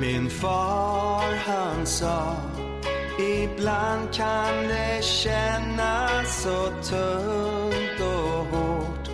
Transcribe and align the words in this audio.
Min 0.00 0.30
far 0.30 1.34
han 1.46 1.86
sa 1.86 2.36
Ibland 3.18 4.12
kan 4.12 4.68
det 4.68 5.04
kännas 5.04 6.42
så 6.42 6.66
tungt 6.82 8.00
och 8.00 8.46
hårt 8.46 9.08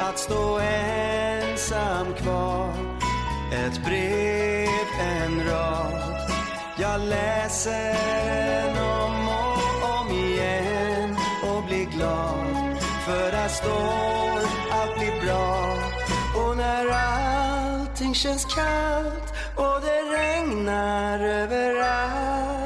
att 0.00 0.18
stå 0.18 0.58
ensam 0.58 2.14
kvar. 2.14 2.74
Ett 3.52 3.84
brev, 3.84 4.68
en 5.00 5.46
rad. 5.46 6.30
Jag 6.78 7.00
läser 7.00 7.94
den 8.26 8.78
om 8.78 9.28
och 9.28 10.00
om 10.00 10.10
igen 10.10 11.16
och 11.44 11.64
blir 11.64 11.84
glad 11.84 12.78
För 13.06 13.32
där 13.32 13.48
står 13.48 14.38
att 14.70 14.98
bli 14.98 15.26
bra. 15.26 15.78
Och 16.36 16.56
när 16.56 16.86
allting 16.88 18.14
känns 18.14 18.44
kallt 18.44 19.32
och 19.56 19.80
det 19.80 20.00
regnar 20.16 21.20
överallt. 21.20 22.61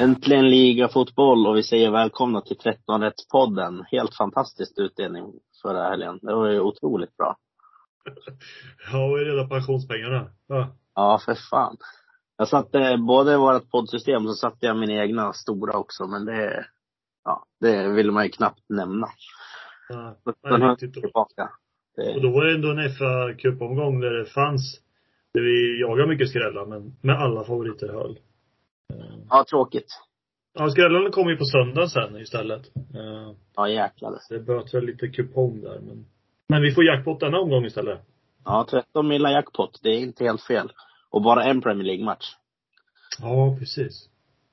Äntligen 0.00 0.50
liga 0.50 0.88
fotboll 0.88 1.46
och 1.46 1.56
vi 1.56 1.62
säger 1.62 1.90
välkomna 1.90 2.40
till 2.40 2.56
13 2.56 3.10
podden 3.32 3.84
Helt 3.90 4.16
fantastisk 4.16 4.78
utdelning 4.78 5.32
förra 5.62 5.88
helgen. 5.88 6.18
Det 6.22 6.34
var 6.34 6.48
ju 6.48 6.60
otroligt 6.60 7.16
bra. 7.16 7.36
Ja, 8.92 9.04
och 9.04 9.18
redan 9.18 9.48
pensionspengarna. 9.48 10.30
Ja. 10.46 10.76
Ja, 10.94 11.20
för 11.24 11.34
fan. 11.34 11.76
Jag 12.36 12.48
satte 12.48 12.96
både 12.96 13.36
vårt 13.36 13.70
poddsystem 13.70 14.24
och 14.26 14.30
så 14.30 14.36
satte 14.36 14.66
jag 14.66 14.78
mina 14.78 14.92
egna 14.92 15.32
stora 15.32 15.78
också, 15.78 16.06
men 16.06 16.24
det, 16.24 16.66
ja, 17.24 17.44
det 17.60 17.88
vill 17.88 18.10
man 18.10 18.24
ju 18.24 18.30
knappt 18.30 18.64
nämna. 18.68 19.08
ja. 19.88 20.16
Den 20.42 20.62
har 20.62 20.76
tillbaka. 20.76 21.50
Och 22.14 22.22
då 22.22 22.30
var 22.30 22.44
det 22.44 22.54
ändå 22.54 22.70
en 22.70 22.90
fa 22.90 23.34
cupomgång 23.38 24.00
där 24.00 24.10
det 24.10 24.26
fanns, 24.26 24.80
där 25.34 25.40
vi 25.40 25.80
jagade 25.80 26.08
mycket 26.08 26.28
skrällar, 26.28 26.66
men 26.66 26.96
med 27.00 27.16
alla 27.16 27.44
favoriter 27.44 27.88
höll. 27.88 28.18
Ja, 29.30 29.44
tråkigt. 29.50 30.00
Ja, 30.52 30.70
skrällarna 30.70 31.10
kom 31.10 31.28
ju 31.28 31.36
på 31.36 31.44
söndag 31.44 31.88
sen 31.88 32.16
istället. 32.20 32.76
Eh, 32.76 33.32
Ja, 33.56 33.68
jäklar. 33.68 34.18
Det 34.28 34.38
böt 34.38 34.74
väl 34.74 34.84
lite 34.84 35.08
kupong 35.08 35.60
där, 35.60 35.80
men. 35.80 36.06
Men 36.48 36.62
vi 36.62 36.74
får 36.74 36.84
jackpot 36.84 37.20
denna 37.20 37.38
omgång 37.40 37.64
istället. 37.64 38.00
Ja, 38.44 38.66
13 38.70 39.08
milla 39.08 39.30
jackpot. 39.30 39.80
Det 39.82 39.88
är 39.88 39.98
inte 39.98 40.24
helt 40.24 40.42
fel. 40.42 40.72
Och 41.10 41.22
bara 41.22 41.44
en 41.44 41.60
Premier 41.60 41.84
League-match. 41.86 42.34
Ja, 43.20 43.56
precis. 43.58 44.08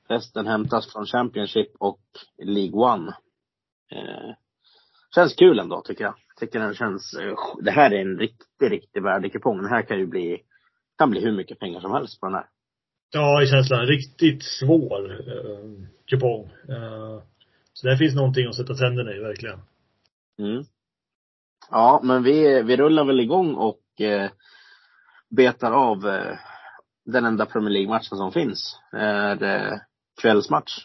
Resten 0.09 0.47
hämtas 0.47 0.93
från 0.93 1.05
Championship 1.05 1.75
och 1.79 1.99
League 2.43 2.73
One. 2.93 3.07
Eh, 3.91 4.35
känns 5.15 5.35
kul 5.35 5.59
ändå 5.59 5.81
tycker 5.81 6.03
jag. 6.03 6.13
Tycker 6.39 6.59
den 6.59 6.73
känns, 6.73 7.13
eh, 7.13 7.35
det 7.61 7.71
här 7.71 7.91
är 7.91 8.01
en 8.01 8.17
riktig, 8.19 8.71
riktig 8.71 9.03
värdekupong. 9.03 9.57
Den 9.57 9.69
här 9.69 9.81
kan 9.81 9.97
ju 9.97 10.05
bli, 10.07 10.41
kan 10.97 11.09
bli 11.09 11.21
hur 11.21 11.31
mycket 11.31 11.59
pengar 11.59 11.79
som 11.79 11.91
helst 11.91 12.19
på 12.19 12.25
den 12.25 12.35
här. 12.35 12.45
Ja, 13.11 13.43
i 13.43 13.47
känslan. 13.47 13.87
Riktigt 13.87 14.43
svår 14.43 15.11
eh, 15.11 15.87
kupong. 16.05 16.43
Eh, 16.69 17.21
så 17.73 17.87
där 17.87 17.95
finns 17.95 18.15
någonting 18.15 18.47
att 18.47 18.55
sätta 18.55 18.73
tänderna 18.73 19.15
i, 19.15 19.19
verkligen. 19.19 19.59
Mm. 20.39 20.63
Ja, 21.71 22.01
men 22.03 22.23
vi, 22.23 22.61
vi 22.63 22.77
rullar 22.77 23.03
väl 23.03 23.19
igång 23.19 23.55
och 23.55 24.01
eh, 24.01 24.29
betar 25.29 25.71
av 25.71 26.07
eh, 26.07 26.37
den 27.05 27.25
enda 27.25 27.45
Premier 27.45 27.69
League-matchen 27.69 28.17
som 28.17 28.31
finns. 28.31 28.79
Är 28.91 29.43
eh, 29.43 29.77
kvällsmatch. 30.21 30.77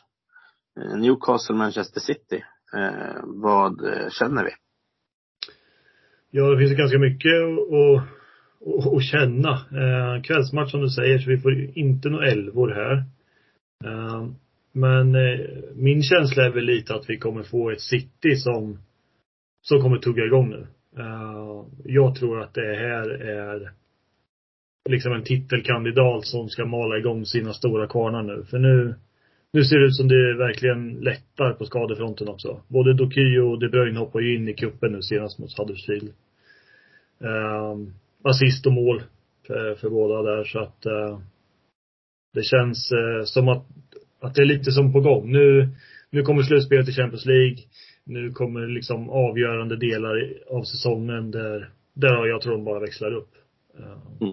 Eh, 0.81 0.97
Newcastle-Manchester 0.97 2.01
City. 2.01 2.45
Eh, 2.77 3.21
vad 3.25 3.81
känner 4.13 4.45
vi? 4.45 4.51
Ja, 6.31 6.45
det 6.45 6.59
finns 6.59 6.79
ganska 6.79 6.99
mycket 6.99 7.33
att, 7.43 8.22
och, 8.65 8.95
och 8.95 9.03
känna. 9.03 9.51
Eh, 9.51 10.23
kvällsmatch 10.23 10.71
som 10.71 10.81
du 10.81 10.89
säger, 10.89 11.19
så 11.19 11.31
vi 11.31 11.39
får 11.39 11.53
ju 11.53 11.71
inte 11.75 12.09
några 12.09 12.31
elvor 12.31 12.71
här. 12.71 13.05
Eh, 13.85 14.27
men 14.73 15.15
eh, 15.15 15.41
min 15.75 16.03
känsla 16.03 16.45
är 16.45 16.51
väl 16.51 16.65
lite 16.65 16.95
att 16.95 17.11
vi 17.11 17.19
kommer 17.19 17.43
få 17.43 17.71
ett 17.71 17.81
City 17.81 18.37
som, 18.37 18.79
som 19.63 19.83
kommer 19.83 19.99
tugga 19.99 20.25
igång 20.25 20.51
nu. 20.51 20.67
Eh, 20.99 21.65
jag 21.85 22.15
tror 22.15 22.41
att 22.41 22.55
det 22.55 22.77
här 22.77 23.09
är 23.11 23.71
liksom 24.91 25.13
en 25.13 25.25
titelkandidat 25.25 26.27
som 26.27 26.49
ska 26.49 26.65
mala 26.65 26.99
igång 26.99 27.27
sina 27.27 27.53
stora 27.53 27.87
kvarnar 27.87 28.23
nu. 28.23 28.45
För 28.45 28.59
nu, 28.59 28.95
nu 29.53 29.65
ser 29.65 29.79
det 29.79 29.87
ut 29.87 29.97
som 29.97 30.09
det 30.09 30.37
verkligen 30.37 30.93
lättar 30.93 31.53
på 31.53 31.65
skadefronten 31.65 32.29
också. 32.29 32.61
Både 32.69 32.95
Doky 32.95 33.39
och 33.39 33.59
De 33.59 33.69
Bruyne 33.69 33.99
hoppar 33.99 34.21
ju 34.21 34.37
in 34.37 34.49
i 34.49 34.55
kuppen 34.55 34.93
nu 34.93 35.03
senast 35.03 35.39
mot 35.39 35.59
Huddersfield. 35.59 36.13
Um, 37.19 37.95
assist 38.25 38.67
och 38.67 38.73
mål 38.73 39.03
för, 39.47 39.75
för 39.75 39.91
båda 39.91 40.23
där 40.23 40.45
så 40.45 40.59
att 40.59 40.87
eh, 40.87 41.19
det 42.35 42.43
känns 42.43 42.93
eh, 42.93 43.25
som 43.25 43.49
att, 43.49 43.67
att 44.21 44.35
det 44.35 44.43
är 44.43 44.47
lite 44.47 44.73
som 44.73 44.93
på 44.93 45.01
gång. 45.01 45.33
Nu, 45.33 45.69
nu 46.11 46.23
kommer 46.23 46.43
slutspelet 46.43 46.89
i 46.89 46.93
Champions 46.93 47.27
League. 47.27 47.57
Nu 48.05 48.31
kommer 48.33 48.67
liksom 48.67 49.11
avgörande 49.11 49.77
delar 49.77 50.33
av 50.51 50.63
säsongen 50.63 51.31
där, 51.31 51.71
där 51.95 52.27
jag 52.27 52.41
tror 52.41 52.53
de 52.53 52.65
bara 52.65 52.81
växlar 52.81 53.13
upp. 53.15 53.31
Eh, 53.79 53.99
Mm. 54.21 54.33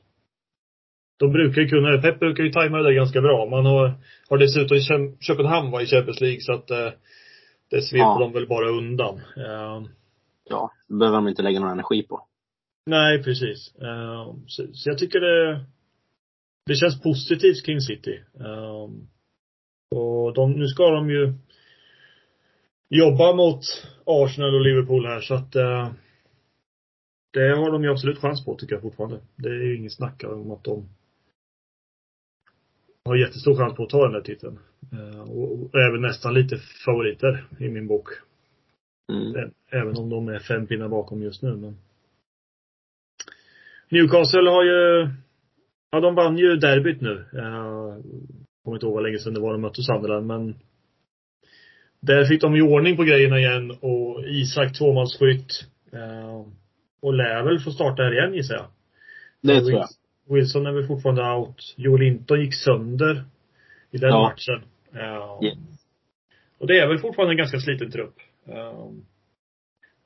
De 1.19 1.31
brukar 1.31 1.61
ju 1.61 1.67
kunna, 1.67 2.01
Pep 2.01 2.19
brukar 2.19 2.43
ju 2.43 2.51
tajma 2.51 2.77
det 2.77 2.83
där 2.83 2.91
ganska 2.91 3.21
bra. 3.21 3.45
Man 3.49 3.65
har, 3.65 3.93
har 4.29 4.37
dessutom 4.37 4.77
Köp- 4.77 5.17
Köpenhamn 5.21 5.71
var 5.71 5.81
i 5.81 5.85
Champions 5.85 6.21
League 6.21 6.41
så 6.41 6.53
att 6.53 6.71
eh, 6.71 6.89
det 7.69 7.81
sveper 7.81 7.97
Ja. 8.05 8.17
de 8.19 8.33
väl 8.33 8.47
bara 8.47 8.69
undan. 8.69 9.15
Eh, 9.17 9.83
Ja, 10.49 10.71
det 10.87 10.95
behöver 10.95 11.17
de 11.17 11.27
inte 11.27 11.41
lägga 11.41 11.59
någon 11.59 11.71
energi 11.71 12.03
på. 12.03 12.21
Nej, 12.89 13.23
precis. 13.23 13.75
Eh, 13.81 14.35
så, 14.47 14.67
så 14.73 14.89
jag 14.89 14.97
tycker 14.97 15.19
det, 15.19 15.65
det 16.65 16.75
känns 16.75 17.01
positivt 17.01 17.65
kring 17.65 17.81
City. 17.81 18.23
Eh, 18.39 18.89
och 19.99 20.33
de, 20.33 20.51
nu 20.51 20.67
ska 20.67 20.89
de 20.89 21.09
ju 21.09 21.33
jobba 22.89 23.35
mot 23.35 23.61
Arsenal 24.05 24.55
och 24.55 24.61
Liverpool 24.61 25.05
här 25.05 25.21
så 25.21 25.33
att 25.33 25.55
eh, 25.55 25.91
det 27.33 27.55
har 27.57 27.71
de 27.71 27.83
ju 27.83 27.91
absolut 27.91 28.17
chans 28.17 28.45
på 28.45 28.55
tycker 28.55 28.75
jag 28.75 28.81
fortfarande. 28.81 29.19
Det 29.35 29.49
är 29.49 29.63
ju 29.63 29.77
ingen 29.77 29.91
snack 29.91 30.23
om 30.23 30.51
att 30.51 30.63
de 30.63 30.89
har 33.05 33.15
jättestor 33.15 33.55
chans 33.55 33.75
på 33.75 33.83
att 33.83 33.89
ta 33.89 34.03
den 34.03 34.13
där 34.13 34.21
titeln. 34.21 34.59
Eh, 34.91 35.21
och, 35.21 35.75
även 35.75 36.01
nästan 36.01 36.33
lite 36.33 36.57
favoriter 36.85 37.47
i 37.59 37.69
min 37.69 37.87
bok. 37.87 38.07
Mm. 39.11 39.51
Även 39.71 39.97
om 39.97 40.09
de 40.09 40.27
är 40.27 40.39
fem 40.39 40.67
pinnar 40.67 40.87
bakom 40.87 41.21
just 41.21 41.41
nu. 41.41 41.55
Men... 41.55 41.77
Newcastle 43.91 44.49
har 44.49 44.63
ju, 44.63 45.09
ja 45.91 45.99
de 45.99 46.15
vann 46.15 46.37
ju 46.37 46.55
derbyt 46.55 47.01
nu. 47.01 47.25
Jag 47.33 48.03
kommer 48.63 48.75
inte 48.77 48.85
ihåg 48.85 48.93
vad 48.95 49.03
länge 49.03 49.17
sedan 49.19 49.33
det 49.33 49.39
var 49.39 49.51
de 49.51 49.61
mötte 49.61 49.81
Sunderland 49.83 50.27
men 50.27 50.55
där 51.99 52.25
fick 52.25 52.41
de 52.41 52.55
i 52.55 52.61
ordning 52.61 52.97
på 52.97 53.03
grejerna 53.03 53.39
igen 53.39 53.71
och 53.81 54.23
Isak 54.27 54.77
tvåmålsskytt. 54.77 55.65
Eh, 55.93 56.45
och 57.01 57.13
lär 57.13 57.43
väl 57.43 57.59
få 57.59 57.71
starta 57.71 58.03
här 58.03 58.11
igen 58.13 58.33
gissar 58.33 58.55
jag. 58.55 58.65
Det 59.41 59.59
tror 59.59 59.71
jag. 59.71 59.87
Wilson 60.29 60.65
är 60.65 60.71
väl 60.71 60.87
fortfarande 60.87 61.23
out. 61.33 61.73
Joel 61.77 61.99
Linton 62.01 62.41
gick 62.41 62.53
sönder 62.55 63.23
i 63.91 63.97
den 63.97 64.09
Ja. 64.09 64.21
matchen. 64.21 64.61
Eh, 64.93 65.45
Yes. 65.47 65.57
Och 66.59 66.67
det 66.67 66.79
är 66.79 66.87
väl 66.87 66.97
fortfarande 66.99 67.33
en 67.33 67.37
ganska 67.37 67.59
sliten 67.59 67.91
trupp. 67.91 68.15
Eh, 68.47 68.55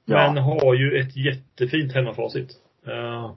Ja. 0.06 0.34
men 0.34 0.38
har 0.44 0.74
ju 0.76 0.98
ett 1.00 1.16
jättefint 1.16 1.94
hemmafacit. 1.94 2.50
Eh, 2.88 3.32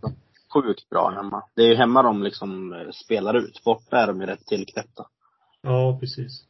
Sjukt 0.63 0.89
bra 0.91 1.11
hemma. 1.11 1.43
Det 1.57 1.63
är 1.63 1.69
ju 1.69 1.75
hemma 1.75 2.03
de 2.03 2.23
liksom 2.23 2.73
eh, 2.73 2.91
spelar 2.91 3.35
ut. 3.37 3.65
Borta 3.65 3.97
är 3.99 4.07
de 4.07 4.21
ju 4.21 4.27
rätt 4.27 4.47
tillknäppta. 4.47 5.07
ja, 5.63 5.97
precis. 6.01 6.45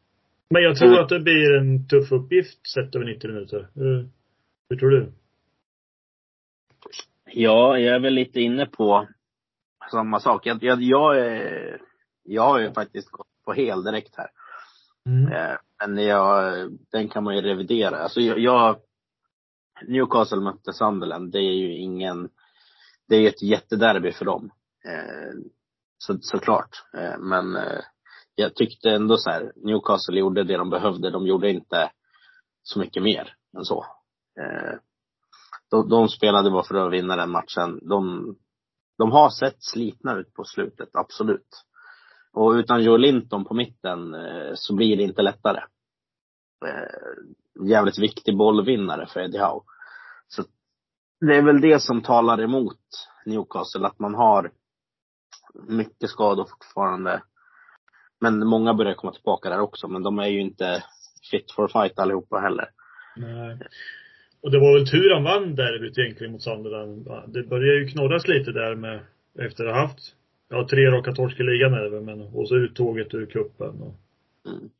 Men 0.50 0.62
jag 0.62 0.76
tror 0.76 0.88
Mm. 0.88 1.02
att 1.02 1.08
det 1.08 1.20
blir 1.20 1.52
en 1.56 1.88
tuff 1.88 2.12
uppgift 2.12 2.66
sett 2.66 2.94
över 2.94 3.06
90 3.06 3.28
minuter. 3.30 3.68
Hur, 3.74 4.08
hur 4.70 4.76
tror 4.76 4.90
du? 4.90 5.12
Ja, 7.32 7.78
jag 7.78 7.94
är 7.96 8.00
väl 8.00 8.14
lite 8.14 8.40
inne 8.40 8.66
på 8.66 9.08
samma 9.90 10.20
sak. 10.20 10.46
Jag, 10.46 10.62
jag, 10.62 10.82
jag, 10.82 11.18
är, 11.18 11.80
jag 12.22 12.42
har 12.42 12.58
ju 12.60 12.72
faktiskt 12.72 13.10
gått 13.10 13.26
på 13.44 13.52
hel 13.52 13.84
direkt 13.84 14.16
här. 14.16 14.28
Mm. 15.06 15.32
Eh, 15.32 15.56
Men 15.86 16.04
jag, 16.04 16.52
den 16.92 17.08
kan 17.08 17.24
man 17.24 17.36
ju 17.36 17.42
revidera. 17.42 17.96
Alltså 17.96 18.20
jag, 18.20 18.38
jag 18.38 18.76
Newcastle 19.86 20.40
mötte 20.40 20.72
Sunderland, 20.72 21.32
det 21.32 21.38
är 21.38 21.52
ju 21.54 21.76
ingen, 21.76 22.28
det 23.08 23.16
är 23.16 23.20
ju 23.20 23.28
ett 23.28 23.42
jättederby 23.42 24.12
för 24.12 24.24
dem. 24.24 24.50
Eh, 24.84 25.34
så, 25.98 26.18
såklart. 26.20 26.84
Eh, 26.94 27.18
men 27.18 27.56
eh, 27.56 27.80
jag 28.34 28.54
tyckte 28.54 28.90
ändå 28.90 29.16
så 29.16 29.30
här, 29.30 29.52
Newcastle 29.56 30.18
gjorde 30.18 30.44
det 30.44 30.56
de 30.56 30.70
behövde. 30.70 31.10
De 31.10 31.26
gjorde 31.26 31.50
inte 31.50 31.90
så 32.62 32.78
mycket 32.78 33.02
mer 33.02 33.34
än 33.56 33.64
så. 33.64 33.86
De, 35.70 35.88
de 35.88 36.08
spelade 36.08 36.50
bara 36.50 36.62
för 36.62 36.74
att 36.74 36.92
vinna 36.92 37.16
den 37.16 37.30
matchen. 37.30 37.80
De, 37.82 38.34
de 38.98 39.12
har 39.12 39.30
sett 39.30 39.56
slitna 39.58 40.14
ut 40.16 40.34
på 40.34 40.44
slutet, 40.44 40.88
absolut. 40.92 41.64
Och 42.32 42.50
utan 42.50 42.82
Joe 42.82 42.96
Linton 42.96 43.44
på 43.44 43.54
mitten 43.54 44.16
så 44.54 44.74
blir 44.74 44.96
det 44.96 45.02
inte 45.02 45.22
lättare. 45.22 45.60
Jävligt 47.68 47.98
viktig 47.98 48.36
bollvinnare 48.36 49.06
för 49.06 49.20
Eddie 49.20 49.38
Howe. 49.38 49.62
Så 50.28 50.44
det 51.20 51.36
är 51.36 51.42
väl 51.42 51.60
det 51.60 51.80
som 51.80 52.02
talar 52.02 52.42
emot 52.42 52.80
Newcastle, 53.26 53.86
att 53.86 53.98
man 53.98 54.14
har 54.14 54.50
mycket 55.68 56.10
skador 56.10 56.44
fortfarande. 56.44 57.22
Men 58.20 58.46
många 58.46 58.74
börjar 58.74 58.94
komma 58.94 59.12
tillbaka 59.12 59.48
där 59.48 59.60
också, 59.60 59.88
men 59.88 60.02
de 60.02 60.18
är 60.18 60.26
ju 60.26 60.40
inte 60.40 60.84
fit 61.30 61.52
for 61.52 61.68
fight 61.68 61.98
allihopa 61.98 62.38
heller. 62.38 62.70
Nej. 63.16 63.58
Och 64.40 64.50
det 64.50 64.58
var 64.58 64.78
väl 64.78 64.88
tur 64.88 65.14
han 65.14 65.24
vann 65.24 65.54
derbyt 65.54 65.98
egentligen 65.98 66.32
mot 66.32 66.42
Sunderland. 66.42 67.08
Det 67.26 67.42
började 67.42 67.78
ju 67.78 67.88
knorras 67.88 68.28
lite 68.28 68.52
där 68.52 68.74
med, 68.74 69.00
efter 69.38 69.66
att 69.66 69.74
ha 69.74 69.82
haft, 69.82 70.14
ja 70.48 70.68
tre 70.70 70.90
raka 70.90 71.12
torsk 71.12 71.40
i 71.40 71.42
ligan 71.42 71.74
är 71.74 71.82
det 71.82 71.90
väl, 71.90 72.02
men, 72.02 72.20
och 72.20 72.48
så 72.48 72.56
uttåget 72.56 73.14
ur 73.14 73.26
cupen 73.26 73.82
och. 73.82 73.94
Mm. 74.50 74.70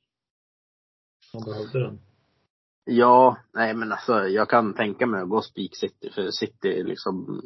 Man 1.35 1.44
behövde 1.44 1.81
den. 1.81 1.99
Ja, 2.88 3.37
nej 3.55 3.75
men 3.75 3.93
alltså 3.93 4.29
jag 4.29 4.50
kan 4.50 4.75
tänka 4.75 5.06
mig 5.06 5.23
att 5.23 5.29
gå 5.29 5.43
Spik 5.43 5.77
City, 5.77 6.11
för 6.15 6.31
City 6.31 6.83
liksom 6.83 7.43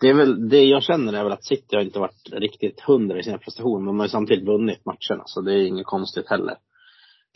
det 0.00 0.08
är 0.08 0.14
väl, 0.14 0.48
det 0.48 0.64
jag 0.64 0.82
känner 0.82 1.12
är 1.12 1.24
väl 1.24 1.32
att 1.32 1.44
City 1.44 1.76
har 1.76 1.82
inte 1.82 1.98
varit 1.98 2.32
riktigt 2.32 2.80
hundra 2.80 3.18
i 3.18 3.22
sina 3.22 3.38
prestationer, 3.38 3.78
men 3.78 3.86
de 3.86 3.98
har 3.98 4.06
ju 4.06 4.10
samtidigt 4.10 4.46
vunnit 4.46 4.84
matcherna, 4.84 5.22
så 5.26 5.40
det 5.40 5.54
är 5.54 5.66
inget 5.66 5.86
konstigt 5.86 6.28
heller. 6.28 6.56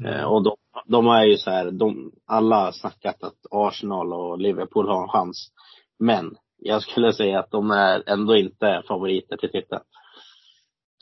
Mm. 0.01 0.15
Eh, 0.15 0.25
och 0.25 0.43
de, 0.43 0.57
de 0.87 1.07
är 1.07 1.25
ju 1.25 1.37
så 1.37 1.51
här, 1.51 1.71
de, 1.71 2.13
alla 2.27 2.65
har 2.65 2.73
snackat 2.73 3.23
att 3.23 3.47
Arsenal 3.51 4.13
och 4.13 4.39
Liverpool 4.39 4.89
har 4.89 5.03
en 5.03 5.09
chans. 5.09 5.53
Men 5.99 6.37
jag 6.59 6.83
skulle 6.83 7.13
säga 7.13 7.39
att 7.39 7.51
de 7.51 7.71
är 7.71 8.03
ändå 8.07 8.37
inte 8.37 8.83
favoriter 8.89 9.37
till 9.37 9.51
titeln. 9.51 9.83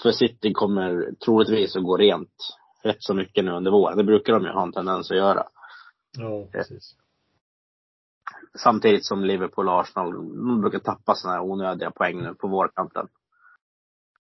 För 0.03 0.13
City 0.13 0.53
kommer 0.53 1.15
troligtvis 1.25 1.77
att 1.77 1.85
gå 1.85 1.97
rent 1.97 2.35
rätt 2.83 3.03
så 3.03 3.15
mycket 3.15 3.45
nu 3.45 3.51
under 3.51 3.71
våren. 3.71 3.97
Det 3.97 4.05
brukar 4.05 4.33
de 4.33 4.43
ju 4.43 4.51
ha 4.51 4.63
en 4.63 4.73
tendens 4.73 5.11
att 5.11 5.17
göra. 5.17 5.47
Ja, 6.19 6.49
precis. 6.53 6.97
Samtidigt 8.59 9.05
som 9.07 9.25
Liverpool 9.25 9.69
och 9.69 9.81
Arsenal, 9.81 10.13
de 10.13 10.61
brukar 10.61 10.79
tappa 10.79 11.15
sådana 11.15 11.39
här 11.39 11.45
onödiga 11.51 11.91
poäng 11.91 12.23
nu 12.23 12.35
på 12.35 12.49
vårkanten. 12.49 13.09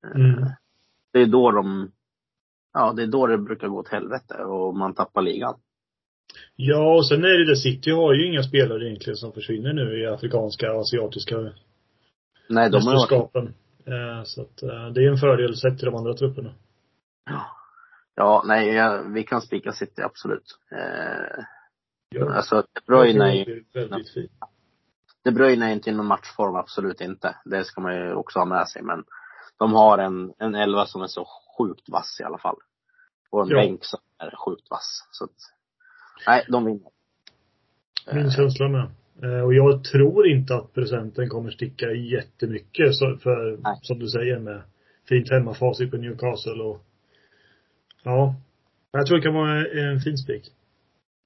Eh, 0.05 0.20
Mm. 0.20 0.44
Det 1.12 1.19
är 1.19 1.26
då 1.26 1.50
de, 1.50 1.93
ja 2.73 2.93
det 2.93 3.03
är 3.03 3.06
då 3.06 3.26
det 3.26 3.38
brukar 3.38 3.69
gå 3.69 3.79
åt 3.79 3.88
helvete 3.88 4.35
och 4.44 4.76
man 4.76 4.94
tappar 4.94 5.23
ligan. 5.23 5.55
Ja, 6.56 6.97
och 6.97 7.09
sen 7.09 7.25
är 7.25 7.38
det 7.38 7.50
det, 7.50 7.56
City 7.56 7.91
har 7.91 8.14
ju 8.14 8.26
inga 8.26 8.43
spelare 8.43 8.87
egentligen 8.87 9.17
som 9.17 9.32
försvinner 9.32 9.73
nu 9.73 10.00
i 10.03 10.06
afrikanska 10.06 10.73
och 10.73 10.81
asiatiska 10.81 11.37
Nej, 12.49 12.70
de 12.70 12.87
har 12.87 13.09
varit. 13.11 13.37
Eh, 13.87 14.25
Så 14.25 14.43
att 14.43 14.62
eh, 14.62 14.88
det 14.94 15.05
är 15.05 15.11
en 15.11 15.17
fördel 15.17 15.56
sett 15.56 15.79
till 15.79 15.87
de 15.87 15.94
andra 15.94 16.14
trupperna. 16.14 16.55
Ja. 17.25 17.47
Ja, 18.14 18.43
nej, 18.47 18.69
ja, 18.75 19.03
vi 19.06 19.25
kan 19.25 19.41
spika 19.43 19.73
City, 19.73 20.03
absolut. 20.03 20.59
Eh, 20.73 21.44
Ja. 22.14 22.35
alltså, 22.35 22.56
De 22.73 22.81
Bruyne 22.87 23.25
är 23.25 23.29
Jag 23.35 23.49
ju, 23.49 23.64
väldigt 23.75 24.11
fint. 24.14 24.32
De 25.25 25.31
Bruyne 25.31 25.67
är 25.69 25.73
inte 25.73 25.91
i 25.91 25.93
någon 25.94 26.06
matchform, 26.06 26.56
absolut 26.56 27.00
inte. 27.00 27.37
Det 27.44 27.64
ska 27.64 27.81
man 27.81 27.94
ju 27.97 28.14
också 28.14 28.38
ha 28.38 28.47
med 28.47 28.69
sig, 28.69 28.82
men 28.82 29.05
de 29.59 29.73
har 29.73 29.99
en, 29.99 30.32
en 30.38 30.55
elva 30.55 30.87
som 30.87 31.03
är 31.03 31.06
så 31.06 31.26
sjukt 31.59 31.88
vass 31.88 32.19
i 32.20 32.25
alla 32.25 32.38
fall. 32.38 32.56
Och 33.31 33.43
en 33.43 33.49
Ja. 33.49 33.56
bänk 33.56 33.85
som 33.85 34.00
är 34.19 34.35
sjukt 34.47 34.70
vass. 34.70 35.09
Så 35.11 35.25
att, 35.25 35.31
nej, 36.26 36.44
de 36.49 36.64
vinner. 36.64 36.91
Min 38.12 38.25
Eh, 38.26 38.31
känsla 38.31 38.69
med. 38.69 38.91
Eh, 39.23 39.44
Och 39.44 39.55
jag 39.55 39.85
tror 39.85 40.26
inte 40.29 40.55
att 40.55 40.73
presenten 40.73 41.29
kommer 41.29 41.50
sticka 41.50 41.91
jättemycket 41.91 42.99
för, 42.99 43.56
Nej. 43.62 43.79
som 43.82 43.99
du 43.99 44.09
säger 44.09 44.38
med 44.38 44.62
fint 45.09 45.31
hemmafacit 45.31 45.91
på 45.91 45.97
Newcastle 45.97 46.62
och 46.62 46.85
ja. 48.02 48.34
Jag 48.90 49.06
tror 49.06 49.16
det 49.16 49.22
kan 49.22 49.34
vara 49.34 49.66
en 49.66 50.00
fin 50.00 50.19
spik. 50.19 50.52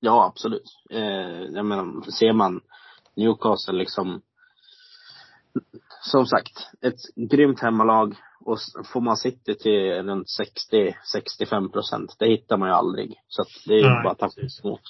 Ja, 0.01 0.27
absolut. 0.27 0.79
Eh, 0.91 1.43
jag 1.55 1.67
menar, 1.67 2.11
ser 2.11 2.33
man 2.33 2.61
Newcastle 3.17 3.79
liksom, 3.79 4.23
som 6.03 6.27
sagt, 6.27 6.71
ett 6.83 7.31
grymt 7.31 7.61
hemmalag 7.61 8.15
och 8.41 8.59
får 8.93 9.01
man 9.01 9.17
City 9.17 9.55
till 9.55 10.03
runt 10.03 10.27
60-65 10.73 11.73
procent, 11.73 12.17
det 12.19 12.27
hittar 12.27 12.57
man 12.57 12.69
ju 12.69 12.75
aldrig. 12.75 13.15
Så 13.29 13.43
att 13.43 13.49
det 13.67 13.75
är 13.75 13.79
ju 13.79 14.03
bara 14.03 14.15
tack 14.15 14.35
precis. 14.35 14.65
emot. 14.65 14.81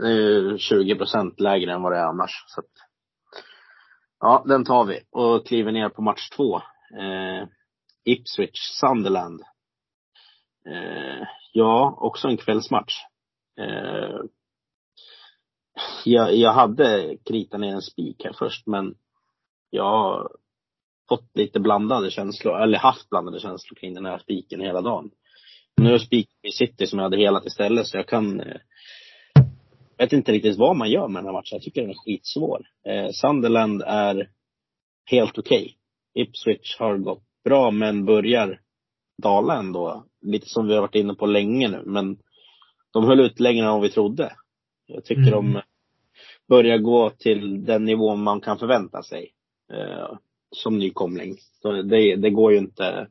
Det 0.00 0.08
är 0.08 0.12
ju 0.12 0.58
20 0.58 0.96
procent 0.96 1.40
lägre 1.40 1.72
än 1.72 1.82
vad 1.82 1.92
det 1.92 1.98
är 1.98 2.04
annars. 2.04 2.44
Så 2.46 2.60
att, 2.60 2.70
ja, 4.20 4.44
den 4.46 4.64
tar 4.64 4.84
vi 4.84 5.00
och 5.10 5.46
kliver 5.46 5.72
ner 5.72 5.88
på 5.88 6.02
match 6.02 6.28
två. 6.28 6.56
Eh, 7.00 7.48
Ipswich, 8.04 8.60
Sunderland. 8.80 9.42
Eh, 10.66 11.26
ja, 11.52 11.98
också 12.00 12.28
en 12.28 12.36
kvällsmatch. 12.36 12.94
Eh, 13.60 14.20
jag, 16.04 16.34
jag 16.34 16.52
hade 16.52 17.16
kritat 17.24 17.60
ner 17.60 17.74
en 17.74 17.82
spik 17.82 18.24
här 18.24 18.32
först, 18.38 18.66
men 18.66 18.94
jag 19.70 19.84
har 19.84 20.30
fått 21.08 21.30
lite 21.34 21.60
blandade 21.60 22.10
känslor, 22.10 22.62
eller 22.62 22.78
haft 22.78 23.10
blandade 23.10 23.40
känslor 23.40 23.76
kring 23.76 23.94
den 23.94 24.06
här 24.06 24.18
spiken 24.18 24.60
hela 24.60 24.80
dagen. 24.80 25.10
Nu 25.76 25.94
är 25.94 25.98
spik 25.98 26.28
i 26.42 26.50
City 26.50 26.86
som 26.86 26.98
jag 26.98 27.04
hade 27.04 27.16
helat 27.16 27.46
istället, 27.46 27.86
så 27.86 27.96
jag 27.96 28.08
kan 28.08 28.40
eh, 28.40 28.56
jag 29.98 30.06
vet 30.06 30.12
inte 30.12 30.32
riktigt 30.32 30.58
vad 30.58 30.76
man 30.76 30.90
gör 30.90 31.08
med 31.08 31.22
den 31.22 31.26
här 31.26 31.32
matchen. 31.32 31.56
Jag 31.56 31.62
tycker 31.62 31.80
den 31.80 31.90
är 31.90 31.94
skitsvår. 31.94 32.66
Eh, 32.86 33.10
Sunderland 33.10 33.82
är 33.86 34.30
helt 35.10 35.38
okej. 35.38 35.76
Ipswich 36.14 36.76
har 36.78 36.98
gått 36.98 37.24
bra, 37.44 37.70
men 37.70 38.04
börjar 38.04 38.60
dala 39.22 39.54
ändå. 39.54 40.04
Lite 40.26 40.46
som 40.46 40.66
vi 40.66 40.74
har 40.74 40.80
varit 40.80 40.94
inne 40.94 41.14
på 41.14 41.26
länge 41.26 41.68
nu, 41.68 41.82
men 41.86 42.18
de 42.92 43.04
höll 43.04 43.20
ut 43.20 43.40
längre 43.40 43.66
än 43.66 43.72
vad 43.72 43.82
vi 43.82 43.90
trodde. 43.90 44.32
Jag 44.86 45.04
tycker 45.04 45.32
Mm. 45.32 45.52
de 45.52 45.62
börjar 46.48 46.78
gå 46.78 47.10
till 47.10 47.64
den 47.64 47.84
nivån 47.84 48.22
man 48.22 48.40
kan 48.40 48.58
förvänta 48.58 49.02
sig. 49.02 49.32
Eh, 49.72 50.18
som 50.50 50.78
nykomling. 50.78 51.36
Det, 51.62 52.16
det 52.16 52.30
går 52.30 52.52
ju 52.52 52.58
inte 52.58 53.08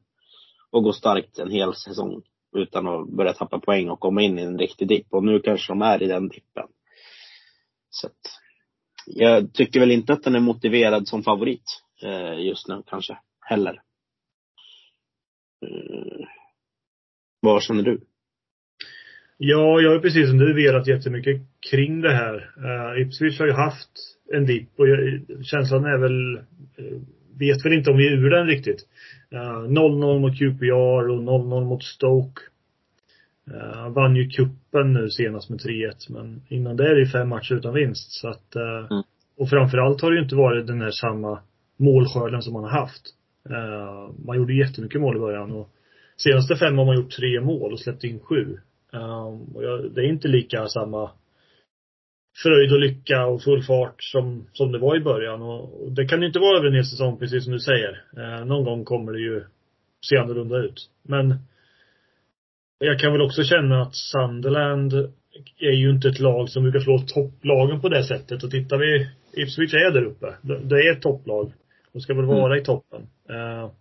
att 0.71 0.83
gå 0.83 0.94
starkt 0.94 1.39
en 1.39 1.51
hel 1.51 1.75
säsong 1.75 2.21
utan 2.56 2.88
att 2.88 3.09
börja 3.09 3.33
tappa 3.33 3.59
poäng 3.59 3.89
och 3.89 4.00
komma 4.00 4.21
in 4.21 4.39
i 4.39 4.41
en 4.41 4.59
riktig 4.59 4.88
dipp. 4.88 5.07
Och 5.09 5.23
nu 5.23 5.39
kanske 5.39 5.72
de 5.72 5.81
är 5.81 6.03
i 6.03 6.07
den 6.07 6.27
dippen. 6.27 6.67
Så 7.89 8.07
att, 8.07 8.19
jag 9.05 9.53
tycker 9.53 9.79
väl 9.79 9.91
inte 9.91 10.13
att 10.13 10.24
den 10.24 10.36
är 10.36 10.39
motiverad 10.39 11.07
som 11.07 11.24
favorit 11.24 11.81
eh, 12.03 12.39
just 12.39 12.67
nu 12.67 12.84
kanske, 12.88 13.17
heller. 13.41 13.81
Eh, 15.62 16.27
vad 17.46 17.64
känner 17.64 17.84
du? 17.84 18.00
Ja, 19.38 19.82
jag 19.82 19.92
har 19.92 20.00
precis 20.00 20.30
som 20.30 20.38
du 20.38 20.54
velat 20.54 20.88
jättemycket 20.88 21.42
kring 21.72 22.02
det 22.02 22.14
här. 22.14 22.36
Uh, 22.36 23.02
Ipswich 23.02 23.40
har 23.40 23.48
ju 23.48 23.54
haft 23.54 23.92
en 24.34 24.46
dipp 24.46 24.70
och 24.78 24.88
jag, 24.88 25.22
känslan 25.46 25.86
är 25.86 25.98
väl, 25.98 26.36
eh, 26.78 27.00
vet 27.40 27.66
väl 27.66 27.74
inte 27.74 27.92
om 27.92 27.98
vi 27.98 28.08
är 28.08 28.12
ur 28.12 28.30
den 28.30 28.48
riktigt. 28.48 28.82
Eh, 29.32 29.60
0-0 29.68 30.20
mot 30.20 30.38
QPR 30.38 31.10
och 31.10 31.24
0-0 31.24 31.66
mot 31.66 31.84
Stoke. 31.84 32.42
Uh, 33.52 33.90
vann 33.90 34.16
ju 34.16 34.30
kuppen 34.30 34.94
nu 34.94 35.10
senast 35.10 35.50
med 35.50 35.60
3-1 35.60 36.10
men 36.10 36.42
innan 36.50 36.75
det 36.78 36.88
är 36.90 36.96
det 36.96 37.06
fem 37.06 37.30
matcher 37.30 37.54
utan 37.56 37.74
vinst 37.74 38.12
så 38.12 38.28
att 38.28 38.56
eh, 38.56 38.62
Mm. 38.92 39.04
och 39.38 39.50
framförallt 39.50 40.02
har 40.02 40.12
det 40.12 40.18
ju 40.18 40.24
inte 40.24 40.36
varit 40.36 40.68
den 40.68 40.82
här 40.82 40.92
samma 40.92 41.40
målskörden 41.78 42.42
som 42.42 42.54
man 42.54 42.64
har 42.64 42.80
haft. 42.80 43.04
Eh, 43.50 44.25
man 44.25 44.38
gjorde 44.38 44.54
jättemycket 44.54 45.02
mål 45.02 45.18
i 45.18 45.20
början 45.20 45.52
och 45.52 45.70
senaste 46.17 46.55
fem 46.55 46.77
har 46.77 46.86
man 46.86 46.95
gjort 46.95 47.12
tre 47.12 47.41
mål 47.41 47.74
och 47.74 47.79
släppt 47.79 48.03
in 48.03 48.19
sju. 48.19 48.57
Um, 48.91 49.55
och 49.55 49.63
jag, 49.63 49.91
det 49.91 50.01
är 50.01 50.10
inte 50.10 50.27
lika 50.27 50.67
samma 50.67 51.12
fröjd 52.43 52.72
och 52.72 52.79
lycka 52.79 53.25
och 53.25 53.43
full 53.43 53.63
fart 53.63 54.03
som, 54.03 54.48
som 54.53 54.72
det 54.72 54.79
var 54.79 54.98
i 54.98 55.03
början. 55.03 55.41
Och, 55.41 55.84
och 55.84 55.91
det 55.91 56.07
kan 56.07 56.24
inte 56.24 56.39
vara 56.39 56.57
över 56.57 56.67
en 56.67 56.75
hel 56.75 56.86
säsong, 56.86 57.19
precis 57.19 57.43
som 57.43 57.53
du 57.53 57.60
säger. 57.60 58.03
Eh, 58.17 58.45
någon 58.45 58.63
gång 58.63 58.86
kommer 58.86 59.13
det 59.13 59.19
ju 59.19 59.43
se 60.10 60.17
annorlunda 60.17 60.57
ut. 60.57 60.89
Men 61.03 61.36
jag 62.79 63.00
kan 63.00 63.12
väl 63.12 63.22
också 63.22 63.43
känna 63.43 63.81
att 63.81 63.95
Sunderland 63.95 64.93
är 65.60 65.72
ju 65.72 65.89
inte 65.89 66.10
ett 66.10 66.19
lag 66.19 66.50
som 66.50 66.63
brukar 66.63 66.79
slå 66.79 67.00
topplagen 67.00 67.81
på 67.81 67.89
det 67.89 68.03
sättet. 68.03 68.43
Och 68.43 68.51
tittar 68.51 68.77
vi, 68.77 69.10
Ipswich 69.41 69.74
är 69.74 69.91
där 69.91 70.03
uppe. 70.03 70.36
Det, 70.41 70.75
är 70.75 70.91
ett 70.91 71.01
topplag. 71.01 71.51
De 71.93 72.01
ska 72.01 72.13
väl 72.13 72.25
vara 72.25 72.57
i 72.57 72.63
toppen. 72.63 73.01
Eh, 73.29 73.72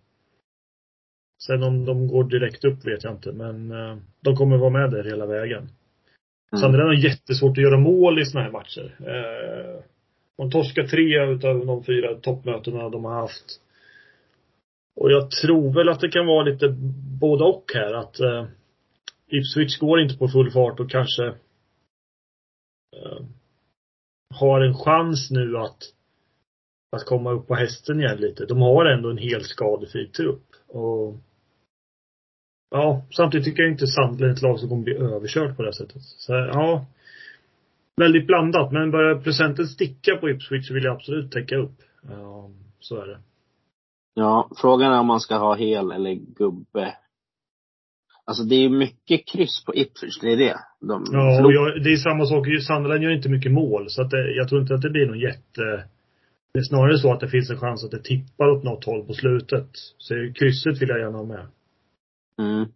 sen 1.47 1.63
om 1.63 1.85
de 1.85 2.07
går 2.07 2.23
direkt 2.23 2.65
upp 2.65 2.87
vet 2.87 3.03
jag 3.03 3.13
inte, 3.13 3.31
men 3.31 3.71
eh, 3.71 3.97
de 4.21 4.35
kommer 4.35 4.57
vara 4.57 4.69
med 4.69 4.91
där 4.91 5.03
hela 5.03 5.25
vägen. 5.25 5.57
Mm. 5.59 6.61
Sunderland 6.61 6.89
har 6.89 7.03
jättesvårt 7.09 7.57
att 7.57 7.63
göra 7.63 7.77
mål 7.77 8.21
i 8.21 8.25
såna 8.25 8.43
här 8.43 8.51
matcher. 8.51 8.95
Eh, 8.99 9.83
de 10.37 10.51
torskar 10.51 10.83
tre 10.83 11.33
utav 11.33 11.65
de 11.65 11.83
fyra 11.83 12.15
toppmötena 12.15 12.89
de 12.89 13.05
har 13.05 13.13
haft. 13.13 13.61
Och 14.95 15.11
jag 15.11 15.31
tror 15.31 15.73
väl 15.73 15.89
att 15.89 15.99
det 15.99 16.09
kan 16.09 16.25
vara 16.25 16.43
lite 16.43 16.75
både 17.19 17.43
och 17.43 17.71
här. 17.73 17.93
Att 17.93 18.19
eh, 18.19 18.45
Ipswich 19.27 19.77
går 19.79 20.01
inte 20.01 20.17
på 20.17 20.27
full 20.27 20.51
fart 20.51 20.79
och 20.79 20.91
kanske 20.91 21.25
eh, 22.95 23.25
har 24.35 24.61
en 24.61 24.73
chans 24.73 25.31
nu 25.31 25.57
att, 25.57 25.77
att 26.91 27.05
komma 27.05 27.31
upp 27.31 27.47
på 27.47 27.55
hästen 27.55 27.99
igen 27.99 28.17
lite. 28.17 28.45
De 28.45 28.61
har 28.61 28.85
ändå 28.85 29.09
en 29.09 29.17
helt 29.17 29.45
skadefri 29.45 30.07
trupp. 30.07 30.45
Och 30.67 31.15
Ja, 32.71 33.05
samtidigt 33.11 33.45
tycker 33.45 33.63
jag 33.63 33.71
inte 33.71 33.87
Sandler 33.87 34.27
är 34.27 34.31
ett 34.31 34.41
lag 34.41 34.59
som 34.59 34.69
kommer 34.69 34.83
bli 34.83 34.95
överkört 34.95 35.57
på 35.57 35.63
det 35.63 35.73
sättet. 35.73 36.01
Så 36.01 36.33
ja. 36.33 36.85
Väldigt 37.97 38.27
blandat, 38.27 38.71
men 38.71 38.91
börjar 38.91 39.15
procenten 39.15 39.67
sticka 39.67 40.15
på 40.15 40.29
Ipswich 40.29 40.67
så 40.67 40.73
vill 40.73 40.83
jag 40.83 40.95
absolut 40.95 41.31
täcka 41.31 41.55
upp. 41.55 41.75
Ja, 42.09 42.49
så 42.79 43.01
är 43.01 43.07
det. 43.07 43.17
Ja, 44.13 44.49
frågan 44.61 44.93
är 44.93 44.99
om 44.99 45.07
man 45.07 45.19
ska 45.19 45.35
ha 45.35 45.55
hel 45.55 45.91
eller 45.91 46.13
gubbe. 46.13 46.95
Alltså 48.25 48.43
det 48.43 48.55
är 48.55 48.69
mycket 48.69 49.27
kryss 49.27 49.65
på 49.65 49.75
Ipswich, 49.75 50.19
det 50.21 50.33
är 50.33 50.37
det. 50.37 50.55
De 50.81 51.03
Ja, 51.11 51.45
och 51.45 51.53
jag, 51.53 51.83
det 51.83 51.93
är 51.93 51.97
samma 51.97 52.25
sak. 52.25 52.45
Sunderland 52.67 53.03
gör 53.03 53.11
inte 53.11 53.29
mycket 53.29 53.51
mål, 53.51 53.89
så 53.89 54.01
att 54.01 54.09
det, 54.09 54.35
jag 54.35 54.49
tror 54.49 54.61
inte 54.61 54.73
att 54.73 54.81
det 54.81 54.89
blir 54.89 55.05
någon 55.05 55.19
jätte... 55.19 55.85
Det 56.53 56.59
är 56.59 56.63
snarare 56.63 56.97
så 56.97 57.13
att 57.13 57.19
det 57.19 57.29
finns 57.29 57.49
en 57.49 57.59
chans 57.59 57.83
att 57.83 57.91
det 57.91 58.03
tippar 58.03 58.47
åt 58.47 58.63
något 58.63 58.85
håll 58.85 59.05
på 59.07 59.13
slutet. 59.13 59.69
Så 59.97 60.13
krysset 60.35 60.81
vill 60.81 60.89
jag 60.89 60.99
gärna 60.99 61.17
ha 61.17 61.25
med. 61.25 61.47
Mm. 62.39 62.71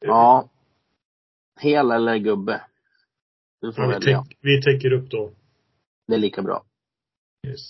Ja. 0.00 0.48
Hel 1.60 1.90
eller 1.90 2.16
gubbe? 2.16 2.60
Du 3.60 3.72
får 3.72 3.84
Ja, 3.84 3.88
vi, 3.88 3.94
välja. 3.94 4.24
vi 4.40 4.62
täcker 4.62 4.92
upp 4.92 5.10
då. 5.10 5.32
Det 6.08 6.14
är 6.14 6.18
lika 6.18 6.42
bra. 6.42 6.64
Yes. 7.46 7.60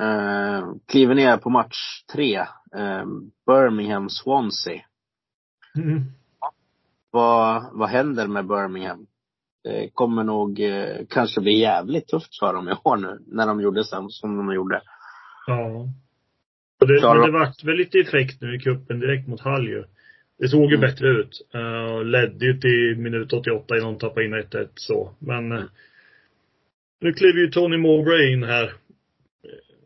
Uh, 0.00 0.74
kliver 0.86 1.14
ner 1.14 1.36
på 1.36 1.50
match 1.50 2.04
tre. 2.12 2.46
Eh, 2.74 3.04
Birmingham-Swansea. 3.46 4.80
Mm. 5.74 6.04
Vad, 7.10 7.68
vad 7.72 7.88
händer 7.88 8.26
med 8.26 8.46
Birmingham? 8.46 9.06
Det 9.62 9.90
kommer 9.94 10.24
nog 10.24 10.60
eh, 10.60 11.06
kanske 11.08 11.40
bli 11.40 11.58
jävligt 11.60 12.08
tufft 12.08 12.38
för 12.38 12.54
dem 12.54 12.68
i 12.68 12.72
år 12.84 12.96
nu, 12.96 13.18
när 13.26 13.46
de 13.46 13.60
gjorde 13.60 13.84
som, 13.84 14.10
som 14.10 14.36
de 14.36 14.54
gjorde. 14.54 14.82
Ja. 15.46 15.88
Och 16.80 16.86
det, 16.86 16.92
men 16.92 17.02
de- 17.16 17.26
det 17.26 17.32
vart 17.32 17.64
väl 17.64 17.76
lite 17.76 17.98
effekt 17.98 18.40
nu 18.40 18.54
i 18.54 18.58
cupen 18.58 19.00
direkt 19.00 19.28
mot 19.28 19.40
Hall 19.40 19.68
ju. 19.68 19.84
Det 20.38 20.48
såg 20.48 20.70
ju 20.70 20.76
Mm. 20.76 20.80
bättre 20.90 21.08
ut. 21.08 21.48
Uh, 21.54 22.04
ledde 22.04 22.46
ju 22.46 22.58
till 22.60 22.96
minut 22.98 23.32
88 23.32 23.76
innan 23.78 23.92
de 23.92 23.98
tappade 23.98 24.26
in 24.26 24.34
1-1 24.34 24.68
så. 24.74 25.14
Men 25.18 25.52
eh, 25.52 25.62
nu 27.00 27.12
kliver 27.12 27.38
ju 27.40 27.50
Tony 27.50 27.76
Mowbray 27.76 28.32
in 28.32 28.42
här. 28.42 28.72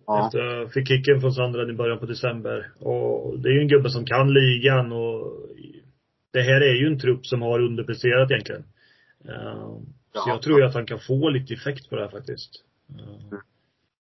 Ja. 0.06 0.26
Efter 0.26 0.66
fick 0.68 0.88
kicken 0.88 1.20
från 1.20 1.32
Sunderland 1.32 1.70
i 1.70 1.74
början 1.74 1.98
på 1.98 2.06
december. 2.06 2.66
Och 2.78 3.38
det 3.38 3.48
är 3.48 3.52
ju 3.52 3.60
en 3.60 3.68
gubbe 3.68 3.90
som 3.90 4.04
kan 4.06 4.32
ligan 4.34 4.92
och 4.92 5.32
det 6.32 6.42
här 6.42 6.60
är 6.60 6.74
ju 6.74 6.86
en 6.86 6.98
trupp 6.98 7.26
som 7.26 7.42
har 7.42 7.60
underpresterat 7.60 8.30
egentligen. 8.30 8.62
Så 9.22 9.30
Ja. 10.14 10.24
jag 10.26 10.42
tror 10.42 10.60
ju 10.60 10.66
att 10.66 10.74
han 10.74 10.86
kan 10.86 10.98
få 10.98 11.28
lite 11.28 11.54
effekt 11.54 11.90
på 11.90 11.96
det 11.96 12.02
här 12.02 12.10
faktiskt. 12.10 12.64
Eh, 12.98 13.38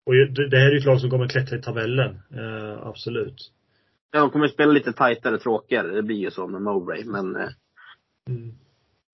Och 0.06 0.14
det 0.50 0.56
här 0.58 0.66
är 0.66 0.72
ju 0.72 0.78
ett 0.78 0.84
lag 0.84 1.00
som 1.00 1.10
kommer 1.10 1.28
klättra 1.28 1.56
i 1.58 1.62
tabellen. 1.62 2.10
Eh, 2.34 2.86
absolut. 2.86 3.50
Ja, 4.12 4.20
de 4.20 4.30
kommer 4.30 4.48
spela 4.48 4.72
lite 4.72 4.92
tajtare, 4.92 5.38
tråkigare. 5.38 5.94
Det 5.94 6.02
blir 6.02 6.16
ju 6.16 6.30
så 6.30 6.46
med 6.46 6.62
Mowbray. 6.62 7.04
Men, 7.04 7.36
eh, 7.36 7.48
Mm. 8.28 8.52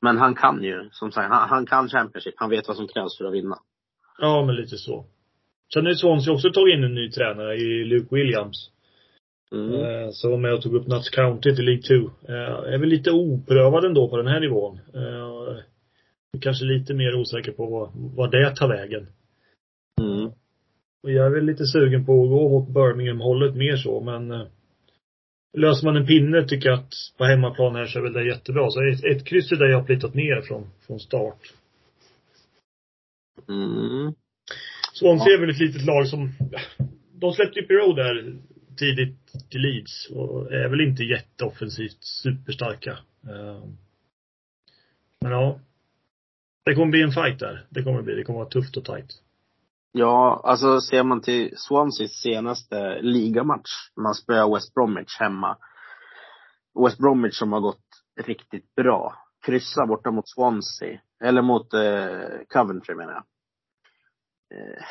men 0.03 0.19
han 0.19 0.35
kan 0.35 0.63
ju, 0.63 0.89
som 0.93 1.13
sagt, 1.13 1.29
han, 1.31 1.49
han 1.49 1.67
kan 1.67 1.89
Championship. 1.89 2.35
Han 2.37 2.51
vet 2.51 2.69
vad 2.69 2.77
som 2.77 2.89
krävs 2.89 3.19
för 3.19 3.25
att 3.25 3.35
vinna. 3.35 3.57
Ja, 4.19 4.45
men 4.47 4.55
lite 4.55 4.77
så. 4.77 5.07
Sen 5.75 5.85
har 5.85 5.91
ju 5.91 5.97
Swansea 5.97 6.35
också 6.35 6.51
tagit 6.53 6.75
in 6.77 6.85
en 6.85 6.95
ny 6.95 7.11
tränare 7.11 7.55
i 7.57 7.85
Luke 7.85 8.15
Williams. 8.15 8.71
Mm. 9.53 9.73
Eh, 9.75 10.11
Som 10.11 10.31
var 10.31 10.39
med 10.39 10.55
och 10.55 10.63
tog 10.63 10.75
upp 10.75 10.87
Notts 10.87 11.11
County 11.11 11.55
till 11.57 11.65
League 11.65 11.83
2. 11.83 11.95
Eh, 12.29 12.73
Är 12.75 12.79
väl 12.79 12.89
lite 12.89 13.11
oprövad 13.11 13.85
ändå 13.85 14.09
på 14.09 14.17
den 14.17 14.27
här 14.27 14.41
nivån. 14.41 14.81
Eh, 14.95 15.57
Kanske 16.41 16.65
lite 16.65 16.95
mer 16.95 17.15
osäker 17.15 17.53
på 17.53 17.67
vad, 17.67 17.91
vad 18.17 18.31
det 18.31 18.57
tar 18.57 18.69
vägen. 18.69 19.07
Och 21.03 21.11
jag 21.11 21.27
är 21.27 21.31
väl 21.31 21.45
lite 21.45 21.67
sugen 21.67 22.07
på 22.07 22.23
att 22.23 22.31
gå 22.31 22.49
mot 22.49 22.69
Birmingham-hållet 22.69 23.55
mer 23.55 23.77
så, 23.77 24.01
men 24.01 24.31
eh, 24.31 24.47
Löser 25.53 25.85
man 25.85 25.97
en 25.97 26.07
pinne 26.07 26.49
tycker 26.49 26.69
jag 26.69 26.79
att 26.79 26.95
på 27.19 27.25
hemmaplan 27.25 27.75
här 27.75 27.87
så 27.87 27.99
är 27.99 28.03
väl 28.03 28.13
det 28.13 28.27
jättebra. 28.27 28.71
Så 28.71 28.83
ett, 28.83 29.05
ett 29.05 29.27
kryss 29.27 29.53
är 29.53 29.57
där 29.57 29.67
jag 29.67 29.79
har 29.79 29.87
plitat 29.87 30.15
ner 30.15 30.41
från, 30.41 30.71
från 30.87 31.01
start. 31.01 31.53
Mm. 33.49 34.15
Swansea 34.93 35.35
är 35.35 35.41
väl 35.41 35.51
ett 35.51 35.59
litet 35.59 35.85
lag 35.85 36.09
som, 36.09 36.33
de 37.13 37.33
släppte 37.33 37.61
ju 37.61 37.67
Pirou 37.67 37.93
där 37.93 38.37
tidigt 38.77 39.51
till 39.51 39.61
Leeds 39.61 40.11
och 40.11 40.53
är 40.53 40.69
väl 40.69 40.81
inte 40.81 41.03
jätteoffensivt 41.03 42.05
superstarka. 42.05 42.99
Eh, 43.29 43.65
Men 45.21 45.33
ja. 45.33 45.61
Det 46.65 46.75
kommer 46.75 46.91
bli 46.91 47.03
en 47.03 47.13
fight 47.13 47.39
där. 47.39 47.67
Det 47.69 47.83
kommer 47.83 48.03
bli. 48.03 48.15
Det 48.15 48.25
kommer 48.25 48.39
vara 48.39 48.49
tufft 48.49 48.77
och 48.77 48.85
tajt. 48.85 49.23
Ja, 49.93 50.41
alltså 50.45 50.81
ser 50.81 51.05
man 51.05 51.21
till 51.21 51.55
Swanseas 51.57 52.11
senaste 52.11 53.03
ligamatch. 53.03 53.71
Man 53.97 54.15
spöar 54.15 54.55
West 54.55 54.75
Bromwich 54.75 55.21
hemma. 55.21 55.59
West 56.85 56.99
Bromwich 56.99 57.39
som 57.39 57.53
har 57.53 57.61
gått 57.61 57.85
riktigt 58.21 58.75
bra. 58.75 59.15
Kryssa 59.47 59.87
borta 59.87 60.11
mot 60.11 60.29
Swansea. 60.29 61.01
Eller 61.21 61.43
mot 61.43 61.75
eh, 61.75 62.41
Coventry 62.49 62.95
menar 62.95 63.13
jag. 63.13 63.25
Eh, 64.59 64.83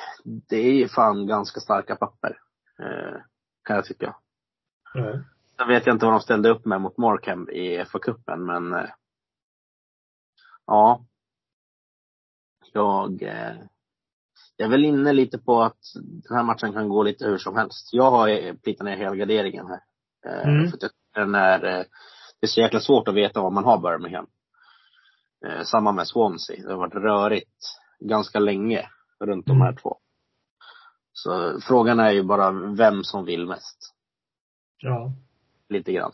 det 0.49 0.57
är 0.57 0.73
ju 0.73 0.87
fan 0.87 1.27
ganska 1.27 1.59
starka 1.59 1.95
papper. 1.95 2.39
Eh, 2.79 3.21
kan 3.63 3.75
jag 3.75 3.85
tycka. 3.85 4.15
Sen 5.57 5.67
vet 5.67 5.85
jag 5.85 5.95
inte 5.95 6.05
vad 6.05 6.13
de 6.13 6.19
ställde 6.21 6.49
upp 6.49 6.65
med 6.65 6.81
mot 6.81 6.97
Markham 6.97 7.49
i 7.49 7.83
FA-cupen, 7.83 8.37
men 8.37 8.73
eh, 8.73 8.89
ja. 10.65 11.05
Jag, 12.73 13.23
eh, 13.23 13.55
jag 14.59 14.65
är 14.65 14.69
väl 14.69 14.85
inne 14.85 15.13
lite 15.13 15.37
på 15.37 15.61
att 15.61 15.77
den 16.29 16.37
här 16.37 16.43
matchen 16.43 16.73
kan 16.73 16.89
gå 16.89 17.03
lite 17.03 17.25
hur 17.25 17.37
som 17.37 17.55
helst. 17.55 17.89
Jag 17.91 18.11
har 18.11 18.53
plitat 18.53 18.85
ner 18.85 18.97
helgarderingen 18.97 19.67
här. 19.67 19.81
Eh, 20.25 20.47
Mm. 20.49 20.69
För 20.71 20.77
att 20.85 20.91
den 21.15 21.35
är, 21.35 21.65
eh, 21.65 21.83
det 22.39 22.45
är 22.45 22.47
så 22.47 22.59
jäkla 22.61 22.79
svårt 22.79 23.07
att 23.07 23.15
veta 23.15 23.41
vad 23.41 23.53
man 23.53 23.63
har 23.63 23.77
Birmingham. 23.81 24.27
Eh, 25.45 25.63
samma 25.63 25.91
med 25.91 26.07
Swansea. 26.07 26.61
Det 26.63 26.71
har 26.71 26.77
varit 26.77 26.93
rörigt 26.93 27.59
ganska 27.99 28.39
länge 28.39 28.89
runt 29.19 29.45
de 29.45 29.61
här 29.61 29.69
Mm. 29.69 29.77
två. 29.77 29.97
Så 31.13 31.59
frågan 31.61 31.99
är 31.99 32.11
ju 32.11 32.23
bara 32.23 32.51
vem 32.51 33.03
som 33.03 33.25
vill 33.25 33.45
mest 33.47 33.95
Ja. 34.77 35.11
lite 35.69 35.91
grann. 35.93 36.11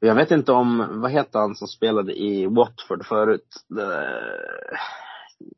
Jag 0.00 0.14
vet 0.14 0.30
inte 0.30 0.52
om, 0.52 1.00
vad 1.00 1.10
heter 1.10 1.38
han 1.38 1.54
som 1.54 1.68
spelade 1.68 2.18
i 2.18 2.46
Watford 2.46 3.06
förut? 3.06 3.48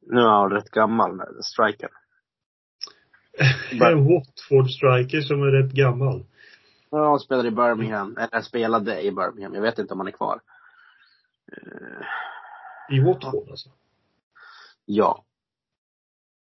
Nu 0.00 0.20
är 0.20 0.28
han 0.28 0.50
rätt 0.50 0.70
gammal, 0.70 1.20
striker. 1.42 1.88
Bara- 3.78 3.90
En 3.92 4.04
Watford 4.04 4.70
striker 4.70 5.20
som 5.20 5.42
är 5.42 5.46
rätt 5.46 5.72
gammal. 5.72 6.24
Ja, 6.90 7.08
han 7.10 7.18
spelade 7.20 7.48
i 7.48 7.52
Birmingham, 7.52 8.16
eller 8.16 8.40
spelade 8.42 9.02
i 9.02 9.12
Birmingham. 9.12 9.54
Jag 9.54 9.62
vet 9.62 9.78
inte 9.78 9.92
om 9.94 10.00
han 10.00 10.06
är 10.08 10.12
kvar. 10.12 10.40
I 12.90 13.00
Watford 13.00 13.50
alltså. 13.50 13.70
ja. 14.84 15.24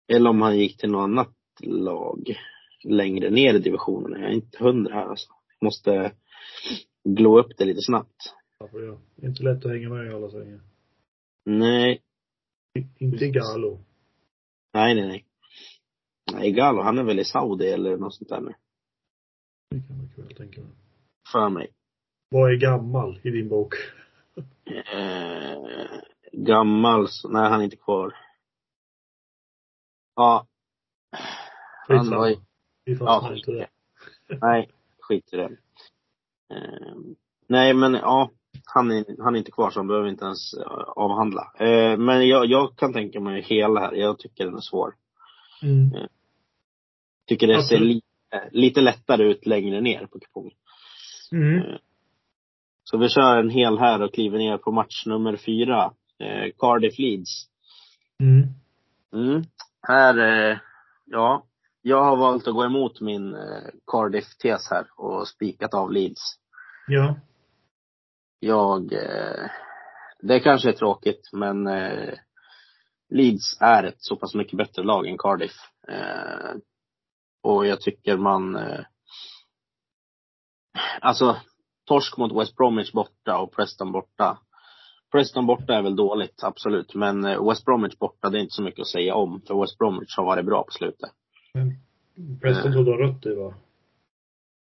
Eller 0.09 0.31
om 0.31 0.43
han 0.43 0.59
gick 0.59 0.81
till 0.81 0.91
något 0.91 1.03
annat 1.05 1.35
lag 1.63 2.37
längre 2.85 3.31
ner 3.31 3.55
i 3.55 3.59
divisionen. 3.59 4.21
Jag 4.21 4.31
är 4.31 4.35
inte 4.35 4.65
hundra 4.65 4.95
här 4.95 5.07
alltså. 5.07 5.33
Måste 5.61 6.13
glå 7.05 7.39
upp 7.41 7.53
det 7.59 7.65
lite 7.65 7.81
snabbt. 7.83 8.35
Ja, 8.59 8.69
det 9.17 9.27
är 9.27 9.29
inte 9.29 9.43
lätt 9.43 9.65
att 9.65 9.71
hänga 9.73 9.89
med 9.89 10.07
i 10.07 10.15
alla 10.15 10.31
svängar. 10.31 10.61
Nej, 11.45 12.03
Inte 12.99 13.29
Galo. 13.29 13.79
nej, 14.75 14.95
nej, 14.95 15.07
nej. 15.09 15.27
Nej, 16.33 16.53
Galo, 16.53 16.83
han 16.83 16.99
är 16.99 17.03
väl 17.05 17.19
i 17.19 17.25
Saudi 17.25 17.69
eller 17.73 17.97
något 17.97 18.15
sånt 18.15 18.29
där 18.31 18.41
nu. 18.41 18.55
Det 19.71 19.81
kan 19.89 19.97
man 19.97 20.11
väl 20.27 20.37
tänka 20.37 20.61
mig. 20.61 20.71
För 21.33 21.49
mig. 21.49 21.73
Vad 22.31 22.53
är 22.53 22.57
gammal 22.57 23.21
i 23.23 23.31
din 23.31 23.49
bok? 23.49 23.75
Eh, 24.95 26.01
gammal, 26.33 27.09
så- 27.09 27.29
nej 27.29 27.51
han 27.51 27.61
är 27.61 27.65
inte 27.65 27.77
kvar. 27.77 28.15
Ja. 30.17 30.47
Han 31.89 32.11
var 32.11 32.29
ju, 32.29 32.37
Vi 32.85 32.93
ja, 32.93 32.99
fastnar 32.99 33.31
skit 33.31 33.39
inte 33.39 33.51
i 33.51 33.55
det. 33.55 33.69
Nej, 34.41 34.71
skit 34.99 35.33
i 35.33 35.37
det. 35.37 35.57
Eh, 36.55 36.95
nej 37.47 37.75
men 37.75 37.93
ja, 37.95 38.31
han 38.65 38.91
är, 38.91 39.23
han 39.23 39.35
är 39.35 39.39
inte 39.39 39.51
kvar 39.51 39.71
så 39.71 39.79
han 39.79 39.87
behöver 39.87 40.09
inte 40.09 40.25
ens 40.25 40.55
eh, 40.55 40.67
avhandla. 40.97 41.53
Eh, 41.59 41.99
men 41.99 42.29
jag, 42.29 42.47
jag 42.47 42.77
kan 42.77 42.93
tänka 42.93 43.21
mig 43.21 43.43
hela 43.43 43.81
här. 43.81 43.93
Jag 43.93 44.19
tycker 44.19 44.45
den 44.45 44.55
är 44.55 44.61
svår. 44.61 44.95
Mm. 45.63 46.09
Tycker 47.27 47.47
det 47.47 47.63
ser 47.63 47.79
lite, 47.79 48.07
lite 48.51 48.81
lättare 48.81 49.25
ut 49.25 49.47
längre 49.47 49.81
ner 49.81 50.07
på 50.07 50.19
kupongen. 50.19 50.57
Mm. 51.33 51.79
Så 52.85 52.99
vi 52.99 53.09
kör 53.09 53.37
en 53.37 53.51
hel 53.51 53.79
här 53.79 54.03
och 54.03 54.15
kliver 54.15 54.39
ner 54.39 54.59
på 54.59 54.73
match 54.73 55.07
nummer 55.07 55.37
fyra. 55.37 55.93
Eh, 56.19 56.53
Cardiff 56.59 56.99
Leeds. 56.99 57.47
Mm. 58.21 58.49
Mm. 59.13 59.43
Här, 59.83 60.19
eh, 60.19 60.59
ja. 61.05 61.47
Jag 61.83 62.05
har 62.05 62.17
valt 62.17 62.49
att 62.49 62.55
gå 62.55 62.65
emot 62.65 63.01
min 63.01 63.35
eh, 63.35 63.71
Cardiff-tes 63.87 64.71
här 64.71 64.87
och 64.97 65.29
spikat 65.29 65.75
av 65.75 65.93
Leeds. 65.93 66.39
Ja. 66.87 67.17
Jag, 68.45 68.93
eh, 68.93 69.51
det 70.23 70.41
kanske 70.41 70.69
är 70.69 70.73
tråkigt, 70.73 71.31
men 71.33 71.67
eh, 71.67 72.15
Leeds 73.09 73.61
är 73.61 73.85
ett 73.85 74.03
så 74.03 74.17
pass 74.17 74.35
mycket 74.35 74.59
bättre 74.59 74.83
lag 74.83 75.07
än 75.07 75.19
Cardiff. 75.19 75.57
Eh, 75.89 76.57
och 77.43 77.67
jag 77.67 77.81
tycker 77.81 78.17
man, 78.17 78.57
eh, 78.57 78.81
alltså 81.01 81.37
torsk 81.87 82.17
mot 82.17 82.41
West 82.41 82.57
Bromwich 82.57 82.93
borta 82.93 83.39
och 83.39 83.53
Preston 83.53 83.93
borta. 83.93 84.39
Preston 85.13 85.47
borta 85.47 85.75
är 85.75 85.83
väl 85.83 85.97
dåligt, 85.97 86.43
absolut. 86.43 86.95
Men 86.95 87.25
eh, 87.25 87.49
West 87.49 87.65
Bromwich 87.65 87.99
borta, 87.99 88.31
det 88.31 88.39
är 88.39 88.43
inte 88.43 88.55
så 88.55 88.63
mycket 88.63 88.81
att 88.81 88.87
säga 88.87 89.15
om. 89.15 89.43
För 89.47 89.61
West 89.61 89.79
Bromwich 89.79 90.17
har 90.17 90.25
varit 90.25 90.47
bra 90.47 90.63
på 90.63 90.71
slutet. 90.71 91.11
Preston 92.41 92.73
tog 92.73 92.85
de 92.85 92.93
rött 92.93 93.27
i 93.27 93.35
va? 93.35 93.55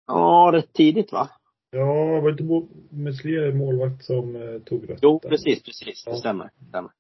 Ja, 0.08 0.50
rätt 0.54 0.74
tidigt 0.74 1.12
va? 1.12 1.30
Ja, 1.72 2.22
var 2.22 2.32
det 2.32 2.44
inte 2.44 2.76
Meslier 2.96 3.54
målvakt 3.54 4.06
som 4.06 4.36
eh, 4.36 4.60
tog 4.62 4.90
rött? 4.90 5.00
Jo, 5.02 5.20
precis, 5.20 5.64
precis. 5.64 6.04
Det 6.04 6.12
Ja. 6.12 6.18
stämmer. 6.18 6.52
Det 6.60 6.66
stämmer. 6.70 6.92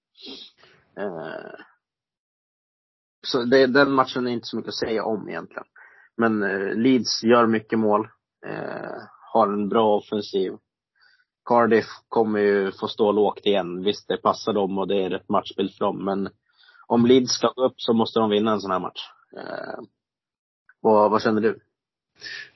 Eh, 0.97 1.51
så 3.27 3.43
det, 3.43 3.67
den 3.67 3.91
matchen 3.91 4.27
är 4.27 4.31
inte 4.31 4.47
så 4.47 4.57
mycket 4.57 4.69
att 4.69 4.75
säga 4.87 5.03
om 5.03 5.29
egentligen. 5.29 5.63
Men 6.17 6.43
eh, 6.43 6.75
Leeds 6.75 7.23
gör 7.23 7.47
mycket 7.47 7.79
mål. 7.79 8.07
Eh, 8.45 9.01
har 9.33 9.47
en 9.47 9.69
bra 9.69 9.95
offensiv. 9.97 10.51
Cardiff 11.45 11.85
kommer 12.07 12.39
ju 12.39 12.71
få 12.71 12.87
stå 12.87 13.11
lågt 13.11 13.45
igen. 13.45 13.83
Visst, 13.83 14.07
det 14.07 14.17
passar 14.17 14.53
dem 14.53 14.77
och 14.77 14.87
det 14.87 15.03
är 15.03 15.09
rätt 15.09 15.29
matchbild 15.29 15.71
för 15.77 15.85
dem. 15.85 16.05
Men 16.05 16.29
om 16.87 17.05
Leeds 17.05 17.31
ska 17.33 17.47
gå 17.55 17.65
upp 17.65 17.81
så 17.81 17.93
måste 17.93 18.19
de 18.19 18.29
vinna 18.29 18.51
en 18.51 18.61
sån 18.61 18.71
här 18.71 18.79
match. 18.79 19.01
Eh, 19.37 19.79
och 20.81 21.11
vad 21.11 21.21
känner 21.21 21.41
du? 21.41 21.59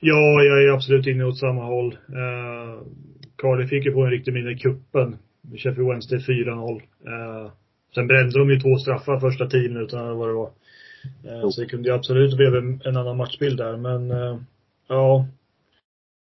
Ja, 0.00 0.42
jag 0.42 0.64
är 0.64 0.68
absolut 0.68 1.06
inne 1.06 1.24
åt 1.24 1.38
samma 1.38 1.64
håll. 1.64 1.92
Uh, 1.92 2.82
Cardiff 3.38 3.70
fick 3.70 3.84
ju 3.84 3.92
på 3.92 4.04
en 4.04 4.10
riktig 4.10 4.34
minne 4.34 4.50
i 4.50 4.58
kuppen. 4.58 5.16
Sheffield 5.52 5.88
Wednesday 5.88 6.18
4-0. 6.18 6.82
Eh, 7.06 7.52
sen 7.94 8.06
brände 8.06 8.38
de 8.38 8.50
ju 8.50 8.60
två 8.60 8.76
straffar 8.76 9.20
första 9.20 9.46
tio 9.46 9.68
minuterna 9.68 10.02
eller 10.04 10.14
vad 10.14 10.28
det 10.28 10.34
var. 10.34 10.50
Eh, 11.24 11.48
så 11.50 11.60
det 11.60 11.66
kunde 11.66 11.88
ju 11.88 11.94
absolut 11.94 12.36
bli 12.36 12.46
en, 12.84 12.96
annan 12.96 13.16
matchbild 13.16 13.58
där. 13.58 13.76
Men 13.76 14.10
eh, 14.10 14.38
ja. 14.88 15.26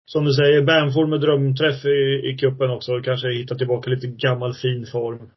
Som 0.04 0.24
du 0.24 0.32
säger, 0.32 0.62
Bamford 0.62 1.08
med 1.08 1.20
drömträff 1.20 1.84
i, 1.84 2.30
i 2.30 2.36
kuppen 2.38 2.70
också. 2.70 3.00
Kanske 3.00 3.32
hitta 3.32 3.54
tillbaka 3.54 3.90
lite 3.90 4.06
gammal 4.06 4.54
fin 4.54 4.86
form. 4.86 5.30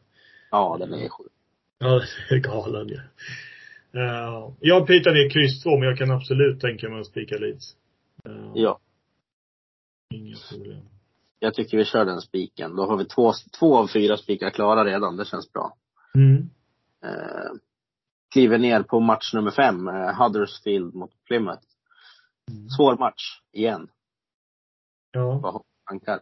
Ja, 0.52 0.78
den 0.80 0.94
är 0.94 1.10
sjuk. 1.10 1.32
Ja, 1.80 2.02
det 2.30 2.36
är 2.36 2.40
galen 2.40 2.88
ju. 2.88 3.00
Ja. 3.92 4.56
jag 4.60 4.88
pitar 4.88 5.14
ner 5.14 5.30
kryss 5.30 5.64
2 5.64 5.78
men 5.78 5.90
jag 5.90 5.98
kan 5.98 6.12
absolut 6.12 6.62
tänka 6.62 6.90
mig 6.90 7.00
att 7.00 7.06
spika 7.06 7.38
Leeds. 7.38 7.76
Eh, 8.26 8.52
Ja. 8.54 8.80
Inga 10.14 10.36
problem. 10.50 10.82
Jag 11.40 11.54
tycker 11.54 11.78
vi 11.78 11.86
kör 11.86 12.06
den 12.06 12.22
spiken. 12.22 12.76
Då 12.76 12.86
har 12.86 12.98
vi 12.98 13.06
två, 13.06 13.34
två 13.60 13.78
av 13.78 13.88
fyra 13.88 14.18
spikar 14.18 14.50
klara 14.50 14.86
redan. 14.86 15.18
Det 15.18 15.26
känns 15.26 15.54
bra. 15.54 15.78
Mm. 16.16 16.50
eh, 17.04 17.52
kliver 18.34 18.58
ner 18.58 18.84
på 18.84 19.00
match 19.00 19.34
nummer 19.34 19.52
fem, 19.52 19.88
eh, 19.88 20.22
Huddersfield 20.24 20.96
mot 20.96 21.12
Plymouth. 21.26 21.64
Svår 22.78 22.98
match, 22.98 23.42
igen. 23.52 23.88
Ja. 25.12 25.40
Vad 25.44 25.62
tankar? 25.90 26.20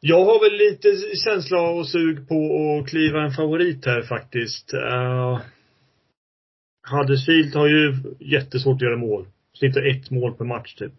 Jag 0.00 0.24
har 0.24 0.40
väl 0.40 0.58
lite 0.58 0.88
känsla 1.16 1.70
och 1.70 1.88
sug 1.88 2.28
på 2.28 2.34
att 2.34 2.90
kliva 2.90 3.22
en 3.24 3.30
favorit 3.30 3.86
här 3.86 4.02
faktiskt. 4.02 4.74
Uh, 4.74 5.40
Huddersfield 6.90 7.54
har 7.54 7.66
ju 7.68 7.94
jättesvårt 8.20 8.74
att 8.74 8.82
göra 8.82 8.96
mål. 8.96 9.26
Snittar 9.58 9.90
ett 9.90 10.10
mål 10.10 10.34
per 10.34 10.44
match 10.44 10.74
typ. 10.74 10.92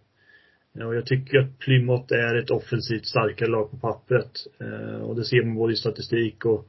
Och 0.85 0.95
jag 0.95 1.05
tycker 1.05 1.39
att 1.39 1.59
Plymouth 1.59 2.13
är 2.13 2.35
ett 2.35 2.49
offensivt 2.49 3.05
starkare 3.05 3.49
lag 3.49 3.71
på 3.71 3.77
pappret. 3.77 4.31
Eh, 4.59 5.01
och 5.01 5.15
det 5.15 5.25
ser 5.25 5.43
man 5.43 5.55
både 5.55 5.73
i 5.73 5.75
statistik 5.75 6.45
och 6.45 6.67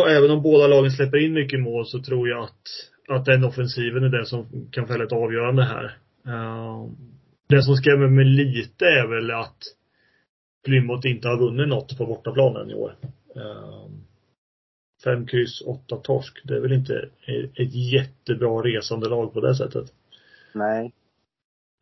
och 0.00 0.10
även 0.10 0.30
om 0.30 0.42
båda 0.42 0.66
lagen 0.66 0.90
släpper 0.90 1.18
in 1.24 1.32
mycket 1.32 1.60
mål 1.60 1.86
så 1.86 2.02
tror 2.02 2.28
jag 2.28 2.42
att, 2.44 2.62
att 3.08 3.24
den 3.24 3.44
offensiven 3.44 4.04
är 4.04 4.08
det 4.08 4.26
som 4.26 4.68
kan 4.70 4.86
fälla 4.86 5.04
ett 5.04 5.12
avgörande 5.12 5.64
här. 5.64 5.96
Eh, 6.26 6.86
det 7.48 7.62
som 7.62 7.74
skrämmer 7.76 8.08
mig 8.08 8.24
lite 8.24 8.84
är 8.84 9.06
väl 9.06 9.30
att 9.30 9.58
Plymouth 10.66 11.06
inte 11.06 11.28
har 11.28 11.38
vunnit 11.38 11.68
något 11.68 11.98
på 11.98 12.06
bortaplanen 12.06 12.70
i 12.70 12.74
år. 12.74 12.94
Eh, 13.36 13.88
Fem 15.04 15.26
kryss, 15.26 15.60
åtta 15.60 15.96
torsk. 15.96 16.40
Det 16.44 16.56
är 16.56 16.60
väl 16.60 16.72
inte 16.72 17.08
ett 17.54 17.74
jättebra 17.74 18.62
resande 18.62 19.08
lag 19.08 19.32
på 19.32 19.40
det 19.40 19.54
sättet. 19.54 19.92
Nej. 20.52 20.92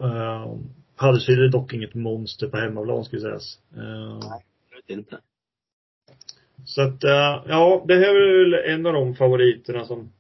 Uh, 0.02 0.57
Huddersfield 0.96 1.42
är 1.42 1.48
dock 1.48 1.72
inget 1.72 1.94
monster 1.94 2.48
på 2.48 2.57
hemmaplan 2.57 3.05
skulle 3.05 3.22
sägas. 3.22 3.61
Uh, 3.76 4.16
Absolut 4.16 4.90
inte. 4.90 5.18
så 6.64 6.83
att, 6.83 7.05
uh, 7.05 7.44
ja, 7.48 7.85
det 7.88 7.94
här 7.94 8.14
är 8.14 8.44
väl 8.44 8.74
en 8.74 8.87
av 8.87 8.92
de 8.92 9.14
favoriterna 9.14 9.85
som 9.85 10.12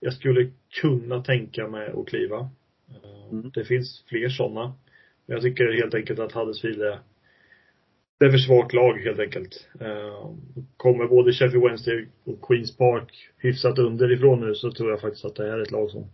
jag 0.00 0.12
skulle 0.12 0.50
kunna 0.80 1.22
tänka 1.22 1.68
mig 1.68 1.92
att 1.96 2.06
kliva. 2.06 2.38
Uh, 2.38 3.14
Mm. 3.34 3.50
Det 3.54 3.64
finns 3.64 4.04
fler 4.06 4.28
sådana. 4.28 4.74
Men 5.26 5.34
jag 5.34 5.42
tycker 5.42 5.72
helt 5.72 5.94
enkelt 5.94 6.18
att 6.18 6.32
Huddersfield 6.32 6.82
är 6.82 6.98
det 8.18 8.24
är 8.24 8.30
för 8.30 8.38
svagt 8.38 8.72
lag 8.72 8.98
helt 8.98 9.20
enkelt. 9.20 9.68
Uh, 9.80 10.34
kommer 10.76 11.06
både 11.06 11.32
Sheffield 11.32 11.64
Wednesday 11.64 12.08
och 12.24 12.48
Queens 12.48 12.76
Park 12.76 13.30
hyfsat 13.36 13.78
underifrån 13.78 14.40
nu 14.40 14.54
så 14.54 14.72
tror 14.72 14.90
jag 14.90 15.00
faktiskt 15.00 15.24
att 15.24 15.36
det 15.36 15.44
här 15.44 15.58
är 15.58 15.62
ett 15.62 15.70
lag 15.70 15.90
som 15.90 16.06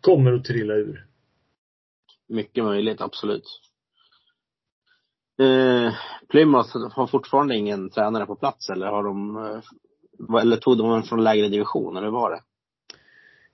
kommer 0.00 0.32
att 0.32 0.44
trilla 0.44 0.74
ur. 0.74 1.06
Mycket 2.28 2.64
möjligt, 2.64 3.00
absolut. 3.00 3.60
Eh, 5.38 5.94
Plymouth 6.28 6.76
har 6.92 7.06
fortfarande 7.06 7.56
ingen 7.56 7.90
tränare 7.90 8.26
på 8.26 8.36
plats 8.36 8.70
eller 8.70 8.86
har 8.86 9.04
de, 9.04 9.36
eh, 9.36 10.42
eller 10.42 10.56
tog 10.56 10.78
de 10.78 10.92
en 10.92 11.02
från 11.02 11.24
lägre 11.24 11.48
division 11.48 11.96
eller 11.96 12.06
hur 12.06 12.12
var 12.12 12.30
det? 12.30 12.40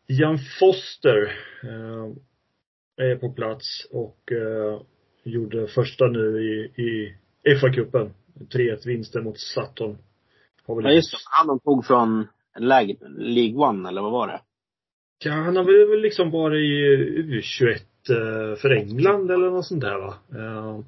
Jan 0.06 0.38
Foster 0.60 1.22
eh, 1.62 2.12
är 3.06 3.16
på 3.16 3.32
plats 3.32 3.86
och 3.90 4.32
eh, 4.32 4.80
gjorde 5.24 5.66
första 5.66 6.06
nu 6.06 6.42
i, 6.42 6.82
i 6.82 7.16
FA-cupen. 7.60 8.10
3-1 8.34 8.86
vinster 8.86 9.20
mot 9.22 9.38
väl 10.76 10.84
Ja 10.84 10.92
just 10.92 11.12
det, 11.12 11.18
han 11.24 11.46
de 11.46 11.60
tog 11.60 11.86
från 11.86 12.28
lägre, 12.58 13.08
League 13.08 13.68
One 13.68 13.88
eller 13.88 14.02
vad 14.02 14.12
var 14.12 14.26
det? 14.28 14.40
Ja, 15.24 15.32
han 15.32 15.56
har 15.56 15.90
väl 15.90 16.00
liksom 16.02 16.30
varit 16.30 16.60
i 16.60 17.40
U21 17.40 17.74
eh, 18.10 18.56
för 18.56 18.70
England 18.70 19.30
eller 19.30 19.50
något 19.50 19.66
sånt 19.66 19.80
där 19.80 19.98
va? 19.98 20.14
Eh, 20.34 20.80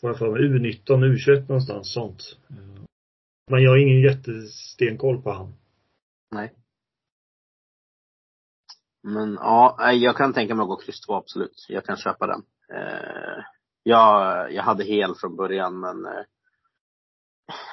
Får 0.00 0.10
jag 0.10 0.18
för 0.18 0.30
mig. 0.30 0.42
U19, 0.42 0.86
U21 0.86 1.40
någonstans 1.40 1.92
sånt. 1.92 2.36
Eh, 2.50 2.82
Men 3.50 3.62
jag 3.62 3.70
har 3.70 3.78
ingen 3.78 4.00
jättestenkoll 4.00 5.22
på 5.22 5.30
han. 5.32 5.54
Nej. 6.30 6.54
Men 9.02 9.34
ja, 9.34 9.92
jag 9.92 10.16
kan 10.16 10.32
tänka 10.32 10.54
mig 10.54 10.62
att 10.62 10.68
gå 10.68 10.76
kryss 10.76 11.00
2, 11.00 11.14
absolut. 11.14 11.66
Jag 11.68 11.84
kan 11.84 11.96
köpa 11.96 12.26
den. 12.26 12.42
Eh, 12.78 13.44
jag, 13.88 14.52
jag 14.52 14.62
hade 14.62 14.84
hel 14.84 15.14
från 15.14 15.36
början, 15.36 15.80
men 15.80 16.06
eh, 16.06 16.24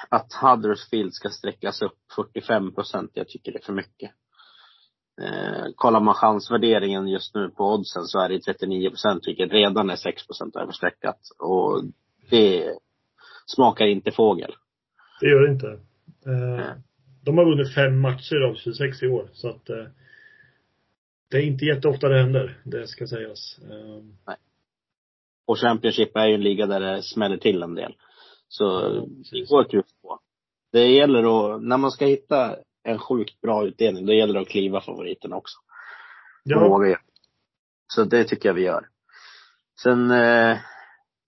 att 0.09 0.33
Huddersfield 0.33 1.13
ska 1.13 1.29
sträckas 1.29 1.81
upp 1.81 1.97
45 2.15 2.75
procent, 2.75 3.11
jag 3.13 3.27
tycker 3.27 3.51
det 3.51 3.57
är 3.57 3.65
för 3.65 3.73
mycket. 3.73 4.11
Eh, 5.21 5.65
kollar 5.75 5.99
man 5.99 6.13
chansvärderingen 6.13 7.07
just 7.07 7.35
nu 7.35 7.49
på 7.49 7.73
oddsen 7.73 8.03
så 8.03 8.19
är 8.19 8.29
det 8.29 8.39
39 8.39 8.89
procent, 8.89 9.27
vilket 9.27 9.51
redan 9.51 9.89
är 9.89 9.95
6 9.95 10.27
procent 10.27 10.55
överstreckat. 10.55 11.19
Och 11.37 11.83
det 12.29 12.77
smakar 13.45 13.85
inte 13.85 14.11
fågel. 14.11 14.55
Det 15.21 15.27
gör 15.27 15.41
det 15.41 15.51
inte. 15.51 15.67
Eh, 16.25 16.55
Nej. 16.57 16.73
De 17.23 17.37
har 17.37 17.45
vunnit 17.45 17.75
fem 17.75 17.99
matcher 17.99 18.41
av 18.41 18.55
26 18.55 19.03
i 19.03 19.07
år, 19.07 19.29
så 19.33 19.49
att 19.49 19.69
eh, 19.69 19.85
det 21.31 21.37
är 21.37 21.41
inte 21.41 21.65
jätteofta 21.65 22.09
det 22.09 22.21
händer, 22.21 22.61
det 22.63 22.87
ska 22.87 23.07
sägas. 23.07 23.59
Eh, 23.59 24.35
Och 25.45 25.59
Championship 25.59 26.15
är 26.15 26.27
ju 26.27 26.33
en 26.33 26.43
liga 26.43 26.65
där 26.65 26.79
det 26.79 27.03
smäller 27.03 27.37
till 27.37 27.63
en 27.63 27.75
del. 27.75 27.95
Så 28.47 28.89
det 29.31 29.49
går 29.49 29.63
kryss 29.63 30.01
på. 30.01 30.19
Det 30.71 30.87
gäller 30.87 31.53
att, 31.55 31.63
när 31.63 31.77
man 31.77 31.91
ska 31.91 32.05
hitta 32.05 32.55
en 32.83 32.99
sjukt 32.99 33.41
bra 33.41 33.65
utdelning, 33.65 34.05
då 34.05 34.13
gäller 34.13 34.33
det 34.33 34.39
att 34.39 34.47
kliva 34.47 34.81
favoriterna 34.81 35.35
också. 35.35 35.57
Ja. 36.43 36.97
Så 37.87 38.03
det 38.03 38.23
tycker 38.23 38.49
jag 38.49 38.53
vi 38.53 38.61
gör. 38.61 38.89
Sen 39.83 40.11
eh, 40.11 40.57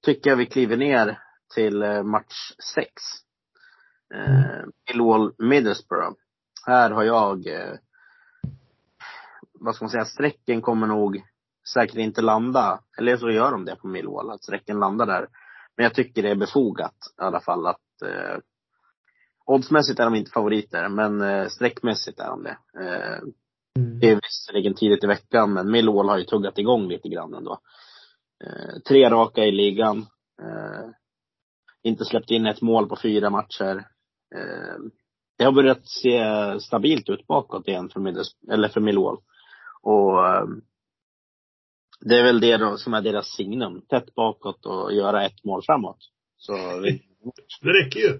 tycker 0.05 0.29
jag 0.29 0.37
vi 0.37 0.45
kliver 0.45 0.77
ner 0.77 1.19
till 1.55 1.83
eh, 1.83 2.03
match 2.03 2.51
sex. 2.75 2.91
Eh, 4.13 4.65
Millwall 4.87 5.33
Middlesbrough. 5.37 6.17
Här 6.65 6.91
har 6.91 7.03
jag, 7.03 7.47
eh, 7.47 7.73
vad 9.53 9.75
ska 9.75 9.85
man 9.85 9.89
säga, 9.89 10.05
strecken 10.05 10.61
kommer 10.61 10.87
nog 10.87 11.23
säkert 11.73 11.97
inte 11.97 12.21
landa. 12.21 12.79
Eller 12.97 13.17
så 13.17 13.29
gör 13.29 13.51
de 13.51 13.65
det 13.65 13.75
på 13.75 13.87
Millwall, 13.87 14.29
att 14.29 14.43
strecken 14.43 14.79
landar 14.79 15.05
där. 15.05 15.27
Men 15.77 15.83
jag 15.83 15.93
tycker 15.93 16.23
det 16.23 16.29
är 16.29 16.35
befogat 16.35 16.95
i 17.21 17.21
alla 17.21 17.39
fall 17.39 17.67
att 17.67 18.01
eh, 18.05 18.37
Oddsmässigt 19.45 19.99
är 19.99 20.03
de 20.03 20.15
inte 20.15 20.31
favoriter, 20.31 20.89
men 20.89 21.21
eh, 21.21 21.47
streckmässigt 21.47 22.19
är 22.19 22.27
de 22.27 22.43
det. 22.43 22.57
Eh, 22.79 23.17
mm. 23.77 23.99
det 23.99 24.09
är 24.09 24.19
visserligen 24.23 24.73
tidigt 24.73 25.03
i 25.03 25.07
veckan, 25.07 25.53
men 25.53 25.71
Millwall 25.71 26.09
har 26.09 26.17
ju 26.17 26.23
tuggat 26.23 26.57
igång 26.57 26.87
lite 26.87 27.09
grann 27.09 27.33
ändå. 27.33 27.59
Eh, 28.43 28.79
tre 28.87 29.09
raka 29.09 29.45
i 29.45 29.51
ligan. 29.51 29.97
Eh, 30.41 30.89
Inte 31.83 32.05
släppt 32.05 32.31
in 32.31 32.45
ett 32.45 32.61
mål 32.61 32.89
på 32.89 32.95
fyra 32.95 33.29
matcher. 33.29 33.87
Eh, 34.35 34.77
det 35.37 35.43
har 35.43 35.51
börjat 35.51 35.87
se 35.87 36.19
stabilt 36.59 37.09
ut 37.09 37.27
bakåt 37.27 37.67
igen 37.67 37.89
för, 37.89 37.99
Middles, 37.99 38.27
eller 38.51 38.67
för 38.67 38.81
Millwall. 38.81 39.17
Och 39.81 40.27
eh, 40.27 40.45
det 41.99 42.19
är 42.19 42.23
väl 42.23 42.39
det 42.39 42.57
då, 42.57 42.77
som 42.77 42.93
är 42.93 43.01
deras 43.01 43.27
signum. 43.27 43.81
Tätt 43.89 44.15
bakåt 44.15 44.65
och 44.65 44.93
göra 44.93 45.25
ett 45.25 45.43
mål 45.43 45.61
framåt. 45.65 45.97
Så 46.37 46.53
Det 47.61 47.69
räcker 47.69 47.99
ju. 47.99 48.19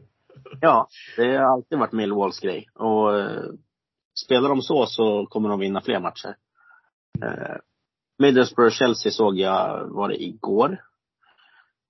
ja, 0.62 0.88
det 1.18 1.38
har 1.38 1.54
alltid 1.54 1.80
varit 1.80 1.92
Millwalls 1.92 2.40
grej. 2.40 2.68
Och 2.74 3.20
eh, 3.20 3.44
spelar 4.26 4.50
de 4.50 4.62
så 4.62 4.86
så 4.86 5.26
kommer 5.26 5.50
de 5.50 5.60
vinna 5.60 5.82
fler 5.82 6.00
matcher. 6.00 6.36
Eh, 7.24 7.56
Middlesbrough-Chelsea 8.24 9.12
såg 9.12 9.38
jag, 9.38 9.88
var 9.88 10.10
det 10.10 10.24
igår? 10.24 10.82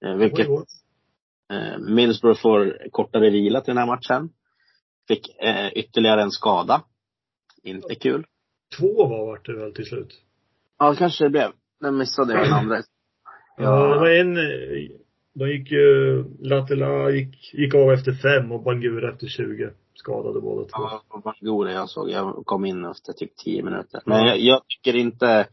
Eh, 0.05 0.15
vilket, 0.15 0.47
eh, 1.53 1.77
Middlesbrough 1.79 2.41
får 2.41 2.89
kortare 2.91 3.29
vila 3.29 3.61
till 3.61 3.71
den 3.75 3.77
här 3.77 3.95
matchen. 3.95 4.29
Fick 5.07 5.43
eh, 5.43 5.67
ytterligare 5.67 6.21
en 6.21 6.31
skada. 6.31 6.83
Inte 7.63 7.95
kul. 7.95 8.25
Två 8.79 9.07
var 9.07 9.25
vart 9.25 9.45
det 9.45 9.53
väl 9.53 9.73
till 9.73 9.85
slut. 9.85 10.21
Ja, 10.79 10.95
kanske 10.97 11.23
det 11.23 11.29
blev. 11.29 11.51
Den 11.79 11.97
missade 11.97 12.33
jag 12.33 12.43
den 12.43 12.53
andra. 12.53 12.81
Ja, 13.57 13.93
det 13.93 13.99
var 13.99 14.09
en, 14.09 14.37
eh, 14.37 14.89
då 15.33 15.47
gick 15.47 15.71
ju, 15.71 16.23
Latela 16.39 17.09
gick, 17.09 17.53
gick 17.53 17.75
av 17.75 17.91
efter 17.91 18.13
fem 18.13 18.51
och 18.51 18.63
Bangura 18.63 19.11
efter 19.11 19.27
20. 19.27 19.69
Skadade 19.93 20.41
båda 20.41 20.63
två. 20.63 20.89
Ja, 21.09 21.21
Bangura 21.23 21.71
jag 21.71 21.89
såg. 21.89 22.09
Jag 22.09 22.45
kom 22.45 22.65
in 22.65 22.85
efter 22.85 23.13
typ 23.13 23.35
tio 23.35 23.63
minuter. 23.63 24.01
Men 24.05 24.25
jag, 24.25 24.39
jag 24.39 24.61
tycker 24.67 24.95
inte, 24.95 25.47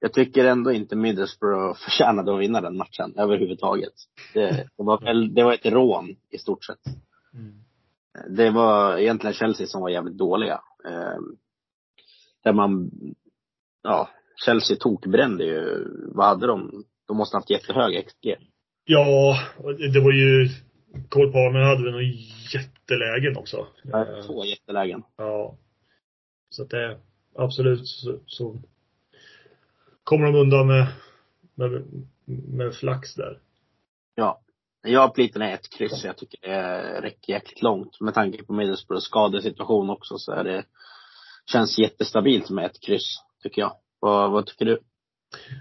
jag 0.00 0.12
tycker 0.12 0.44
ändå 0.44 0.72
inte 0.72 0.96
Middlesbrough 0.96 1.78
förtjänade 1.78 2.34
att 2.34 2.40
vinna 2.40 2.60
den 2.60 2.76
matchen 2.76 3.14
överhuvudtaget. 3.16 3.92
Det, 4.34 4.50
det, 4.76 4.82
var, 4.84 5.00
väl, 5.00 5.34
det 5.34 5.44
var 5.44 5.52
ett 5.52 5.66
rån 5.66 6.16
i 6.30 6.38
stort 6.38 6.64
sett. 6.64 6.86
Mm. 7.34 7.54
Det 8.36 8.50
var 8.50 8.98
egentligen 8.98 9.34
Chelsea 9.34 9.66
som 9.66 9.80
var 9.80 9.88
jävligt 9.88 10.18
dåliga. 10.18 10.60
Eh, 10.84 11.18
där 12.44 12.52
man, 12.52 12.90
ja, 13.82 14.08
Chelsea 14.44 14.76
tokbrände 14.76 15.44
ju, 15.44 15.86
vad 16.14 16.26
hade 16.26 16.46
de? 16.46 16.84
De 17.08 17.16
måste 17.16 17.36
ha 17.36 17.40
haft 17.40 17.50
jättehög 17.50 18.06
XG. 18.06 18.36
Ja, 18.84 19.38
det 19.92 20.00
var 20.00 20.12
ju, 20.12 20.48
Cole 21.08 21.32
Palmer 21.32 21.60
hade 21.60 21.82
väl 21.82 21.92
några 21.92 22.04
jättelägen 22.54 23.36
också. 23.36 23.66
Två 24.26 24.44
jättelägen. 24.44 25.02
Ja. 25.16 25.56
Så 26.50 26.62
att 26.62 26.70
det, 26.70 26.98
absolut 27.34 27.88
så, 27.88 28.18
så 28.26 28.62
kommer 30.04 30.26
de 30.26 30.34
undan 30.34 30.66
med, 30.66 30.86
med, 31.54 31.84
med 32.26 32.74
flax 32.74 33.14
där. 33.14 33.38
Ja. 34.14 34.40
Jag 34.84 35.14
plitar 35.14 35.40
ner 35.40 35.54
ett 35.54 35.70
kryss. 35.70 36.04
Jag 36.04 36.16
tycker 36.16 36.48
det 36.48 37.00
räcker 37.00 37.32
jäkligt 37.32 37.62
långt. 37.62 38.00
Med 38.00 38.14
tanke 38.14 38.44
på 38.44 38.52
Middlesbroughs 38.52 39.04
skadesituation 39.04 39.90
också 39.90 40.18
så 40.18 40.32
är 40.32 40.44
det, 40.44 40.64
känns 41.52 41.78
jättestabilt 41.78 42.50
med 42.50 42.66
ett 42.66 42.80
kryss, 42.80 43.22
tycker 43.42 43.62
jag. 43.62 43.72
Vad, 44.02 44.32
vad 44.32 44.46
tycker 44.46 44.64
du? 44.64 44.78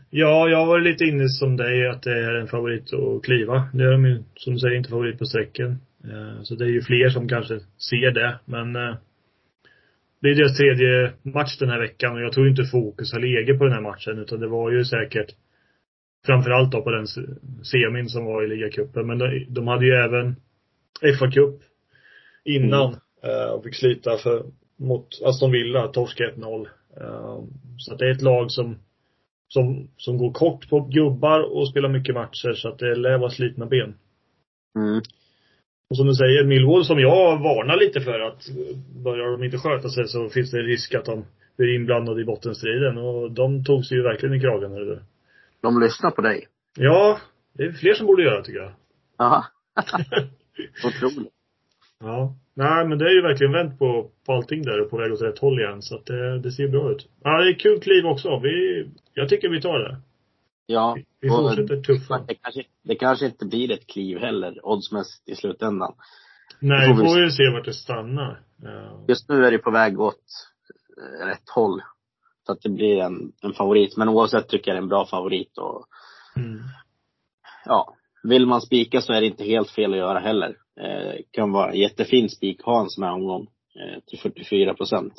Ja, 0.09 0.49
jag 0.49 0.65
var 0.65 0.79
lite 0.79 1.03
inne 1.05 1.29
som 1.29 1.57
dig 1.57 1.87
att 1.89 2.03
det 2.03 2.11
är 2.25 2.33
en 2.35 2.47
favorit 2.47 2.93
att 2.93 3.23
kliva. 3.23 3.69
Nu 3.73 3.83
är 3.87 3.91
de 3.91 4.05
ju, 4.05 4.23
som 4.35 4.53
du 4.53 4.59
säger, 4.59 4.75
inte 4.75 4.89
favorit 4.89 5.19
på 5.19 5.25
sträcken. 5.25 5.71
Eh, 6.03 6.41
Så 6.43 6.55
det 6.55 6.65
är 6.65 6.69
ju 6.69 6.81
fler 6.81 7.09
som 7.09 7.27
kanske 7.29 7.59
ser 7.59 8.11
det, 8.11 8.39
men 8.45 8.75
eh, 8.75 8.95
det 10.21 10.29
är 10.29 10.35
deras 10.35 10.57
tredje 10.57 11.11
match 11.21 11.57
den 11.59 11.69
här 11.69 11.79
veckan 11.79 12.13
och 12.15 12.21
jag 12.21 12.33
tror 12.33 12.47
inte 12.47 12.63
fokus 12.65 13.13
har 13.13 13.19
legat 13.19 13.57
på 13.57 13.63
den 13.63 13.73
här 13.73 13.81
matchen 13.81 14.19
utan 14.19 14.39
det 14.39 14.47
var 14.47 14.71
ju 14.71 14.85
säkert 14.85 15.27
framförallt 16.25 16.71
då 16.71 16.81
på 16.81 16.91
den 16.91 17.07
se- 17.07 17.21
semin 17.63 18.09
som 18.09 18.25
var 18.25 18.43
i 18.43 18.47
ligacupen. 18.47 19.07
Men 19.07 19.17
de, 19.17 19.45
de 19.49 19.67
hade 19.67 19.85
ju 19.85 19.91
även 19.93 20.35
FA-cup 21.01 21.59
innan 22.45 22.95
eh, 23.23 23.51
och 23.53 23.63
fick 23.63 23.75
slita 23.75 24.17
för, 24.17 24.45
mot 24.77 25.07
Aston 25.25 25.51
Villa, 25.51 25.87
torska 25.87 26.23
1-0. 26.23 26.67
Eh, 26.97 27.39
Så 27.77 27.93
att 27.93 27.99
det 27.99 28.05
är 28.05 28.11
ett 28.11 28.21
lag 28.21 28.51
som 28.51 28.75
som, 29.53 29.87
som 29.97 30.17
går 30.17 30.31
kort 30.31 30.69
på 30.69 30.79
gubbar 30.79 31.39
och 31.39 31.69
spelar 31.69 31.89
mycket 31.89 32.15
matcher 32.15 32.53
så 32.53 32.69
att 32.69 32.79
det 32.79 32.95
lär 32.95 33.17
vara 33.17 33.29
slitna 33.29 33.65
ben. 33.65 33.93
Mm. 34.75 35.01
Och 35.89 35.97
som 35.97 36.07
du 36.07 36.13
säger, 36.13 36.45
Millwall 36.45 36.85
som 36.85 36.99
jag 36.99 37.39
varnar 37.39 37.77
lite 37.77 38.01
för 38.01 38.19
att 38.19 38.49
börjar 39.03 39.31
de 39.31 39.43
inte 39.43 39.57
sköta 39.57 39.89
sig 39.89 40.07
så 40.07 40.29
finns 40.29 40.51
det 40.51 40.57
risk 40.57 40.95
att 40.95 41.05
de 41.05 41.25
blir 41.57 41.75
inblandade 41.75 42.21
i 42.21 42.25
bottenstriden 42.25 42.97
och 42.97 43.31
de 43.31 43.63
tog 43.63 43.85
sig 43.85 43.97
ju 43.97 44.03
verkligen 44.03 44.35
i 44.35 44.39
kragen. 44.39 44.71
Eller? 44.73 45.03
De 45.61 45.81
lyssnar 45.81 46.11
på 46.11 46.21
dig. 46.21 46.47
Ja, 46.77 47.19
det 47.53 47.63
är 47.63 47.71
fler 47.71 47.93
som 47.93 48.07
borde 48.07 48.23
göra 48.23 48.43
tycker 48.43 48.59
jag. 48.59 48.71
Jaha. 49.17 49.45
Otroligt. 50.85 51.33
Ja. 52.01 52.35
Nej 52.53 52.87
men 52.87 52.97
det 52.97 53.05
är 53.05 53.13
ju 53.13 53.21
verkligen 53.21 53.53
vänt 53.53 53.79
på, 53.79 54.09
på 54.25 54.33
allting 54.33 54.61
där 54.61 54.81
och 54.81 54.89
på 54.89 54.97
väg 54.97 55.13
åt 55.13 55.21
rätt 55.21 55.39
håll 55.39 55.59
igen 55.59 55.81
så 55.81 55.95
att 55.95 56.05
det, 56.05 56.39
det 56.39 56.51
ser 56.51 56.67
bra 56.67 56.91
ut. 56.91 57.07
Ja, 57.23 57.41
det 57.41 57.49
är 57.49 57.59
kul 57.59 57.79
kliv 57.81 58.05
också. 58.05 58.39
Vi, 58.43 58.85
jag 59.13 59.29
tycker 59.29 59.49
vi 59.49 59.61
tar 59.61 59.79
det. 59.79 59.97
Ja. 60.65 60.97
Vi 61.21 61.29
och- 61.29 61.35
fortsätter 61.35 61.81
tuffa. 61.81 62.23
Det 62.27 62.35
kanske, 62.35 62.63
det 62.83 62.95
kanske 62.95 63.25
inte 63.25 63.45
blir 63.45 63.71
ett 63.71 63.87
kliv 63.87 64.17
heller, 64.17 64.65
oddsmässigt 64.65 65.29
i 65.29 65.35
slutändan. 65.35 65.93
Nej, 66.59 66.87
får 66.87 66.95
vi 66.95 67.01
vi 67.01 67.07
får 67.07 67.19
ju 67.19 67.29
se 67.29 67.49
vart 67.53 67.65
det 67.65 67.73
stannar. 67.73 68.41
Ja. 68.63 69.05
Just 69.07 69.29
nu 69.29 69.45
är 69.45 69.51
det 69.51 69.57
på 69.57 69.71
väg 69.71 69.99
åt 69.99 70.15
eh, 70.97 71.25
rätt 71.25 71.49
håll. 71.55 71.81
Så 72.45 72.51
att 72.51 72.61
det 72.61 72.69
blir 72.69 72.97
en, 73.01 73.31
en 73.41 73.53
favorit. 73.53 73.97
Men 73.97 74.09
oavsett 74.09 74.47
tycker 74.47 74.71
jag 74.71 74.75
det 74.75 74.79
är 74.79 74.81
en 74.83 74.89
bra 74.89 75.05
favorit 75.05 75.57
och 75.57 75.85
Mm. 76.35 76.59
ja, 77.65 77.95
vill 78.23 78.45
man 78.45 78.61
spika 78.61 79.01
så 79.01 79.13
är 79.13 79.21
det 79.21 79.27
inte 79.27 79.43
helt 79.43 79.69
fel 79.69 79.91
att 79.93 79.97
göra 79.99 80.19
heller. 80.19 80.55
Eh, 80.81 81.15
kan 81.31 81.51
vara 81.51 81.75
jättefin 81.75 82.29
spik 82.29 82.61
ha 82.61 82.81
en 82.81 82.89
sån 82.89 83.03
här 83.03 83.13
omgång. 83.13 83.47
Eh, 83.75 83.99
till 84.07 84.19
44 84.19 84.73
procent. 84.73 85.13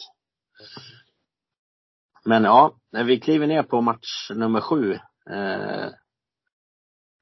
Men 2.24 2.44
ja, 2.44 2.76
när 2.92 3.04
vi 3.04 3.20
kliver 3.20 3.46
ner 3.46 3.62
på 3.62 3.80
match 3.80 4.30
nummer 4.34 4.60
sju. 4.60 4.92
Eh, 5.30 5.88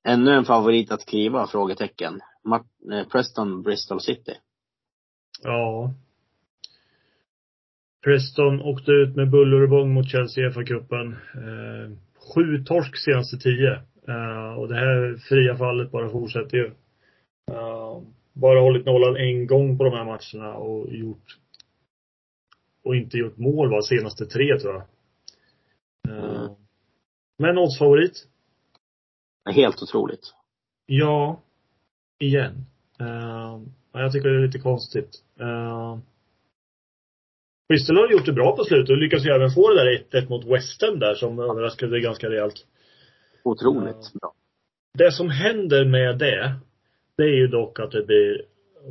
ännu 0.05 0.31
en 0.31 0.45
favorit 0.45 0.93
att 0.93 1.07
kliva? 1.07 1.47
Frågetecken. 1.47 2.21
Mart 2.45 2.67
eh, 2.93 3.09
Preston 3.09 3.63
Bristol 3.63 4.01
City. 4.01 4.35
Ja. 5.43 5.95
Preston 8.05 8.61
åkte 8.63 8.91
ut 8.91 9.17
med 9.17 9.31
buller 9.31 9.63
och 9.63 9.69
bång 9.69 9.95
mot 9.95 10.09
Chelsea 10.09 10.47
i 10.47 10.51
FA-cupen. 10.51 11.13
Eh, 11.35 11.97
sju 12.35 12.65
torsk 12.65 12.97
senaste 12.97 13.37
tio. 13.37 13.73
Eh, 14.09 14.59
och 14.59 14.69
det 14.69 14.75
här 14.75 15.17
fria 15.29 15.57
fallet 15.57 15.91
bara 15.91 16.11
fortsätter 16.11 16.57
ju. 16.57 16.67
Eh, 17.51 18.03
bara 18.33 18.61
hållit 18.61 18.87
nollan 18.87 19.17
en 19.17 19.47
gång 19.47 19.79
på 19.79 19.85
de 19.85 19.93
här 19.93 20.05
matcherna 20.05 20.55
och 20.55 20.95
gjort 20.95 21.39
och 22.85 22.97
inte 22.97 23.17
gjort 23.17 23.37
mål 23.37 23.71
va, 23.71 23.83
senaste 23.83 24.27
tre 24.27 24.59
tror 24.59 24.73
jag. 24.75 24.83
Eh, 26.17 26.41
Mm. 26.41 26.55
Men 27.39 27.59
oddsfavorit? 27.59 28.27
Helt 29.55 29.83
otroligt. 29.83 30.35
Ja. 30.87 31.41
Igen. 32.19 32.67
Uh, 33.01 33.63
jag 33.93 34.13
tycker 34.13 34.29
det 34.29 34.37
är 34.37 34.47
lite 34.47 34.59
konstigt. 34.59 35.11
Uh, 35.41 35.99
Bristol 37.69 37.97
har 37.97 38.11
gjort 38.13 38.27
det 38.27 38.33
bra 38.33 38.57
på 38.57 38.65
slutet 38.65 38.91
och 38.91 38.97
lyckas 38.97 39.27
ju 39.27 39.31
även 39.31 39.51
få 39.51 39.69
det 39.69 39.75
där 39.75 40.21
1-1 40.23 40.29
mot 40.29 40.45
West 40.45 40.83
Ham 40.83 40.99
där 40.99 41.15
som 41.15 41.39
överraskade 41.39 42.01
ganska 42.01 42.31
rejält. 42.31 42.67
Otroligt 43.45 44.13
bra. 44.21 44.35
Det 44.99 45.13
som 45.13 45.31
händer 45.31 45.85
med 45.85 46.19
det, 46.19 46.61
det 47.21 47.27
är 47.27 47.37
ju 47.37 47.47
dock 47.47 47.81
att 47.81 47.91
det 47.91 48.07
blir 48.07 48.43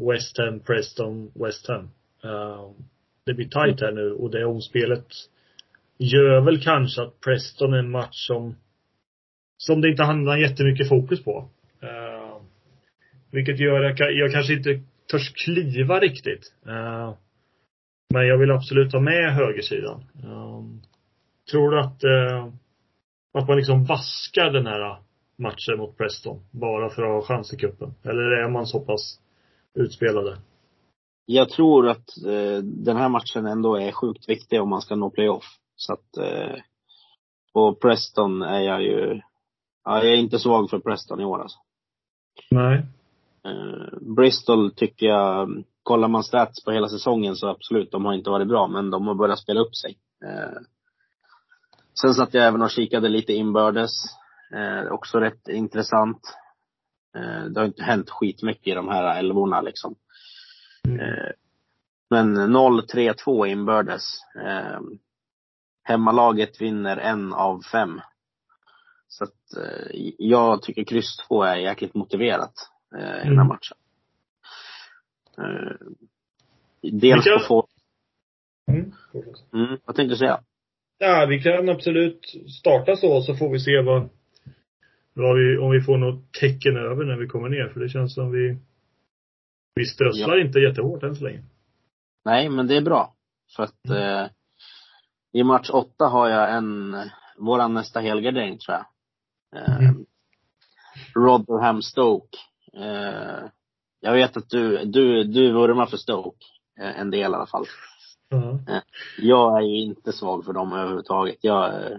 West 0.09 0.37
Ham, 0.37 0.59
Preston, 0.59 1.31
West 1.35 1.67
Ham. 1.67 1.83
Uh, 2.25 2.71
det 3.25 3.33
blir 3.33 3.45
tight 3.45 3.81
här 3.81 3.91
nu 3.91 4.11
och 4.11 4.31
det 4.31 4.45
omspelet 4.45 5.07
gör 5.97 6.41
väl 6.41 6.63
kanske 6.63 7.01
att 7.01 7.19
Preston 7.21 7.73
är 7.73 7.77
en 7.77 7.91
match 7.91 8.27
som 8.27 8.55
som 9.57 9.81
det 9.81 9.89
inte 9.89 10.03
handlar 10.03 10.37
jättemycket 10.37 10.89
fokus 10.89 11.23
på. 11.23 11.49
Uh, 11.83 12.41
vilket 13.31 13.59
gör 13.59 13.83
att 13.83 13.99
jag, 13.99 14.13
jag 14.13 14.31
kanske 14.31 14.53
inte 14.53 14.81
törs 15.11 15.33
kliva 15.33 15.99
riktigt. 15.99 16.53
Uh, 16.67 17.13
men 18.13 18.27
jag 18.27 18.37
vill 18.37 18.51
absolut 18.51 18.93
ha 18.93 18.99
med 18.99 19.33
högersidan. 19.33 20.03
Um, 20.23 20.81
tror 21.51 21.71
du 21.71 21.79
att, 21.79 22.03
uh, 22.03 22.53
att 23.33 23.47
man 23.47 23.57
liksom 23.57 23.85
vaskar 23.85 24.51
den 24.51 24.67
här 24.67 25.08
matchen 25.39 25.77
mot 25.77 25.97
Preston 25.97 26.39
bara 26.51 26.89
för 26.89 27.03
att 27.03 27.09
ha 27.09 27.35
chans 27.35 27.53
i 27.53 27.57
cupen? 27.57 27.93
Eller 28.03 28.23
är 28.23 28.49
man 28.49 28.67
så 28.67 28.79
pass 28.79 29.19
utspelade? 29.73 30.37
Jag 31.25 31.49
tror 31.49 31.89
att 31.89 32.25
eh, 32.25 32.57
den 32.63 32.97
här 32.97 33.09
matchen 33.09 33.45
ändå 33.45 33.75
är 33.75 33.91
sjukt 33.91 34.29
viktig 34.29 34.61
om 34.61 34.69
man 34.69 34.81
ska 34.81 34.95
nå 34.95 35.09
playoff. 35.09 35.45
Så 35.75 35.93
att, 35.93 36.17
eh, 36.17 36.55
och 37.53 37.81
Preston 37.81 38.41
är 38.41 38.59
jag 38.59 38.83
ju, 38.83 39.21
ja, 39.85 40.03
jag 40.03 40.13
är 40.13 40.17
inte 40.17 40.39
svag 40.39 40.69
för 40.69 40.79
Preston 40.79 41.21
i 41.21 41.25
år 41.25 41.41
alltså. 41.41 41.59
Nej. 42.51 42.85
Eh, 43.45 43.99
Bristol 44.15 44.71
tycker 44.71 45.05
jag, 45.05 45.63
kollar 45.83 46.07
man 46.07 46.23
stats 46.23 46.63
på 46.63 46.71
hela 46.71 46.87
säsongen 46.87 47.35
så 47.35 47.47
absolut, 47.47 47.91
de 47.91 48.05
har 48.05 48.13
inte 48.13 48.29
varit 48.29 48.47
bra, 48.47 48.67
men 48.67 48.89
de 48.89 49.07
har 49.07 49.15
börjat 49.15 49.39
spela 49.39 49.59
upp 49.59 49.75
sig. 49.75 49.97
Eh, 50.25 50.61
sen 52.01 52.13
satt 52.13 52.33
jag 52.33 52.47
även 52.47 52.61
och 52.61 52.69
kikade 52.69 53.09
lite 53.09 53.33
inbördes. 53.33 53.91
Eh, 54.53 54.91
också 54.91 55.19
rätt 55.19 55.47
intressant. 55.47 56.21
Eh, 57.15 57.43
det 57.45 57.59
har 57.59 57.65
inte 57.65 57.83
hänt 57.83 58.09
skitmycket 58.09 58.67
i 58.67 58.71
de 58.75 58.87
här 58.89 59.19
älvorna 59.19 59.61
liksom. 59.61 59.95
Mm. 60.87 60.99
Eh, 60.99 61.31
Men 62.09 62.37
0-3-2 62.55 63.45
inbördes. 63.47 64.03
Eh, 64.45 64.79
Hemmalaget 65.83 66.61
vinner 66.61 66.97
en 66.97 67.33
av 67.33 67.61
fem. 67.71 68.01
Så 69.07 69.23
att 69.23 69.53
eh, 69.57 69.87
jag 70.17 70.61
tycker 70.61 70.83
kryss 70.83 71.17
2 71.27 71.43
är 71.43 71.55
jäkligt 71.55 71.93
motiverat 71.93 72.53
eh, 72.95 72.99
i 73.01 73.03
den 73.03 73.17
här 73.21 73.31
Mm. 73.31 73.47
matchen. 73.47 73.77
Eh, 75.37 75.75
dels 76.81 77.25
Vilka- 77.25 77.39
på 77.39 77.45
for... 77.47 77.65
Mm. 78.71 78.91
Mm, 79.53 79.79
vad 79.85 79.95
tänkte 79.95 80.13
du 80.13 80.17
säga? 80.17 80.39
Ja, 80.97 81.25
vi 81.29 81.43
kan 81.43 81.69
absolut 81.69 82.21
starta 82.59 82.95
så, 82.95 83.21
så 83.21 83.35
får 83.35 83.49
vi 83.49 83.59
se 83.59 83.81
vad 83.81 84.09
vi, 85.15 85.57
om 85.57 85.71
vi 85.71 85.81
får 85.81 85.97
något 85.97 86.33
tecken 86.33 86.77
över 86.77 87.05
när 87.05 87.17
vi 87.17 87.27
kommer 87.27 87.49
ner. 87.49 87.69
För 87.69 87.79
det 87.79 87.89
känns 87.89 88.13
som 88.13 88.31
vi, 88.31 88.57
vi 89.75 89.85
strösslar 89.85 90.41
inte 90.41 90.59
jättehårt 90.59 91.03
än 91.03 91.15
så 91.15 91.23
länge. 91.23 91.43
Nej, 92.25 92.49
men 92.49 92.67
det 92.67 92.77
är 92.77 92.81
bra. 92.81 93.13
För 93.55 93.63
att 93.63 93.89
eh, 93.89 94.27
i 95.33 95.43
match 95.43 95.69
åtta 95.69 96.05
har 96.05 96.29
jag 96.29 96.55
en, 96.55 96.95
våran 97.37 97.73
nästa 97.73 97.99
helgardering 97.99 98.57
tror 98.57 98.77
jag. 98.77 98.85
Eh, 99.61 99.79
Mm. 99.79 100.05
Rotherham 101.15 101.81
Stoke. 101.81 102.37
Eh, 102.73 103.49
jag 103.99 104.13
vet 104.13 104.37
att 104.37 104.49
du, 104.49 104.85
du, 104.85 105.23
du 105.23 105.51
vurmar 105.51 105.85
för 105.85 105.97
Stoke. 105.97 106.45
Eh, 106.79 106.99
en 106.99 107.11
del 107.11 107.31
i 107.31 107.35
alla 107.35 107.45
fall. 107.45 107.65
Ja. 108.29 108.59
Jag 109.17 109.57
är 109.57 109.65
ju 109.67 109.81
inte 109.81 110.13
svag 110.13 110.45
för 110.45 110.53
dem 110.53 110.73
överhuvudtaget. 110.73 111.37
Jag, 111.41 111.73
eh, 111.73 111.97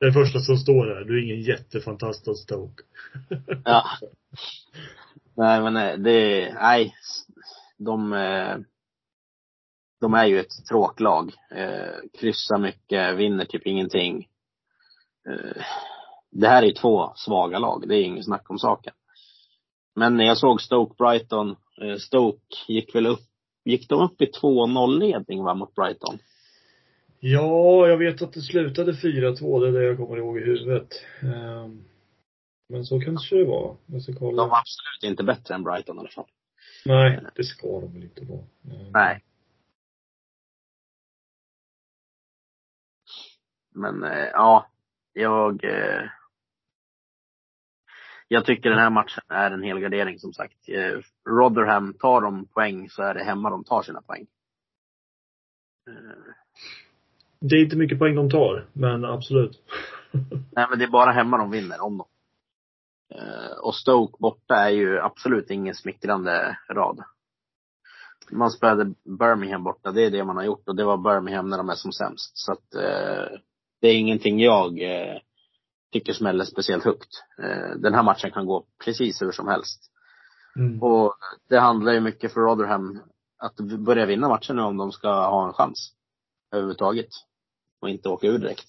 Det 0.00 0.12
första 0.12 0.38
som 0.38 0.56
står 0.56 0.86
här. 0.86 1.04
Du 1.04 1.18
är 1.18 1.24
ingen 1.24 1.42
jättefantast 1.42 2.28
av 2.28 2.34
Stoke. 2.34 2.82
ja. 3.64 3.84
Nej 5.36 5.62
men 5.62 5.76
eh, 5.76 5.96
det, 5.96 6.52
nej. 6.54 6.94
De, 7.78 8.12
eh, 8.12 8.56
de 10.00 10.14
är 10.14 10.26
ju 10.26 10.40
ett 10.40 10.66
tråklag. 10.68 11.32
Eh, 11.50 11.94
kryssar 12.20 12.58
mycket, 12.58 13.16
vinner 13.16 13.44
typ 13.44 13.66
ingenting. 13.66 14.28
Det 16.30 16.48
här 16.48 16.62
är 16.62 16.72
två 16.72 17.12
svaga 17.16 17.58
lag, 17.58 17.88
det 17.88 17.96
är 17.96 18.02
inget 18.02 18.24
snack 18.24 18.50
om 18.50 18.58
saken. 18.58 18.94
Men 19.94 20.16
när 20.16 20.24
jag 20.24 20.38
såg 20.38 20.60
Stoke 20.60 20.94
Brighton, 20.98 21.56
Stoke 21.98 22.56
gick 22.68 22.94
väl 22.94 23.06
upp, 23.06 23.20
gick 23.64 23.88
de 23.88 24.02
upp 24.02 24.22
i 24.22 24.30
2-0 24.42 24.98
ledning 24.98 25.44
va, 25.44 25.54
mot 25.54 25.74
Brighton? 25.74 26.18
Ja, 27.20 27.88
jag 27.88 27.96
vet 27.96 28.22
att 28.22 28.32
det 28.32 28.40
slutade 28.40 28.92
4-2. 28.92 29.60
Det 29.60 29.68
är 29.68 29.72
det 29.72 29.84
jag 29.84 29.96
kommer 29.96 30.16
ihåg 30.16 30.38
i 30.38 30.44
huvudet. 30.44 30.88
Ehm, 31.22 31.84
Men 32.68 32.84
så 32.84 33.00
kanske 33.00 33.36
det 33.36 33.44
var. 33.44 33.76
Jag 33.86 34.02
ska 34.02 34.12
kolla. 34.12 34.42
De 34.42 34.50
var 34.50 34.58
absolut 34.58 35.10
inte 35.10 35.24
bättre 35.24 35.54
än 35.54 35.62
Brighton 35.62 35.96
i 35.96 36.00
alla 36.00 36.08
fall. 36.08 36.26
Nej, 36.86 37.20
det 37.34 37.44
ska 37.44 37.80
de 37.80 37.92
väl 37.92 38.02
inte 38.02 38.24
vara. 38.24 38.40
Ehm, 38.40 38.92
Nej. 38.92 39.24
Men 43.74 44.02
eh, 44.04 44.26
ja, 44.32 44.70
jag 45.12 45.64
eh, 45.64 46.02
jag 48.28 48.44
tycker 48.44 48.70
den 48.70 48.78
här 48.78 48.90
matchen 48.90 49.24
är 49.28 49.50
en 49.50 49.62
helgardering 49.62 50.18
som 50.18 50.32
sagt. 50.32 50.68
Eh, 50.68 51.00
Rotherham, 51.28 51.94
tar 51.94 52.20
de 52.20 52.46
poäng 52.46 52.90
så 52.90 53.02
är 53.02 53.14
det 53.14 53.24
hemma 53.24 53.50
de 53.50 53.64
tar 53.64 53.82
sina 53.82 54.02
poäng. 54.02 54.26
Det 57.40 57.56
är 57.56 57.64
inte 57.64 57.76
mycket 57.76 57.98
poäng 57.98 58.14
de 58.14 58.30
tar, 58.30 58.66
men 58.72 59.04
absolut. 59.04 59.62
nej 60.52 60.66
men 60.70 60.78
det 60.78 60.84
är 60.84 60.90
bara 60.90 61.12
hemma 61.12 61.38
de 61.38 61.50
vinner 61.50 61.82
om 61.82 61.98
dem. 61.98 62.06
Eh, 63.14 63.58
och 63.62 63.74
Stoke 63.74 64.16
borta 64.20 64.54
är 64.54 64.70
ju 64.70 65.00
absolut 65.00 65.50
ingen 65.50 65.74
smickrande 65.74 66.58
rad. 66.70 67.02
Man 68.30 68.50
spelade 68.50 68.94
Birmingham 69.18 69.64
borta, 69.64 69.92
det 69.92 70.02
är 70.02 70.10
det 70.10 70.24
man 70.24 70.36
har 70.36 70.44
gjort 70.44 70.68
och 70.68 70.76
det 70.76 70.84
var 70.84 70.96
Birmingham 70.96 71.48
när 71.48 71.58
de 71.58 71.68
är 71.68 71.74
som 71.74 71.92
sämst. 71.92 72.30
Så 72.34 72.52
att 72.52 72.74
eh, 72.74 73.38
det 73.80 73.88
är 73.88 73.98
ingenting 73.98 74.40
jag 74.40 74.82
eh, 74.82 75.18
tycker 75.92 76.12
smäller 76.12 76.44
speciellt 76.44 76.84
högt. 76.84 77.08
Eh, 77.42 77.76
den 77.76 77.94
här 77.94 78.02
matchen 78.02 78.30
kan 78.30 78.46
gå 78.46 78.64
precis 78.84 79.22
hur 79.22 79.32
som 79.32 79.48
helst. 79.48 79.90
Mm. 80.56 80.82
Och 80.82 81.14
det 81.48 81.58
handlar 81.58 81.92
ju 81.92 82.00
mycket 82.00 82.32
för 82.32 82.40
Rotherham 82.40 83.00
att 83.38 83.56
börja 83.56 84.06
vinna 84.06 84.28
matchen 84.28 84.56
nu 84.56 84.62
om 84.62 84.76
de 84.76 84.92
ska 84.92 85.08
ha 85.08 85.46
en 85.46 85.52
chans. 85.52 85.92
Överhuvudtaget. 86.52 87.08
Och 87.80 87.88
inte 87.88 88.08
åka 88.08 88.26
ur 88.26 88.38
direkt. 88.38 88.66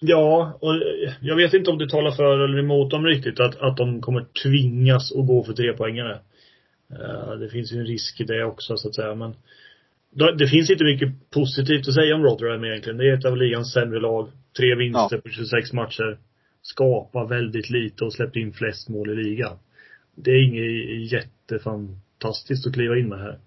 Ja, 0.00 0.58
och 0.60 0.72
jag 1.20 1.36
vet 1.36 1.54
inte 1.54 1.70
om 1.70 1.78
det 1.78 1.88
talar 1.88 2.10
för 2.10 2.38
eller 2.38 2.58
emot 2.58 2.90
dem 2.90 3.04
riktigt 3.06 3.40
att, 3.40 3.56
att 3.56 3.76
de 3.76 4.00
kommer 4.00 4.26
tvingas 4.42 5.12
att 5.12 5.26
gå 5.26 5.44
för 5.44 5.52
tre 5.52 5.72
poängare. 5.72 6.20
Eh, 6.90 7.32
Det 7.32 7.48
finns 7.48 7.72
ju 7.72 7.78
en 7.78 7.86
risk 7.86 8.20
i 8.20 8.24
det 8.24 8.44
också 8.44 8.76
så 8.76 8.88
att 8.88 8.94
säga 8.94 9.14
men 9.14 9.34
det 10.38 10.48
finns 10.48 10.70
inte 10.70 10.84
mycket 10.84 11.30
positivt 11.30 11.88
att 11.88 11.94
säga 11.94 12.14
om 12.14 12.22
Rotherham 12.22 12.64
egentligen. 12.64 12.98
Det 12.98 13.10
är 13.10 13.18
ett 13.18 13.24
av 13.24 13.36
ligans 13.36 13.72
sämre 13.72 14.00
lag. 14.00 14.30
Tre 14.56 14.74
vinster 14.74 15.18
på 15.18 15.28
26 15.28 15.72
matcher. 15.72 16.18
Skapar 16.62 17.26
väldigt 17.26 17.70
lite 17.70 18.04
och 18.04 18.12
släppt 18.12 18.36
in 18.36 18.52
flest 18.52 18.88
mål 18.88 19.10
i 19.10 19.14
ligan. 19.14 19.58
Det 20.14 20.30
är 20.30 20.42
inget 20.42 21.12
jättefantastiskt 21.12 22.66
att 22.66 22.74
kliva 22.74 22.98
in 22.98 23.08
med 23.08 23.18
här. 23.18 23.38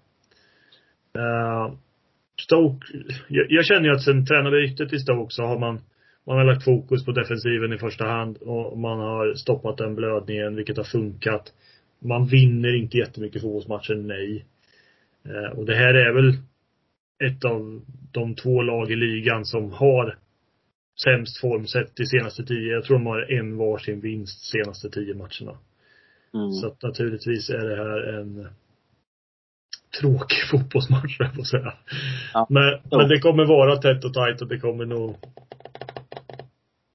Eh, 1.14 1.74
Stoke, 2.40 2.86
jag, 3.28 3.46
jag 3.48 3.66
känner 3.66 3.88
ju 3.88 3.94
att 3.94 4.02
sen 4.02 4.26
tränarbytet 4.26 4.92
i 4.92 4.98
Stoke 4.98 5.34
så 5.34 5.42
har 5.42 5.58
man 5.58 5.80
man 6.26 6.36
har 6.36 6.44
lagt 6.44 6.64
fokus 6.64 7.04
på 7.04 7.12
defensiven 7.12 7.72
i 7.72 7.78
första 7.78 8.04
hand 8.04 8.36
och 8.36 8.78
man 8.78 8.98
har 8.98 9.34
stoppat 9.34 9.78
den 9.78 9.94
blödningen, 9.94 10.56
vilket 10.56 10.76
har 10.76 10.84
funkat. 10.84 11.52
Man 11.98 12.26
vinner 12.26 12.76
inte 12.76 12.98
jättemycket 12.98 13.42
fotbollsmatcher, 13.42 13.94
nej. 13.94 14.44
Eh, 15.24 15.58
och 15.58 15.66
det 15.66 15.74
här 15.74 15.94
är 15.94 16.12
väl 16.12 16.32
ett 17.24 17.44
av 17.44 17.82
de 18.12 18.34
två 18.34 18.62
lag 18.62 18.90
i 18.90 18.96
ligan 18.96 19.44
som 19.44 19.72
har 19.72 20.18
sämst 21.04 21.40
form 21.40 21.66
sett 21.66 21.96
de 21.96 22.06
senaste 22.06 22.44
tio. 22.44 22.72
Jag 22.72 22.84
tror 22.84 22.98
de 22.98 23.06
har 23.06 23.32
en 23.32 23.56
varsin 23.56 24.00
vinst 24.00 24.44
senaste 24.44 24.90
tio 24.90 25.14
matcherna. 25.14 25.58
Mm. 26.34 26.50
Så 26.50 26.66
att 26.66 26.82
naturligtvis 26.82 27.50
är 27.50 27.68
det 27.68 27.76
här 27.76 28.20
en 28.20 28.48
tråkig 30.00 30.38
fotbollsmatch, 30.50 31.16
jag 31.18 31.34
får 31.34 31.42
säga. 31.42 31.74
Ja. 32.34 32.46
Men, 32.50 32.80
men 32.98 33.08
det 33.08 33.18
kommer 33.20 33.44
vara 33.44 33.76
tätt 33.76 34.04
och 34.04 34.14
tajt 34.14 34.42
och 34.42 34.48
det 34.48 34.58
kommer 34.58 34.84
nog 34.86 35.16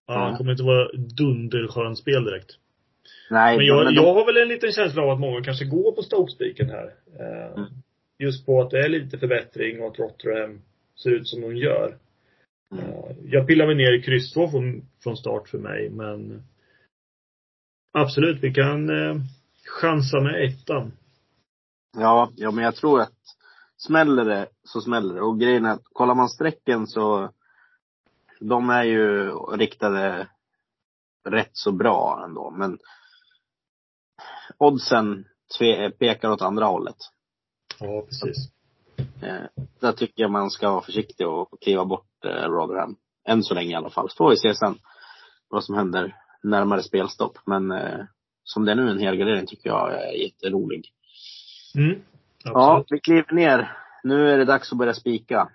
Ja, 0.08 0.14
Ja. 0.16 0.32
det 0.32 0.38
kommer 0.38 0.52
inte 0.52 0.64
vara 0.64 0.88
dunderskönt 1.18 1.98
spel 1.98 2.24
direkt. 2.24 2.52
Nej, 3.32 3.58
Men 3.58 3.66
jag, 3.66 3.86
men 3.86 3.96
de- 3.96 4.02
jag 4.04 4.14
har 4.14 4.26
väl 4.26 4.38
en 4.38 4.48
liten 4.48 4.72
känsla 4.72 5.02
av 5.02 5.10
att 5.10 5.20
många 5.20 5.44
kanske 5.44 5.66
går 5.66 5.92
på 5.92 6.02
Stoke-spiken 6.02 6.70
här. 6.70 6.94
Eh, 7.20 7.54
Mm. 7.58 7.70
Just 8.22 8.46
på 8.46 8.62
att 8.62 8.70
det 8.70 8.80
är 8.80 8.90
lite 8.90 9.18
förbättring 9.18 9.82
och 9.82 9.88
att 9.88 10.00
Rotherham 10.00 10.62
ser 11.04 11.10
ut 11.10 11.28
som 11.28 11.42
de 11.42 11.56
gör. 11.56 11.96
Mm. 12.74 12.86
Eh, 12.86 13.16
jag 13.26 13.48
pillar 13.48 13.66
mig 13.66 13.76
ner 13.76 13.94
i 13.94 14.02
kryss 14.02 14.34
2 14.34 14.50
från, 14.50 14.82
från 15.04 15.18
start 15.18 15.48
för 15.50 15.58
mig, 15.58 15.90
men 15.90 16.44
absolut, 17.94 18.44
vi 18.44 18.54
kan 18.54 18.90
eh, 18.90 19.16
chansa 19.82 20.20
med 20.20 20.44
ettan. 20.46 20.92
Ja, 21.98 22.32
ja, 22.36 22.52
men 22.52 22.64
jag 22.64 22.76
tror 22.76 23.02
att 23.02 23.18
smäller 23.78 24.26
det 24.26 24.48
så 24.64 24.82
smäller 24.82 25.16
det. 25.16 25.22
Och 25.22 25.40
grejen 25.40 25.66
är 25.66 25.74
att 25.74 25.84
kollar 25.94 26.16
man 26.16 26.30
strecken 26.30 26.88
så 26.88 27.32
de 28.40 28.70
är 28.70 28.84
ju 28.84 29.32
riktade 29.32 30.28
rätt 31.30 31.52
så 31.54 31.72
bra 31.72 32.22
ändå. 32.26 32.52
Men 32.52 32.80
oddsen 34.58 35.26
tve, 35.58 35.92
pekar 35.92 36.32
åt 36.32 36.42
andra 36.42 36.66
hållet. 36.66 36.98
Ja, 37.80 38.02
precis. 38.02 38.38
Eh, 39.22 39.64
där 39.80 39.92
tycker 39.92 40.24
jag 40.24 40.32
man 40.32 40.50
ska 40.50 40.72
vara 40.72 40.82
försiktig 40.82 41.28
och 41.28 41.62
kliva 41.62 41.86
bort 41.86 42.26
eh, 42.26 42.50
Rotherham. 42.50 42.96
Än 43.28 43.44
så 43.44 43.54
länge 43.54 43.72
i 43.72 43.76
alla 43.76 43.90
fall. 43.90 44.10
Så 44.10 44.16
får 44.16 44.30
vi 44.30 44.38
se 44.38 44.56
sen 44.56 44.78
vad 45.48 45.64
som 45.64 45.76
händer 45.76 46.16
närmare 46.44 46.84
spelstopp. 46.84 47.38
Men 47.46 47.72
eh, 47.72 48.00
som 48.44 48.66
det 48.66 48.72
är 48.72 48.76
nu 48.76 48.90
en 48.90 49.00
helgardering 49.00 49.48
tycker 49.48 49.70
jag 49.70 49.94
är 49.94 50.12
jätterolig. 50.12 50.94
Mm, 51.76 52.02
Ja, 52.44 52.86
vi 52.90 53.00
kliver 53.00 53.34
ner. 53.34 53.72
Nu 54.04 54.30
är 54.30 54.38
det 54.38 54.46
dags 54.46 54.72
att 54.72 54.78
börja 54.78 54.94
spika. 54.94 55.50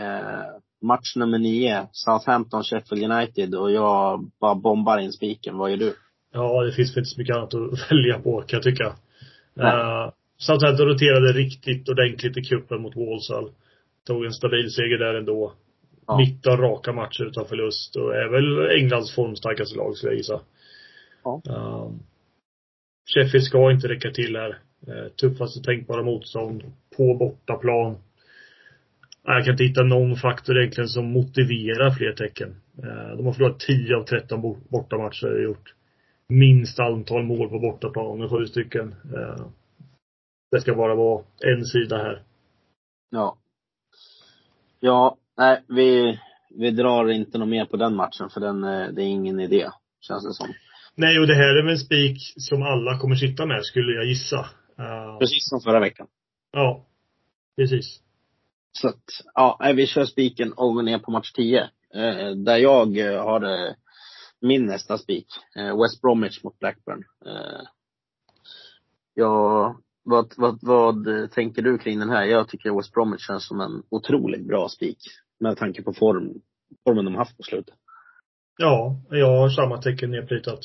Eh, 0.00 0.44
match 0.82 1.16
nummer 1.16 1.38
nio, 1.38 1.88
Southampton, 1.92 2.62
Sheffield 2.64 3.12
United 3.12 3.54
och 3.54 3.70
jag 3.72 4.30
bara 4.40 4.54
bombar 4.54 4.98
in 4.98 5.12
spiken. 5.12 5.56
Vad 5.58 5.70
gör 5.70 5.76
du? 5.76 5.94
Ja, 6.32 6.62
det 6.62 6.72
finns 6.72 6.96
väl 6.96 6.98
inte 6.98 7.10
så 7.10 7.20
mycket 7.20 7.36
annat 7.36 7.54
att 7.54 7.90
välja 7.90 8.18
på 8.18 8.40
kan 8.40 8.56
jag 8.56 8.62
tycka. 8.62 8.86
Uh, 9.60 10.12
Southampton 10.38 10.86
roterade 10.86 11.32
riktigt 11.32 11.88
ordentligt 11.88 12.36
i 12.36 12.42
cupen 12.42 12.82
mot 12.82 12.96
Walsall. 12.96 13.50
Tog 14.06 14.24
en 14.24 14.32
stabil 14.32 14.70
seger 14.70 14.98
där 14.98 15.14
ändå. 15.14 15.52
Ja. 16.06 16.18
19 16.18 16.56
raka 16.56 16.92
matcher 16.92 17.24
utan 17.24 17.46
förlust 17.46 17.96
och 17.96 18.14
är 18.14 18.28
väl 18.28 18.80
Englands 18.82 19.14
formstarkaste 19.14 19.76
lag 19.76 19.96
skulle 19.96 20.12
jag 20.12 20.16
gissa. 20.18 20.40
Ja. 21.24 21.42
Uh, 21.48 21.90
Sheffield 23.14 23.44
ska 23.44 23.70
inte 23.70 23.88
räcka 23.88 24.10
till 24.10 24.36
här. 24.36 24.58
Uh, 24.88 25.08
tuffaste 25.08 25.60
tänkbara 25.62 26.02
motstånd 26.02 26.62
på 26.96 27.14
bortaplan. 27.14 27.96
Jag 29.24 29.44
kan 29.44 29.52
inte 29.52 29.64
hitta 29.64 29.82
någon 29.82 30.16
faktor 30.16 30.58
egentligen 30.58 30.88
som 30.88 31.12
motiverar 31.12 31.90
fler 31.90 32.12
tecken. 32.12 32.56
Eh, 32.82 33.16
De 33.16 33.26
har 33.26 33.32
förlorat 33.32 33.60
10 33.60 33.96
av 33.96 34.04
13 34.04 34.40
bo- 34.42 34.56
bortamatcher 34.68 35.26
de 35.34 35.42
gjort. 35.42 35.74
minst 36.28 36.80
antal 36.80 37.22
mål 37.22 37.48
på 37.48 37.58
bortaplan 37.58 38.28
sju 38.28 38.46
stycken. 38.46 38.94
Eh, 39.14 39.46
det 40.50 40.60
ska 40.60 40.74
bara 40.74 40.94
vara 40.94 41.22
en 41.44 41.64
sida 41.64 41.96
här. 41.96 42.22
Ja. 43.10 43.36
Ja, 44.80 45.16
nej, 45.36 45.62
vi, 45.68 46.18
vi 46.50 46.70
drar 46.70 47.10
inte 47.10 47.38
något 47.38 47.48
mer 47.48 47.64
på 47.64 47.76
den 47.76 47.94
matchen 47.96 48.30
för 48.30 48.40
den, 48.40 48.64
eh, 48.64 48.88
det 48.88 49.02
är 49.02 49.06
ingen 49.06 49.40
idé, 49.40 49.70
känns 50.00 50.24
det 50.24 50.32
som. 50.34 50.54
Nej, 50.94 51.18
och 51.20 51.26
det 51.26 51.34
här 51.34 51.56
är 51.58 51.62
väl 51.62 51.72
en 51.72 51.78
spik 51.78 52.18
som 52.36 52.62
alla 52.62 52.98
kommer 52.98 53.14
sitta 53.16 53.46
med, 53.46 53.64
skulle 53.64 53.92
jag 53.92 54.04
gissa. 54.04 54.46
Precis 55.18 55.48
som 55.48 55.60
förra 55.60 55.80
veckan. 55.80 56.06
ja. 56.52 56.84
Precis. 57.56 58.02
Så 58.72 58.88
att, 58.88 59.04
ja, 59.34 59.72
vi 59.76 59.86
kör 59.86 60.04
spiken 60.04 60.52
och 60.52 60.84
ner 60.84 60.98
på 60.98 61.10
match 61.10 61.32
10. 61.32 61.60
Eh, 61.94 62.30
där 62.30 62.56
jag 62.56 62.98
eh, 62.98 63.24
har 63.24 63.42
eh, 63.42 63.74
min 64.40 64.66
nästa 64.66 64.98
spik. 64.98 65.26
Eh, 65.56 65.82
West 65.82 66.02
Bromwich 66.02 66.44
mot 66.44 66.58
Blackburn. 66.58 67.04
Ja, 69.14 69.76
vad, 70.02 70.32
vad, 70.36 70.58
vad 70.62 71.30
tänker 71.32 71.62
du 71.62 71.78
kring 71.78 71.98
den 71.98 72.10
här? 72.10 72.24
Jag 72.24 72.48
tycker 72.48 72.76
West 72.76 72.92
Bromwich 72.92 73.26
känns 73.26 73.46
som 73.46 73.60
en 73.60 73.82
otroligt 73.90 74.46
bra 74.46 74.68
spik. 74.68 74.98
Med 75.40 75.56
tanke 75.56 75.82
på 75.82 75.92
form, 75.92 76.40
formen 76.84 77.04
de 77.04 77.14
haft 77.14 77.36
på 77.36 77.42
slutet. 77.42 77.74
Ja, 78.56 79.00
jag 79.10 79.38
har 79.38 79.48
samma 79.48 79.82
tecken 79.82 80.10
nedplitat. 80.10 80.60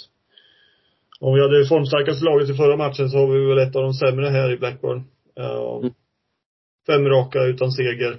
Om 1.20 1.34
vi 1.36 1.42
hade 1.42 1.60
det 1.60 1.66
formstarkaste 1.68 2.26
laget 2.26 2.50
i 2.50 2.54
förra 2.54 2.78
matchen 2.78 3.10
så 3.10 3.18
har 3.18 3.28
vi 3.28 3.46
väl 3.46 3.58
ett 3.68 3.76
av 3.76 3.82
de 3.84 3.94
sämre 3.94 4.28
här 4.30 4.52
i 4.52 4.58
Blackburn. 4.58 5.04
Eh, 5.40 5.78
Mm. 5.82 5.94
Fem 6.88 7.10
raka 7.10 7.44
utan 7.44 7.72
seger. 7.72 8.18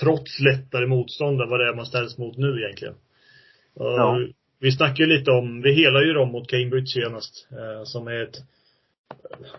Trots 0.00 0.40
lättare 0.40 0.86
motstånd 0.86 1.40
än 1.40 1.48
vad 1.50 1.60
det 1.60 1.68
är 1.68 1.74
man 1.74 1.86
ställs 1.86 2.18
mot 2.18 2.36
nu 2.36 2.60
egentligen. 2.62 2.94
Eh, 3.80 3.86
Ja. 3.86 4.18
Vi 4.60 4.72
snackar 4.72 5.04
ju 5.04 5.18
lite 5.18 5.30
om, 5.30 5.62
vi 5.62 5.72
helade 5.74 6.06
ju 6.06 6.12
dem 6.12 6.28
mot 6.32 6.48
Cambridge 6.48 6.86
senast. 6.86 7.48
eh, 7.50 7.84
som 7.84 8.06
är 8.08 8.22
ett 8.22 8.36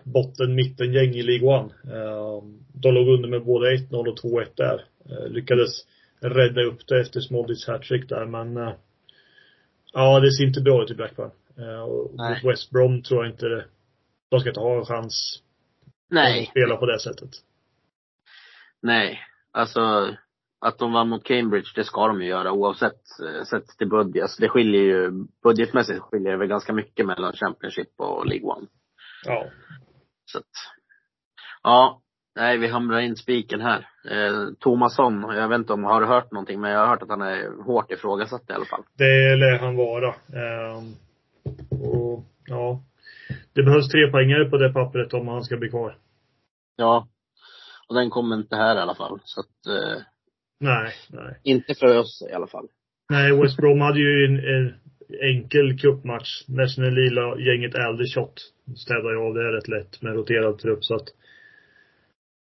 botten 0.04 0.54
mitten 0.54 0.92
gäng 0.92 1.14
i 1.14 1.22
League 1.22 1.48
One. 1.48 1.68
De 2.74 2.94
låg 2.94 3.08
under 3.08 3.28
med 3.28 3.44
både 3.44 3.76
1-0 3.76 4.08
och 4.08 4.18
2-1 4.18 4.46
där. 4.56 4.84
Lyckades 5.28 5.70
rädda 6.20 6.62
upp 6.62 6.86
det 6.86 7.00
efter 7.00 7.20
Smoldics 7.20 7.66
hattrick 7.66 8.08
där 8.08 8.26
men 8.26 8.72
Ja, 9.92 10.20
det 10.20 10.32
ser 10.32 10.44
inte 10.44 10.60
bra 10.60 10.82
ut 10.82 10.90
i 10.90 10.94
Blackburn. 10.94 11.30
Eh, 11.58 11.80
och 11.82 12.10
Nej. 12.14 12.40
West 12.44 12.70
Brom 12.70 13.02
tror 13.02 13.24
jag 13.24 13.34
inte 13.34 13.46
det. 13.46 13.64
De 14.30 14.40
ska 14.40 14.48
inte 14.48 14.60
ha 14.60 14.78
en 14.78 14.84
chans 14.84 15.42
att 15.86 15.92
Nej, 16.10 16.46
spela 16.50 16.76
på 16.76 16.86
det 16.86 16.98
sättet. 17.00 17.30
nej. 18.82 19.20
Alltså, 19.52 20.14
att 20.60 20.78
de 20.78 20.92
vann 20.92 21.08
mot 21.08 21.24
Cambridge, 21.24 21.68
det 21.74 21.84
ska 21.84 22.06
de 22.06 22.22
ju 22.22 22.28
göra 22.28 22.52
oavsett 22.52 23.00
eh, 23.26 23.44
sett 23.44 23.66
till 23.78 23.88
budget. 23.88 24.22
Alltså, 24.22 24.42
det 24.42 24.48
skiljer 24.48 24.82
ju, 24.82 25.10
budgetmässigt 25.42 26.00
skiljer 26.00 26.32
det 26.32 26.38
väl 26.38 26.48
ganska 26.48 26.72
mycket 26.72 27.06
mellan 27.06 27.32
Championship 27.32 27.88
och 27.96 28.26
League 28.26 28.46
One. 28.48 28.66
Ja. 29.24 29.46
Så 30.24 30.38
att, 30.38 30.44
ja, 31.62 32.00
nej 32.36 32.58
vi 32.58 32.68
hamrar 32.68 33.00
in 33.00 33.16
spiken 33.16 33.60
här. 33.60 33.88
Eh, 34.10 34.48
Tomasson, 34.58 35.20
jag 35.36 35.48
vet 35.48 35.58
inte 35.58 35.72
om, 35.72 35.84
har 35.84 36.00
du 36.00 36.06
hört 36.06 36.32
någonting? 36.32 36.60
Men 36.60 36.70
jag 36.70 36.80
har 36.80 36.86
hört 36.86 37.02
att 37.02 37.08
han 37.08 37.22
är 37.22 37.62
hårt 37.64 37.90
ifrågasatt 37.90 38.50
i 38.50 38.52
alla 38.52 38.64
fall. 38.64 38.82
Det 38.98 39.36
lär 39.36 39.58
han 39.58 39.76
vara. 39.76 40.08
Ehm, 40.08 40.94
och 41.84 42.24
ja. 42.46 42.82
Det 43.52 43.62
behövs 43.62 43.88
tre 43.88 44.10
poängare 44.10 44.44
på 44.44 44.56
det 44.56 44.72
pappret 44.72 45.14
om 45.14 45.28
han 45.28 45.44
ska 45.44 45.56
bli 45.56 45.68
kvar. 45.68 45.98
Ja. 46.76 47.08
Och 47.88 47.94
den 47.94 48.10
kommer 48.10 48.36
inte 48.36 48.56
här 48.56 48.76
i 48.76 48.80
alla 48.80 48.94
fall. 48.94 49.20
Så 49.24 49.40
att, 49.40 49.66
eh, 49.66 50.02
Nej, 50.60 50.92
nej. 51.10 51.40
inte 51.42 51.74
för 51.74 51.98
oss 51.98 52.22
i 52.30 52.32
alla 52.32 52.46
fall. 52.46 52.68
Nej, 53.10 53.40
West 53.40 53.56
Brom 53.56 53.80
hade 53.80 53.98
ju 53.98 54.24
en, 54.24 54.38
en 54.54 54.74
enkel 55.22 55.78
cupmatch. 55.78 56.48
National 56.48 56.92
Lila 56.94 57.38
gänget 57.38 57.74
Aldershot 57.74 58.34
städade 58.76 59.10
ju 59.14 59.20
av 59.20 59.34
det 59.34 59.52
rätt 59.52 59.68
lätt 59.68 60.02
med 60.02 60.14
roterad 60.14 60.58
trupp 60.58 60.84
så 60.84 60.94
att 60.94 61.08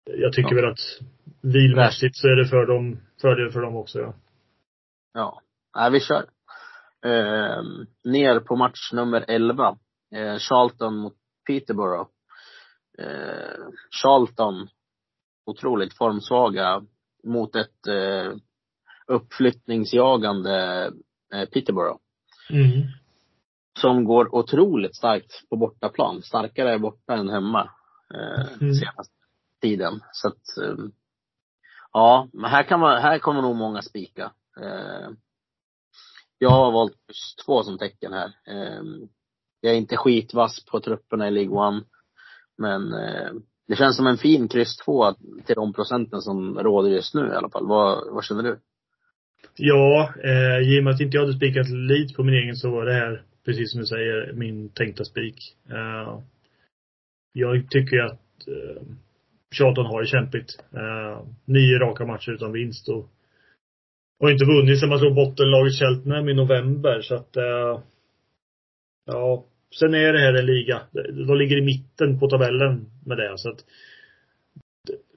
jag 0.05 0.33
tycker 0.33 0.55
Ja. 0.55 0.61
väl 0.61 0.71
att 0.71 0.79
vilmässigt 1.41 2.15
så 2.15 2.27
är 2.27 2.35
det 2.35 2.47
för 2.47 2.65
dem, 2.65 2.99
fördel 3.21 3.51
för 3.51 3.61
dem 3.61 3.75
också 3.75 3.99
ja. 3.99 4.13
Ja. 5.13 5.41
Nej, 5.75 5.91
vi 5.91 5.99
kör. 5.99 6.25
Eh, 7.05 7.63
ner 8.03 8.39
på 8.39 8.55
match 8.55 8.93
nummer 8.93 9.25
11. 9.27 9.77
Eh, 10.15 10.37
Charlton 10.37 10.97
mot 10.97 11.13
Peterborough. 11.47 12.09
Eh, 12.99 13.67
Charlton, 14.01 14.67
otroligt 15.45 15.97
formsvaga 15.97 16.81
mot 17.23 17.55
ett 17.55 17.87
eh, 17.87 18.33
uppflyttningsjagande 19.07 20.85
eh, 21.33 21.45
Peterborough. 21.53 21.99
Mm. 22.49 22.87
Som 23.79 24.05
går 24.05 24.35
otroligt 24.35 24.95
starkt 24.95 25.49
på 25.49 25.55
bortaplan. 25.55 26.21
Starkare 26.21 26.79
borta 26.79 27.13
än 27.13 27.29
hemma. 27.29 27.69
Eh, 28.13 28.47
Mm. 28.61 28.73
senaste 28.73 29.13
tiden. 29.61 29.99
Så 30.11 30.27
att, 30.27 30.57
eh, 30.63 30.85
ja, 31.93 32.27
men 32.33 32.51
här 32.51 32.63
kan 32.63 32.79
man, 32.79 33.01
här 33.01 33.19
kommer 33.19 33.41
nog 33.41 33.55
många 33.55 33.81
spika. 33.81 34.31
Jag 36.39 36.49
har 36.49 36.71
valt 36.71 37.05
plus 37.05 37.35
två 37.45 37.63
som 37.63 37.77
tecken 37.77 38.13
här. 38.13 38.27
Eh, 38.47 38.81
jag 39.61 39.73
är 39.73 39.77
inte 39.77 39.97
skitvass 39.97 40.65
på 40.65 40.79
trupperna 40.79 41.27
i 41.27 41.31
League 41.31 41.57
One. 41.57 41.83
Men 42.57 42.93
eh, 42.93 43.31
det 43.67 43.75
känns 43.75 43.95
som 43.95 44.07
en 44.07 44.17
fin 44.17 44.47
kryss 44.47 44.77
två 44.77 45.13
till 45.45 45.55
de 45.55 45.73
procenten 45.73 46.21
som 46.21 46.59
råder 46.59 46.89
just 46.89 47.13
nu 47.13 47.27
i 47.27 47.35
alla 47.35 47.49
fall. 47.49 47.67
Vad, 47.67 48.13
vad 48.13 48.23
känner 48.23 48.43
du? 48.43 48.59
Ja, 49.55 50.13
eh, 50.23 50.69
i 50.69 50.79
och 50.79 50.83
med 50.83 50.93
att 50.93 51.01
inte 51.01 51.17
jag 51.17 51.21
hade 51.21 51.37
spikat 51.37 51.69
Leeds 51.69 52.13
på 52.13 52.23
min 52.23 52.33
egen 52.33 52.55
så 52.55 52.71
var 52.71 52.85
det 52.85 52.93
här, 52.93 53.23
precis 53.45 53.71
som 53.71 53.81
du 53.81 53.87
säger, 53.87 54.33
min 54.33 54.69
tänkta 54.69 55.05
spik. 55.05 55.55
Eh, 55.69 56.19
jag 57.33 57.69
tycker 57.69 57.99
att 57.99 58.47
eh, 58.47 58.81
Charlton 59.51 59.85
har 59.85 60.01
det 60.01 60.07
kämpigt. 60.07 60.59
Eh, 60.73 61.25
nio 61.45 61.79
raka 61.79 62.05
matcher 62.05 62.31
utan 62.31 62.51
vinst 62.51 62.89
och 62.89 63.09
har 64.19 64.31
inte 64.31 64.45
vunnit 64.45 64.79
sen 64.79 64.89
man 64.89 64.99
slog 64.99 65.15
bottenlaget 65.15 65.73
Cheltenham 65.79 66.29
i 66.29 66.33
november 66.33 67.01
så 67.01 67.15
att 67.15 67.37
eh, 67.37 67.79
Ja, 69.05 69.45
sen 69.79 69.93
är 69.93 70.13
det 70.13 70.19
här 70.19 70.33
en 70.33 70.45
liga. 70.45 70.81
De 71.27 71.37
ligger 71.37 71.57
i 71.57 71.61
mitten 71.61 72.19
på 72.19 72.29
tabellen 72.29 72.85
med 73.05 73.17
det 73.17 73.33
så 73.35 73.49
att 73.49 73.59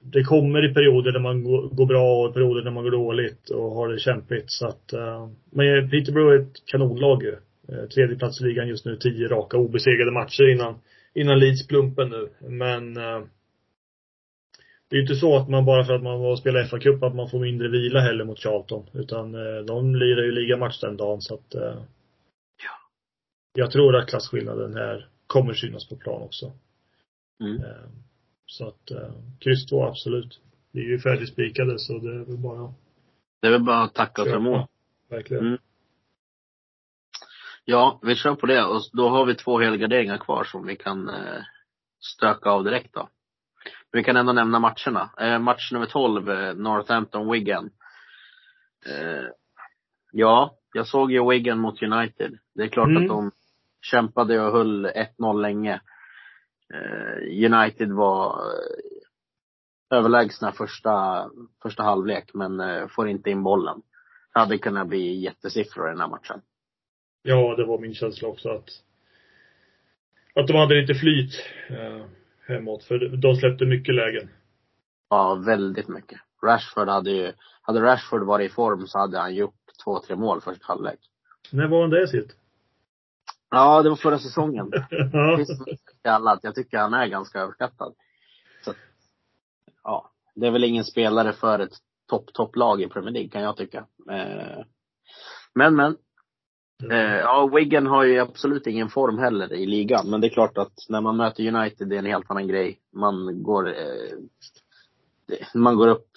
det- 0.01 0.23
kommer 0.23 0.69
i 0.69 0.73
perioder 0.73 1.11
när 1.11 1.19
man 1.19 1.43
går, 1.43 1.85
bra 1.85 2.21
och 2.23 2.29
i 2.29 2.33
perioder 2.33 2.63
när 2.63 2.71
man 2.71 2.83
går 2.83 2.91
dåligt 2.91 3.49
och 3.49 3.71
har 3.71 3.89
det 3.89 3.99
kämpigt 3.99 4.51
så 4.51 4.67
att 4.67 4.93
eh, 4.93 5.29
Men 5.51 5.89
Peterborough 5.89 6.33
är 6.33 6.39
ett 6.39 6.65
kanonlag 6.65 7.23
ju. 7.23 7.35
Eh, 7.69 7.85
Tredje 7.87 8.15
plats 8.15 8.41
i 8.41 8.43
ligan 8.43 8.67
just 8.67 8.85
nu, 8.85 8.95
tio 8.97 9.27
raka 9.27 9.57
obesegrade 9.57 10.11
matcher 10.11 10.49
innan 10.49 10.75
Innan 11.13 11.39
Leeds-plumpen 11.39 12.09
nu. 12.09 12.27
Men 12.49 12.97
eh, 12.97 13.21
det 14.91 14.97
är 14.97 15.01
inte 15.01 15.15
så 15.15 15.37
att 15.37 15.49
man 15.49 15.65
bara 15.65 15.85
för 15.85 15.93
att 15.93 16.03
man 16.03 16.19
var 16.19 16.31
och 16.31 16.39
spelar 16.39 16.63
FA-cup 16.63 17.03
att 17.03 17.15
man 17.15 17.29
får 17.29 17.39
mindre 17.39 17.67
vila 17.67 17.99
heller 17.99 18.25
mot 18.25 18.39
Charlton. 18.39 18.85
Utan 18.93 19.35
eh, 19.35 19.63
de 19.63 19.95
lirar 19.95 20.23
ju 20.23 20.31
ligamatch 20.31 20.79
den 20.79 20.97
dagen 20.97 21.21
så 21.21 21.33
att 21.33 21.55
eh, 21.55 21.81
Jag 23.53 23.71
tror 23.71 23.95
att 23.95 24.09
klasskillnaden 24.09 24.73
här 24.73 25.07
kommer 25.27 25.53
synas 25.53 25.89
på 25.89 25.95
plan 25.95 26.21
också. 26.21 26.51
Mm. 27.39 27.63
Eh, 27.63 27.89
Så 28.45 28.67
att 28.67 28.91
kryss 29.39 29.65
två 29.65 29.85
absolut. 29.85 30.39
Vi 30.71 30.81
är 30.81 30.89
ju 30.89 30.99
färdigspikade 30.99 31.79
så 31.79 31.99
det 31.99 32.15
är 32.15 32.25
väl 32.25 32.37
bara 32.37 32.73
Det 33.41 33.47
är 33.47 33.51
väl 33.51 33.63
bara 33.63 33.83
att 33.83 33.93
tacka 33.93 34.21
och 34.21 34.27
emot. 34.27 34.69
Verkligen. 35.09 35.45
Mm. 35.45 35.59
Ja, 37.65 37.99
vi 38.03 38.15
kör 38.15 38.35
på 38.35 38.45
det 38.45 38.63
och 38.63 38.81
då 38.93 39.09
har 39.09 39.25
vi 39.25 39.35
två 39.35 39.59
helgarderingar 39.59 40.17
kvar 40.17 40.43
som 40.43 40.67
vi 40.67 40.75
kan 40.75 41.11
stöka 41.99 42.49
av 42.49 42.63
direkt 42.63 42.93
då. 42.93 43.09
Vi 43.91 44.03
kan 44.03 44.15
ändå 44.17 44.33
nämna 44.33 44.59
matcherna. 44.59 45.09
Eh, 45.19 45.39
match 45.39 45.71
nummer 45.71 45.85
12, 45.85 46.29
eh, 46.29 46.53
Northampton-Wigan. 46.55 47.69
Eh, 48.85 49.25
ja, 50.11 50.55
jag 50.73 50.87
såg 50.87 51.11
ju 51.11 51.29
Wigan 51.29 51.59
mot 51.59 51.81
United. 51.83 52.37
Det 52.55 52.63
är 52.63 52.67
klart 52.67 52.87
Mm. 52.89 53.03
att 53.03 53.09
de 53.09 53.31
kämpade 53.81 54.41
och 54.41 54.51
höll 54.51 54.85
1-0 54.85 55.41
länge. 55.41 55.81
Eh, 56.73 57.45
United 57.53 57.91
var 57.91 58.39
eh, 58.39 59.97
överlägsna 59.97 60.51
första, 60.51 61.25
första 61.61 61.83
halvlek 61.83 62.33
men 62.33 62.59
eh, 62.59 62.87
får 62.87 63.09
inte 63.09 63.29
in 63.29 63.43
bollen. 63.43 63.81
Det 64.33 64.39
hade 64.39 64.57
kunnat 64.57 64.87
bli 64.87 65.19
jättesiffror 65.19 65.87
i 65.87 65.91
den 65.91 65.99
här 66.01 66.07
matchen. 66.07 66.41
Ja, 67.23 67.55
det 67.55 67.65
var 67.65 67.79
min 67.79 67.93
känsla 67.93 68.27
också 68.27 68.49
att 68.49 68.69
att 70.35 70.47
de 70.47 70.53
hade 70.53 70.81
lite 70.81 70.93
flyt 70.93 71.31
hemåt. 72.47 72.83
För 72.83 73.17
de 73.17 73.35
släppte 73.35 73.65
mycket 73.65 73.95
lägen. 73.95 74.29
Ja, 75.09 75.35
väldigt 75.35 75.87
mycket. 75.87 76.19
Rashford 76.43 76.87
hade 76.89 77.11
ju, 77.11 77.33
hade 77.61 77.81
Rashford 77.81 78.23
varit 78.23 78.51
i 78.51 78.53
form 78.53 78.87
så 78.87 78.99
hade 78.99 79.19
han 79.19 79.35
gjort 79.35 79.55
två, 79.83 79.99
tre 79.99 80.15
mål 80.15 80.41
första 80.41 80.65
halvlek. 80.67 80.99
När 81.51 81.67
var 81.67 81.81
han 81.81 81.89
det 81.89 82.07
sitt? 82.07 82.35
Ja, 83.49 83.81
det 83.81 83.89
var 83.89 83.95
förra 83.95 84.19
säsongen. 84.19 84.71
ja. 86.03 86.39
Jag 86.41 86.55
tycker 86.55 86.77
han 86.77 86.93
är 86.93 87.07
ganska 87.07 87.39
överskattad. 87.39 87.93
Så, 88.65 88.73
ja, 89.83 90.11
det 90.35 90.47
är 90.47 90.51
väl 90.51 90.63
ingen 90.63 90.83
spelare 90.83 91.33
för 91.33 91.59
ett 91.59 91.73
topp, 92.09 92.33
topplag 92.33 92.81
i 92.81 92.87
Premier 92.87 93.11
League 93.11 93.29
kan 93.29 93.41
jag 93.41 93.57
tycka. 93.57 93.85
Eh, 94.11 94.65
Men, 95.55 95.75
men. 95.75 95.97
Eh, 96.91 97.17
ja, 97.17 97.49
Wigan 97.55 97.87
har 97.87 98.03
ju 98.03 98.19
absolut 98.19 98.67
ingen 98.67 98.89
form 98.89 99.17
heller 99.19 99.53
i 99.53 99.65
ligan. 99.65 100.09
Men 100.09 100.21
det 100.21 100.27
är 100.27 100.29
klart 100.29 100.57
att 100.57 100.73
när 100.89 101.01
man 101.01 101.17
möter 101.17 101.55
United, 101.55 101.87
det 101.87 101.95
är 101.95 101.99
en 101.99 102.05
helt 102.05 102.31
annan 102.31 102.47
grej. 102.47 102.79
Man 102.93 103.43
går, 103.43 103.69
eh, 103.69 104.17
man 105.53 105.75
går 105.75 105.87
upp 105.87 106.07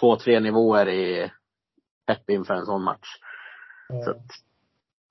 två, 0.00 0.16
tre 0.16 0.40
nivåer 0.40 0.88
i 0.88 1.30
pepp 2.06 2.30
inför 2.30 2.54
en 2.54 2.66
sån 2.66 2.82
match. 2.82 3.08
Ja. 3.88 4.02
Så 4.04 4.10
att, 4.10 4.26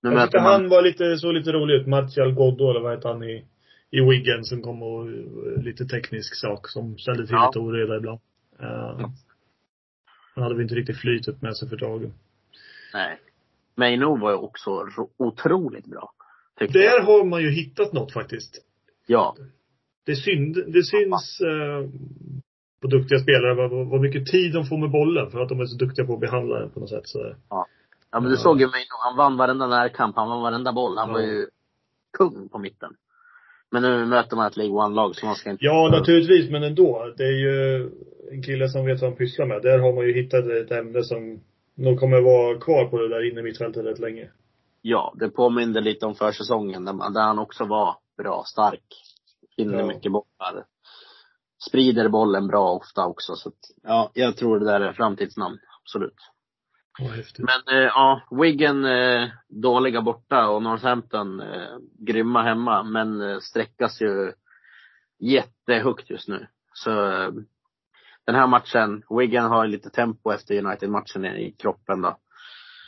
nu 0.01 0.11
Jag 0.11 0.23
tyckte 0.23 0.37
man, 0.37 0.51
han 0.51 0.69
var 0.69 0.81
lite, 0.81 1.17
så 1.17 1.31
lite 1.31 1.51
rolig 1.51 1.75
ut. 1.75 1.87
Martial 1.87 2.33
Goddo 2.33 2.69
eller 2.69 2.79
vad 2.79 2.95
heter 2.95 3.09
han 3.09 3.23
i, 3.23 3.45
i 3.91 4.01
Wigan 4.01 4.43
som 4.43 4.61
kom 4.61 4.83
och 4.83 5.07
eh, 5.07 5.63
lite 5.63 5.85
teknisk 5.85 6.35
sak 6.35 6.67
som 6.69 6.97
ställde 6.97 7.27
till 7.27 7.35
Ja. 7.35 7.47
lite 7.47 7.59
oreda 7.59 7.97
ibland. 7.97 8.19
Uh, 8.61 9.09
han 10.35 10.43
hade 10.43 10.55
väl 10.55 10.63
inte 10.63 10.75
riktigt 10.75 10.97
flytet 10.97 11.41
med 11.41 11.57
sig 11.57 11.69
för 11.69 11.77
dagen. 11.77 12.13
nej. 12.93 13.19
Maino 13.79 14.17
var 14.19 14.31
ju 14.31 14.37
också 14.37 14.69
ro- 14.69 15.09
otroligt 15.17 15.85
bra. 15.85 16.11
Tyckte 16.59 16.77
jag. 16.79 16.91
Där 17.01 17.05
har 17.05 17.25
man 17.25 17.41
ju 17.41 17.49
hittat 17.49 17.93
något 17.93 18.13
faktiskt. 18.13 18.55
Ja. 19.07 19.35
Det, 20.05 20.15
synd, 20.15 20.55
det 20.67 20.83
syns 20.83 21.41
eh, 21.41 21.89
på 22.81 22.87
duktiga 22.87 23.19
spelare 23.19 23.53
vad, 23.55 23.87
vad- 23.89 24.01
mycket 24.01 24.25
tid 24.25 24.53
de 24.53 24.65
får 24.65 24.77
med 24.77 24.91
bollen 24.91 25.31
för 25.31 25.39
att 25.41 25.49
de 25.49 25.59
är 25.59 25.65
så 25.65 25.77
duktiga 25.77 26.05
på 26.05 26.13
att 26.13 26.19
behandla 26.19 26.59
den 26.59 26.69
på 26.69 26.79
något 26.79 26.89
sätt. 26.89 27.07
Så, 27.07 27.35
Ja 27.49 28.19
men 28.19 28.23
du 28.23 28.29
Ja. 28.31 28.37
såg 28.37 28.59
ju 28.61 28.65
Maino, 28.67 28.95
han 29.05 29.17
vann 29.17 29.37
varenda 29.37 29.67
närkamp, 29.67 30.15
han 30.15 30.29
vann 30.29 30.41
varenda 30.41 30.73
boll. 30.73 30.97
Han 30.97 31.07
Ja. 31.07 31.13
var 31.13 31.21
ju 31.21 31.45
kung 32.17 32.49
på 32.49 32.57
mitten. 32.59 32.89
Men 33.71 33.81
nu 33.81 34.05
möter 34.05 34.35
man 34.37 34.47
ett 34.47 34.57
League 34.57 34.75
One-lag 34.75 35.15
så 35.15 35.25
man 35.25 35.35
ska 35.35 35.49
inte 35.49 35.65
ja, 35.65 35.89
naturligtvis, 35.91 36.49
men 36.51 36.63
ändå. 36.63 37.13
Det 37.17 37.23
är 37.23 37.31
ju 37.39 37.83
en 38.31 38.43
kille 38.43 38.69
som 38.69 38.85
vet 38.85 39.01
vad 39.01 39.09
han 39.09 39.17
pysslar 39.17 39.45
med. 39.45 39.61
Där 39.61 39.79
har 39.79 39.93
man 39.93 40.05
ju 40.07 40.13
hittat 40.13 40.45
ett 40.45 40.71
ämne 40.71 41.03
som 41.03 41.39
nog 41.79 41.99
kommer 41.99 42.21
vara 42.21 42.59
kvar 42.59 42.85
på 42.85 42.97
det 42.97 43.09
där 43.09 43.31
inne 43.31 43.41
mittfältet 43.41 43.85
rätt 43.85 43.99
länge. 43.99 44.31
Ja, 44.81 45.13
det 45.19 45.29
påminner 45.29 45.81
lite 45.81 46.05
om 46.05 46.15
försäsongen 46.15 46.85
där, 46.85 46.93
man- 46.93 47.13
där 47.13 47.21
han 47.21 47.39
också 47.39 47.65
var 47.65 47.95
bra, 48.17 48.43
stark. 48.45 48.83
Hinner 49.57 49.79
Ja. 49.79 49.85
mycket 49.87 50.11
bollar. 50.11 50.65
Sprider 51.69 52.09
bollen 52.09 52.47
bra 52.47 52.71
ofta 52.71 53.05
också 53.05 53.35
så 53.35 53.49
att, 53.49 53.55
ja, 53.83 54.11
jag 54.13 54.37
tror 54.37 54.59
det 54.59 54.65
där 54.65 54.81
är 54.81 54.93
framtidsnamn. 54.93 55.57
Absolut. 55.81 56.15
Häftigt. 57.15 57.45
Men 57.45 57.77
eh, 57.77 57.83
ja, 57.85 58.21
Wigan 58.31 58.85
eh, 58.85 59.29
dåliga 59.47 60.01
borta 60.01 60.49
och 60.49 60.63
Northampton 60.63 61.39
eh, 61.41 61.77
grymma 61.99 62.43
hemma. 62.43 62.83
Men 62.83 63.21
eh, 63.21 63.39
sträckas 63.39 64.01
ju 64.01 64.33
jättehögt 65.19 66.09
just 66.09 66.27
nu. 66.27 66.47
Så 66.73 67.05
eh, 67.11 67.29
den 68.31 68.39
här 68.39 68.47
matchen, 68.47 69.03
Wigan 69.09 69.51
har 69.51 69.67
lite 69.67 69.89
tempo 69.89 70.31
efter 70.31 70.65
United-matchen 70.65 71.25
i 71.25 71.51
kroppen 71.51 72.01
då. 72.01 72.17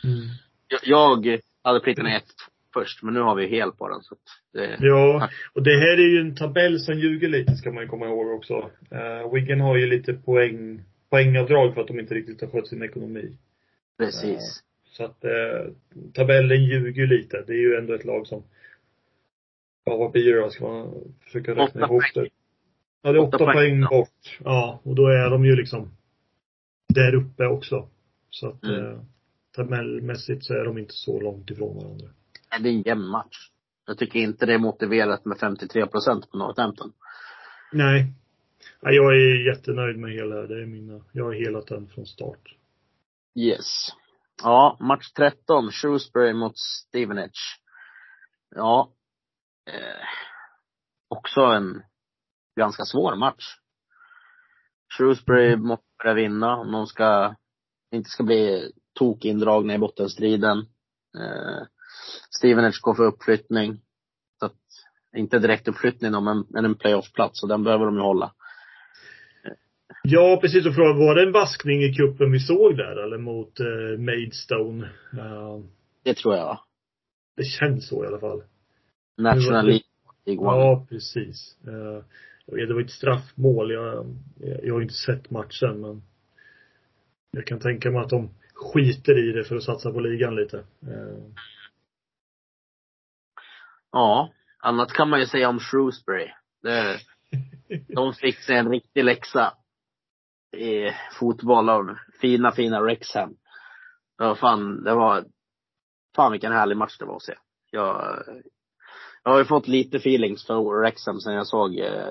Mm. 0.04 0.20
Jag, 0.68 1.26
jag 1.26 1.40
hade 1.62 1.80
pricken 1.80 2.06
1 2.06 2.24
först, 2.74 3.02
men 3.02 3.14
nu 3.14 3.20
har 3.20 3.34
vi 3.34 3.46
hel 3.46 3.72
på 3.72 3.88
den 3.88 4.02
så 4.02 4.14
att 4.14 4.20
det, 4.52 4.76
Ja, 4.80 5.28
och 5.54 5.62
det 5.62 5.76
här 5.76 5.92
är 5.98 6.08
ju 6.08 6.20
en 6.20 6.36
tabell 6.36 6.80
som 6.80 6.98
ljuger 6.98 7.28
lite 7.28 7.54
ska 7.54 7.72
man 7.72 7.82
ju 7.82 7.88
komma 7.88 8.06
ihåg 8.06 8.26
också. 8.36 8.54
Uh, 8.92 9.34
Wigan 9.34 9.60
har 9.60 9.76
ju 9.76 9.86
lite 9.86 10.14
poäng, 10.14 10.84
poängavdrag 11.10 11.74
för 11.74 11.80
att 11.80 11.88
de 11.88 12.00
inte 12.00 12.14
riktigt 12.14 12.40
har 12.40 12.48
skött 12.48 12.68
sin 12.68 12.82
ekonomi. 12.82 13.36
precis. 13.98 14.62
Så 14.84 15.04
att 15.04 15.24
eh, 15.24 15.72
tabellen 16.14 16.64
ljuger 16.64 17.06
lite. 17.06 17.44
Det 17.46 17.52
är 17.52 17.60
ju 17.60 17.76
ändå 17.76 17.94
ett 17.94 18.04
lag 18.04 18.26
som, 18.26 18.42
ja 19.84 19.96
vad 19.96 20.12
blir 20.12 20.34
det 20.34 20.40
då? 20.40 20.50
Ska 20.50 20.64
man 20.68 21.14
försöka 21.24 21.54
räkna 21.54 21.86
ihop 21.86 22.02
det? 22.14 22.28
Ja, 23.02 23.12
det 23.12 23.18
är 23.18 23.22
Åtta 23.22 23.36
åtta, 23.36 23.44
poäng, 23.44 23.54
poäng 23.54 23.80
bort. 23.90 24.38
Ja, 24.44 24.80
och 24.84 24.94
då 24.94 25.06
är 25.06 25.30
de 25.30 25.44
ju 25.44 25.56
liksom 25.56 25.96
där 26.94 27.14
uppe 27.14 27.46
också. 27.46 27.88
Så 28.30 28.48
att 28.48 28.64
Mm. 28.64 28.84
eh, 28.86 29.00
tabellmässigt 29.56 30.44
så 30.44 30.54
är 30.54 30.64
de 30.64 30.78
inte 30.78 30.94
så 30.94 31.20
långt 31.20 31.50
ifrån 31.50 31.76
varandra. 31.76 32.08
Det 32.62 32.68
är 32.68 32.72
en 32.72 32.82
jämn 32.82 33.06
match. 33.08 33.50
Jag 33.86 33.98
tycker 33.98 34.18
inte 34.18 34.46
det 34.46 34.54
är 34.54 34.58
motiverat 34.58 35.24
med 35.24 35.38
53 35.38 35.86
procent 35.86 36.30
på 36.30 36.36
Northampton. 36.38 36.92
Nej. 37.72 38.06
Ja, 38.80 38.90
jag 38.90 39.14
är 39.14 39.46
jättenöjd 39.46 39.98
med 39.98 40.12
hela, 40.12 40.34
det 40.46 40.62
är 40.62 40.66
mina, 40.66 41.04
jag 41.12 41.24
har 41.24 41.32
helat 41.32 41.66
den 41.66 41.88
från 41.88 42.06
start. 42.06 42.56
Yes. 43.34 43.88
Ja, 44.42 44.76
match 44.80 45.12
13. 45.16 45.70
Shrewsbury 45.72 46.32
mot 46.32 46.58
Stevenage. 46.58 47.60
Ja. 48.54 48.92
Eh, 49.66 50.06
också 51.08 51.40
en 51.40 51.82
ganska 52.56 52.84
svår 52.84 53.16
match. 53.16 53.44
Shrewsbury 54.96 55.56
måste 55.56 55.84
börja 56.02 56.14
vinna 56.14 56.56
om 56.56 56.72
de 56.72 56.86
ska, 56.86 57.34
inte 57.92 58.10
ska 58.10 58.22
bli 58.22 58.72
tokindragna 58.98 59.74
i 59.74 59.78
bottenstriden. 59.78 60.58
Eh, 61.18 61.66
Stevenage 62.36 62.80
går 62.82 62.94
för 62.94 63.04
uppflyttning. 63.04 63.80
Så 64.38 64.46
att, 64.46 64.58
inte 65.16 65.38
direkt 65.38 65.68
uppflyttning 65.68 66.12
då, 66.12 66.20
men, 66.20 66.44
men 66.48 66.64
en 66.64 66.74
playoffplats 66.74 67.42
och 67.42 67.48
den 67.48 67.64
behöver 67.64 67.84
de 67.84 67.94
ju 67.94 68.02
hålla. 68.02 68.32
Ja, 70.02 70.38
precis. 70.40 70.66
Och 70.66 70.74
fråga, 70.74 70.92
var 70.92 71.14
det 71.14 71.22
en 71.22 71.32
vaskning 71.32 71.82
i 71.82 71.94
kuppen 71.94 72.32
vi 72.32 72.40
såg 72.40 72.76
där 72.76 73.04
eller 73.04 73.18
mot 73.18 73.60
eh, 73.60 73.98
Maidstone? 73.98 74.86
Uh, 75.14 75.64
Det 76.04 76.14
tror 76.14 76.34
jag. 76.34 76.58
det 77.36 77.44
känns 77.44 77.88
så 77.88 78.04
i 78.04 78.06
alla 78.06 78.18
fall. 78.18 78.42
National 79.18 79.66
League. 79.66 79.82
Ja, 80.24 80.86
precis. 80.88 81.58
Vet, 81.60 82.04
det 82.46 82.74
var 82.74 82.80
ett 82.80 82.90
straffmål. 82.90 83.72
Jag, 83.72 84.16
jag 84.62 84.74
har 84.74 84.82
inte 84.82 84.94
sett 84.94 85.30
matchen 85.30 85.80
men 85.80 86.02
jag 87.30 87.46
kan 87.46 87.60
tänka 87.60 87.90
mig 87.90 88.00
att 88.00 88.10
de 88.10 88.30
skiter 88.54 89.28
i 89.28 89.32
det 89.32 89.44
för 89.44 89.56
att 89.56 89.62
satsa 89.62 89.92
på 89.92 90.00
ligan 90.00 90.36
lite. 90.36 90.58
Eh, 90.58 91.32
Ja, 93.92 94.30
annat 94.58 94.92
kan 94.92 95.08
man 95.10 95.20
ju 95.20 95.26
säga 95.26 95.48
om 95.48 95.60
Shrewsbury. 95.60 96.32
Det, 96.62 96.98
de 97.94 98.14
fick 98.14 98.38
sig 98.38 98.56
en 98.56 98.70
riktig 98.70 99.04
läxa 99.04 99.54
i 100.56 100.90
fotboll 101.18 101.68
av 101.68 101.96
fina, 102.20 102.52
fina 102.52 102.80
Rexham. 102.80 103.36
Det 104.18 104.24
var 104.24 104.34
fan, 104.34 104.84
det 104.84 104.94
var, 104.94 105.24
fan 106.16 106.32
vilken 106.32 106.52
härlig 106.52 106.76
match 106.76 106.98
det 106.98 107.04
var 107.04 107.16
att 107.16 107.22
se. 107.22 107.34
Jag, 107.70 108.22
jag 109.24 109.32
har 109.32 109.38
ju 109.38 109.44
fått 109.44 109.68
lite 109.68 109.96
feelings 109.96 110.46
för 110.46 110.82
Rexham 110.82 111.20
sen 111.20 111.34
jag 111.34 111.46
såg, 111.46 111.78
eh, 111.78 112.06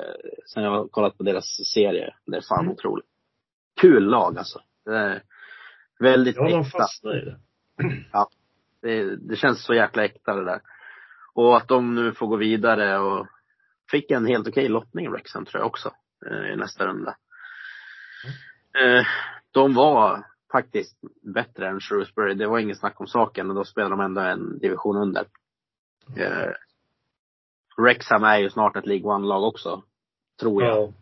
sen 0.45 0.63
jag 0.63 0.71
har 0.71 0.87
kollat 0.87 1.17
på 1.17 1.23
deras 1.23 1.45
serie. 1.73 2.13
Det 2.25 2.37
är 2.37 2.41
fan 2.41 2.59
Mm. 2.59 2.71
otroligt. 2.73 3.05
Kul 3.81 4.03
lag 4.03 4.37
alltså. 4.37 4.59
Det 4.85 4.97
är 4.97 5.23
väldigt 5.99 6.35
ja, 6.35 6.43
de 6.49 6.59
äkta. 6.61 6.77
fastnar 6.79 7.17
i 7.21 7.25
det. 7.25 7.37
Det, 8.81 9.15
det 9.15 9.35
känns 9.35 9.63
så 9.65 9.73
jäkla 9.73 10.05
äkta 10.05 10.33
det 10.35 10.45
där. 10.45 10.61
Och 11.33 11.57
att 11.57 11.67
de 11.67 11.95
nu 11.95 12.13
får 12.13 12.27
gå 12.27 12.35
vidare 12.35 12.99
och 12.99 13.27
fick 13.91 14.11
en 14.11 14.25
helt 14.25 14.47
okej 14.47 14.67
lottning 14.69 15.11
Wrexham 15.11 15.45
tror 15.45 15.59
jag 15.61 15.67
också 15.67 15.91
eh, 16.25 16.53
i 16.53 16.55
nästa 16.55 16.87
runda. 16.87 17.15
Eh, 18.81 19.05
de 19.51 19.73
var 19.73 20.25
faktiskt 20.51 20.97
bättre 21.33 21.67
än 21.69 21.79
Shrewsbury. 21.79 22.33
Det 22.33 22.47
var 22.47 22.59
ingen 22.59 22.75
snack 22.75 22.99
om 23.01 23.07
saken 23.07 23.49
och 23.49 23.55
då 23.55 23.63
spelade 23.63 23.93
de 23.93 24.01
ändå 24.01 24.21
en 24.21 24.59
division 24.59 24.97
under. 24.97 25.25
Eh, 26.17 26.51
Wrexham 27.77 28.23
är 28.23 28.37
ju 28.37 28.49
snart 28.49 28.75
ett 28.75 28.85
League 28.87 29.05
One-lag 29.11 29.43
också. 29.43 29.83
Tror 30.41 30.63
jag. 30.63 30.77
Ja. 30.77 30.93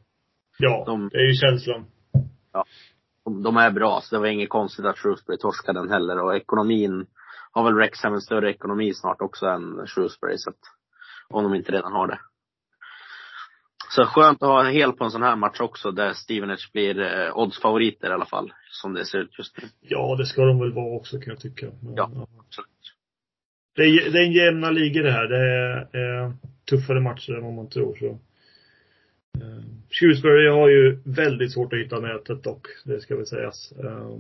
Ja, 0.58 0.84
De- 0.86 1.10
det 1.10 1.18
är 1.18 1.28
ju 1.28 1.34
känslan. 1.34 1.86
De, 3.26 3.44
de 3.44 3.58
är 3.58 3.72
bra, 3.72 4.00
så 4.04 4.16
det 4.16 4.20
var 4.20 4.28
inget 4.28 4.50
konstigt 4.50 4.86
att 4.86 4.98
Shrewsbury 4.98 5.38
torskade 5.38 5.80
den 5.80 5.90
heller. 5.90 6.20
Och 6.24 6.36
ekonomin 6.36 7.06
har 7.52 7.64
väl 7.64 7.74
Wrexham 7.74 8.14
en 8.14 8.22
större 8.22 8.50
ekonomi 8.52 8.94
snart 8.94 9.22
också 9.22 9.46
än 9.46 9.88
Shrewsbury. 9.88 10.38
Så 10.38 10.50
att, 10.50 10.58
om 11.30 11.44
de 11.44 11.56
inte 11.56 11.72
redan 11.72 11.92
har 11.92 12.08
det. 12.08 12.20
Så 13.90 14.06
skönt 14.06 14.44
att 14.44 14.50
ha 14.50 14.66
en 14.66 14.74
hel 14.74 14.92
på 14.92 15.04
en 15.04 15.12
sån 15.12 15.24
här 15.24 15.36
match 15.36 15.60
också 15.62 15.92
där 15.92 16.14
Stevenage 16.14 16.70
blir 16.74 17.00
eh, 17.02 17.38
oddsfavoriter 17.38 18.10
i 18.10 18.14
alla 18.14 18.26
fall. 18.26 18.54
Som 18.72 18.94
det 18.94 19.06
ser 19.06 19.18
ut 19.20 19.38
just 19.38 19.58
nu. 19.58 19.68
Ja, 19.80 20.16
det 20.18 20.26
ska 20.26 20.42
de 20.46 20.60
väl 20.60 20.74
vara 20.74 20.96
också 20.98 21.20
kan 21.20 21.30
jag 21.34 21.40
tycka. 21.40 21.66
Men, 21.82 21.94
Ja. 21.96 22.10
Absolut. 22.40 22.94
Det 23.76 23.82
är, 23.82 24.12
det 24.12 24.20
är 24.20 24.26
en 24.26 24.32
jämna 24.32 24.70
ligor 24.72 25.04
det 25.04 25.12
här. 25.12 25.28
Det 25.28 25.38
är 25.38 26.24
eh, 26.26 26.32
tuffare 26.70 27.00
matcher 27.00 27.34
än 27.34 27.44
vad 27.44 27.54
man 27.54 27.70
tror. 27.70 27.96
Så. 27.96 28.06
Eh, 29.42 29.64
Shrewsbury 29.90 30.50
har 30.50 30.70
ju 30.70 31.00
väldigt 31.06 31.54
svårt 31.54 31.74
att 31.74 31.80
hitta 31.80 32.00
nätet 32.00 32.44
dock. 32.44 32.68
Det 32.86 33.02
ska 33.02 33.16
väl 33.16 33.26
sägas. 33.26 33.72
Eh, 33.72 34.18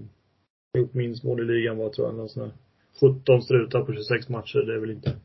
gjort 0.78 0.94
minst 0.94 1.24
mål 1.24 1.40
i 1.40 1.46
ligan 1.46 1.78
var 1.78 1.90
tror 1.90 2.08
jag. 2.08 2.16
Någon 2.16 2.30
sån 2.30 2.44
här 2.44 2.52
17 3.00 3.42
strutar 3.42 3.82
på 3.82 3.94
26 3.94 4.30
matcher. 4.30 4.60
Det 4.60 4.74
är 4.74 4.80
väl 4.80 4.92
inte. 4.92 5.16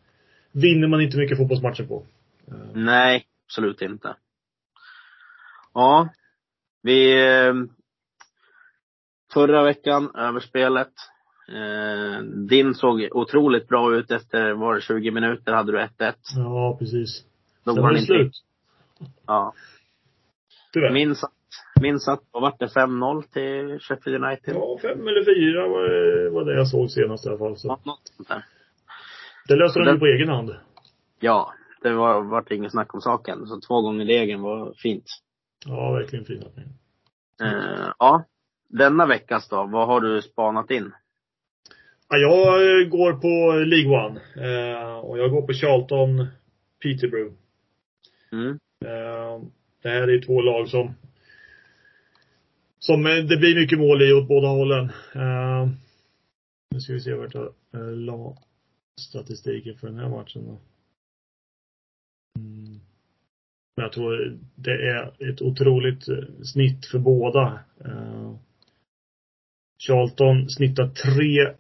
Vinner 0.53 0.89
man 0.89 1.01
inte 1.01 1.17
mycket 1.17 1.39
fotbollsmatcher 1.39 1.85
på. 1.85 2.07
Eh, 2.49 2.55
Nej, 2.75 3.27
absolut 3.47 3.83
inte. 3.83 4.17
Ja. 5.75 6.09
Vi 6.83 7.27
eh, 7.27 7.55
Förra 9.35 9.63
veckan, 9.63 10.11
överspelet. 10.15 10.93
Eh, 11.49 12.23
din 12.23 12.75
såg 12.75 13.09
otroligt 13.13 13.69
bra 13.69 13.95
ut 13.95 14.11
efter, 14.11 14.53
var 14.53 14.75
det 14.75 14.81
20 14.81 15.11
minuter 15.11 15.53
hade 15.53 15.73
du 15.73 15.79
1-1. 15.79 16.15
ja, 16.37 16.77
precis. 16.79 17.25
Då 17.65 17.75
Sen 17.75 17.83
var 17.83 17.91
det 17.91 17.97
det 17.97 18.01
inte 18.01 18.07
slut. 18.15 18.33
Ja. 19.27 19.55
Tyvärr. 20.73 20.93
Min 20.93 21.15
satt, 21.15 21.31
min 21.81 22.01
satt, 22.01 22.21
vad 22.31 22.43
vart 22.43 22.59
det? 22.59 22.67
5-0 22.67 23.23
till 23.23 23.79
Sheffield 23.81 24.25
United? 24.25 24.55
Ja, 24.55 24.79
fem 24.83 25.09
eller 25.09 25.25
fyra 25.25 25.69
var, 25.69 26.31
var 26.31 26.45
det 26.45 26.55
jag 26.55 26.69
såg 26.69 26.91
senast 26.91 27.27
i 27.27 27.29
alla 27.29 27.39
fall. 27.39 27.57
Så. 27.57 27.69
Ja, 27.69 27.81
något 27.85 28.13
sånt 28.17 28.29
där. 28.29 28.45
Det 29.49 29.57
löste 29.57 29.81
de 29.81 29.93
ju 29.93 29.99
på 29.99 30.07
egen 30.07 30.29
hand. 30.29 30.55
Ja, 31.21 31.53
det 31.83 31.93
var, 31.93 32.23
vart 32.23 32.51
inget 32.51 32.73
snack 32.73 32.95
om 32.95 33.01
saken. 33.01 33.47
Så 33.47 33.61
två 33.61 33.83
gånger 33.83 34.05
degen 34.05 34.43
var 34.43 34.73
fint. 34.77 35.05
Ja, 35.67 35.93
verkligen 35.93 36.25
fina 36.25 36.47
pengar. 36.49 36.71
Eh, 37.43 37.93
ja, 37.99 38.25
denna 38.69 39.07
veckas 39.07 39.49
då, 39.49 39.65
vad 39.65 39.87
har 39.87 40.01
du 40.01 40.23
spanat 40.23 40.71
in? 40.71 40.93
Ja, 42.09 42.17
jag 42.19 42.81
eh, 42.83 42.89
går 42.89 43.13
på 43.13 43.65
League 43.65 44.07
One. 44.07 44.21
Eh, 44.37 44.97
och 44.97 45.19
jag 45.19 45.31
går 45.31 45.43
på 45.43 45.53
Charlton 45.53 46.27
Peterborough. 46.83 47.35
Mm. 48.33 48.59
Eh, 48.85 49.49
det 49.83 49.89
här 49.89 50.09
är 50.09 50.21
två 50.21 50.41
lag 50.41 50.69
som 50.69 50.95
som 52.79 53.03
det 53.03 53.37
blir 53.37 53.61
mycket 53.61 53.79
mål 53.79 54.03
i 54.03 54.13
åt 54.13 54.29
båda 54.29 54.49
hållen. 54.49 54.85
Eh, 55.15 55.69
nu 56.71 56.81
ska 56.81 56.93
vi 56.93 57.01
se 57.01 57.15
vart 57.15 57.35
jag 57.35 57.55
la 57.97 58.37
statistiken 59.01 59.77
för 59.79 59.87
den 59.87 59.99
här 59.99 60.09
matchen 60.09 60.45
då. 60.47 60.61
Mm. 62.39 62.81
Men 63.77 63.83
jag 63.85 63.93
tror 63.93 64.39
det 64.55 64.89
är 64.89 65.31
ett 65.31 65.43
otroligt 65.43 66.05
snitt 66.45 66.87
för 66.87 66.99
båda. 66.99 67.61
Eh, 67.85 68.35
Charlton 69.79 70.51
snittar 70.51 70.89
tre 70.89 71.55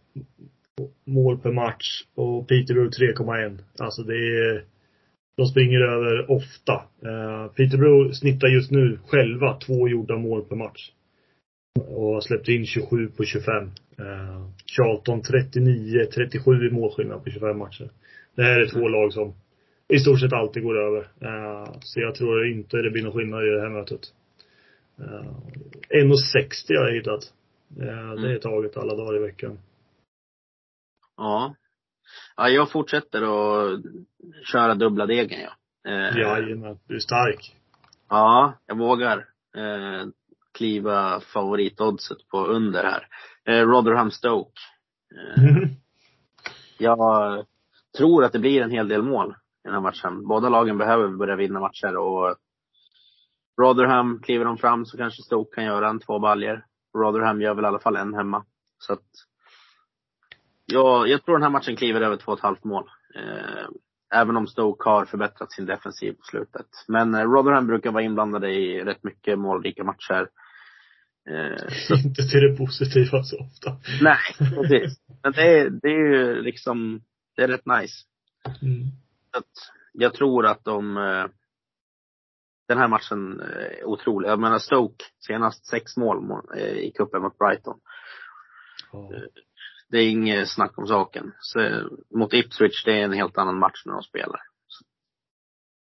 mål 1.05 1.39
per 1.39 1.53
match 1.53 2.05
och 2.15 2.49
Peterborough 2.49 2.91
3,1. 2.91 3.59
Alltså 3.79 4.03
det 4.03 4.15
är 4.15 4.65
de 5.37 5.47
springer 5.47 5.81
över 5.81 6.31
ofta. 6.31 6.73
Eh, 7.03 7.47
Peterborough 7.47 8.12
snittar 8.12 8.49
just 8.49 8.71
nu 8.71 8.99
själva 9.07 9.59
två 9.59 9.89
gjorda 9.89 10.17
mål 10.17 10.45
per 10.45 10.57
match. 10.57 10.91
Och 11.81 12.15
har 12.15 12.21
släppt 12.21 12.49
in 12.49 12.67
27 12.67 13.09
på 13.09 13.25
25. 13.25 13.71
Eh, 13.99 14.47
Charlton 14.67 15.23
39, 15.23 16.05
37 16.15 16.69
i 16.69 16.71
målskillnad 16.71 17.25
på 17.25 17.31
25 17.31 17.59
matcher. 17.59 17.91
Det 18.35 18.43
här 18.43 18.61
är 18.61 18.67
två 18.67 18.89
lag 18.89 19.12
som 19.12 19.35
i 19.89 19.99
stort 19.99 20.21
sett 20.21 20.33
alltid 20.33 20.62
går 20.62 20.79
över. 20.79 21.09
Eh, 21.21 21.73
så 21.81 22.01
jag 22.01 22.15
tror 22.15 22.47
inte 22.47 22.77
det 22.77 22.91
blir 22.91 23.03
någon 23.03 23.12
skillnad 23.12 23.47
i 23.47 23.51
det 23.51 23.61
här 23.61 23.71
mötet. 23.71 24.01
Eh, 24.99 25.31
1,60 25.89 26.79
har 26.79 26.89
jag 26.89 26.95
hittat. 26.95 27.33
Eh, 27.81 28.23
det 28.23 28.33
är 28.33 28.39
taget 28.39 28.77
alla 28.77 28.97
dagar 28.97 29.17
i 29.17 29.23
veckan. 29.23 29.59
Ja. 31.17 31.55
Ja, 32.37 32.49
jag 32.49 32.71
fortsätter 32.71 33.23
att 33.23 33.81
köra 34.53 34.75
dubbla 34.75 35.07
degen 35.07 35.41
ja. 35.41 35.53
Eh, 35.91 36.19
Jajamän, 36.19 36.79
du 36.89 36.97
är 36.97 37.01
stark. 37.01 37.57
Ja, 38.09 38.55
jag 38.67 38.79
vågar 38.79 39.19
eh, 39.57 40.07
kliva 40.55 41.21
favoritoddset 41.21 42.29
på 42.29 42.47
under 42.47 42.85
här. 42.85 43.09
Eh, 43.45 43.67
Rotherham 43.67 44.11
Stoke. 44.11 44.61
Eh, 45.15 45.69
jag 46.79 47.47
tror 47.97 48.25
att 48.25 48.33
det 48.33 48.39
blir 48.39 48.62
en 48.62 48.71
hel 48.71 48.89
del 48.89 49.03
mål 49.03 49.31
i 49.31 49.35
den 49.65 49.75
här 49.75 49.81
matchen. 49.81 50.29
Båda 50.29 50.49
lagen 50.49 50.79
behöver 50.79 51.09
börja 51.09 51.37
vinna 51.37 51.61
matcher 51.61 51.97
och 51.97 52.37
Rotherham, 53.61 54.21
kliver 54.23 54.45
de 54.45 54.59
fram 54.59 54.87
så 54.87 54.97
kanske 54.97 55.23
Stoke 55.23 55.55
kan 55.55 55.65
göra 55.65 55.89
en 55.89 56.01
två 56.01 56.19
baljer. 56.19 56.65
Rotherham 56.99 57.41
gör 57.41 57.55
väl 57.55 57.65
i 57.65 57.69
alla 57.69 57.79
fall 57.79 57.97
en 57.97 58.15
hemma. 58.15 58.45
Så 58.79 58.93
att 58.93 59.09
ja, 60.67 61.07
jag 61.07 61.25
tror 61.25 61.35
den 61.35 61.43
här 61.43 61.51
matchen 61.51 61.77
kliver 61.77 62.01
över 62.01 62.17
två 62.17 62.33
och 62.33 62.39
ett 62.39 62.45
halvt 62.45 62.65
mål. 62.65 62.91
Eh, 63.15 63.67
även 64.15 64.37
om 64.37 64.47
Stoke 64.47 64.89
har 64.89 65.05
förbättrat 65.05 65.53
sin 65.53 65.67
defensiv 65.67 66.12
på 66.12 66.23
slutet. 66.23 66.67
Men 66.89 67.15
eh, 67.15 67.21
Rotherham 67.21 67.67
brukar 67.67 67.93
vara 67.93 68.03
inblandade 68.03 68.51
i 68.51 68.85
rätt 68.85 69.05
mycket 69.05 69.39
målrika 69.39 69.85
matcher. 69.85 70.29
Eh, 71.31 71.99
inte 72.05 72.23
till 72.29 72.41
det 72.41 72.57
positiva 72.59 73.23
så 73.23 73.37
ofta. 73.41 73.77
nej, 74.03 74.19
precis. 74.39 75.01
Men 75.23 75.33
det 75.33 75.59
är, 75.59 75.71
det 75.71 75.89
är 75.89 76.15
ju 76.15 76.43
liksom, 76.43 77.03
det 77.37 77.43
är 77.43 77.49
rätt 77.49 77.67
nice. 77.67 77.95
Mm. 78.62 78.87
Att 79.37 79.53
jag 79.93 80.15
tror 80.15 80.47
att 80.47 80.65
de, 80.65 80.95
den 82.69 82.79
här 82.79 82.89
matchen 82.89 83.41
är 83.41 83.85
otrolig. 83.85 84.29
Jag 84.29 84.39
menar 84.41 84.59
Stoke, 84.59 85.05
senast 85.27 85.67
sex 85.67 85.97
mål 85.97 86.21
må- 86.21 86.55
i 86.57 86.93
cupen 86.95 87.23
mot 87.23 87.39
Brighton. 87.39 87.81
Ja. 88.93 89.11
Det 89.95 90.01
är 90.01 90.11
inget 90.11 90.51
snack 90.51 90.78
om 90.78 90.86
saken. 90.86 91.32
Så, 91.40 91.59
mot 92.11 92.32
Ipswich, 92.32 92.84
det 92.84 93.01
är 93.01 93.05
en 93.05 93.12
helt 93.12 93.38
annan 93.38 93.59
match 93.59 93.82
när 93.86 93.92
de 93.92 94.03
spelar. 94.03 94.40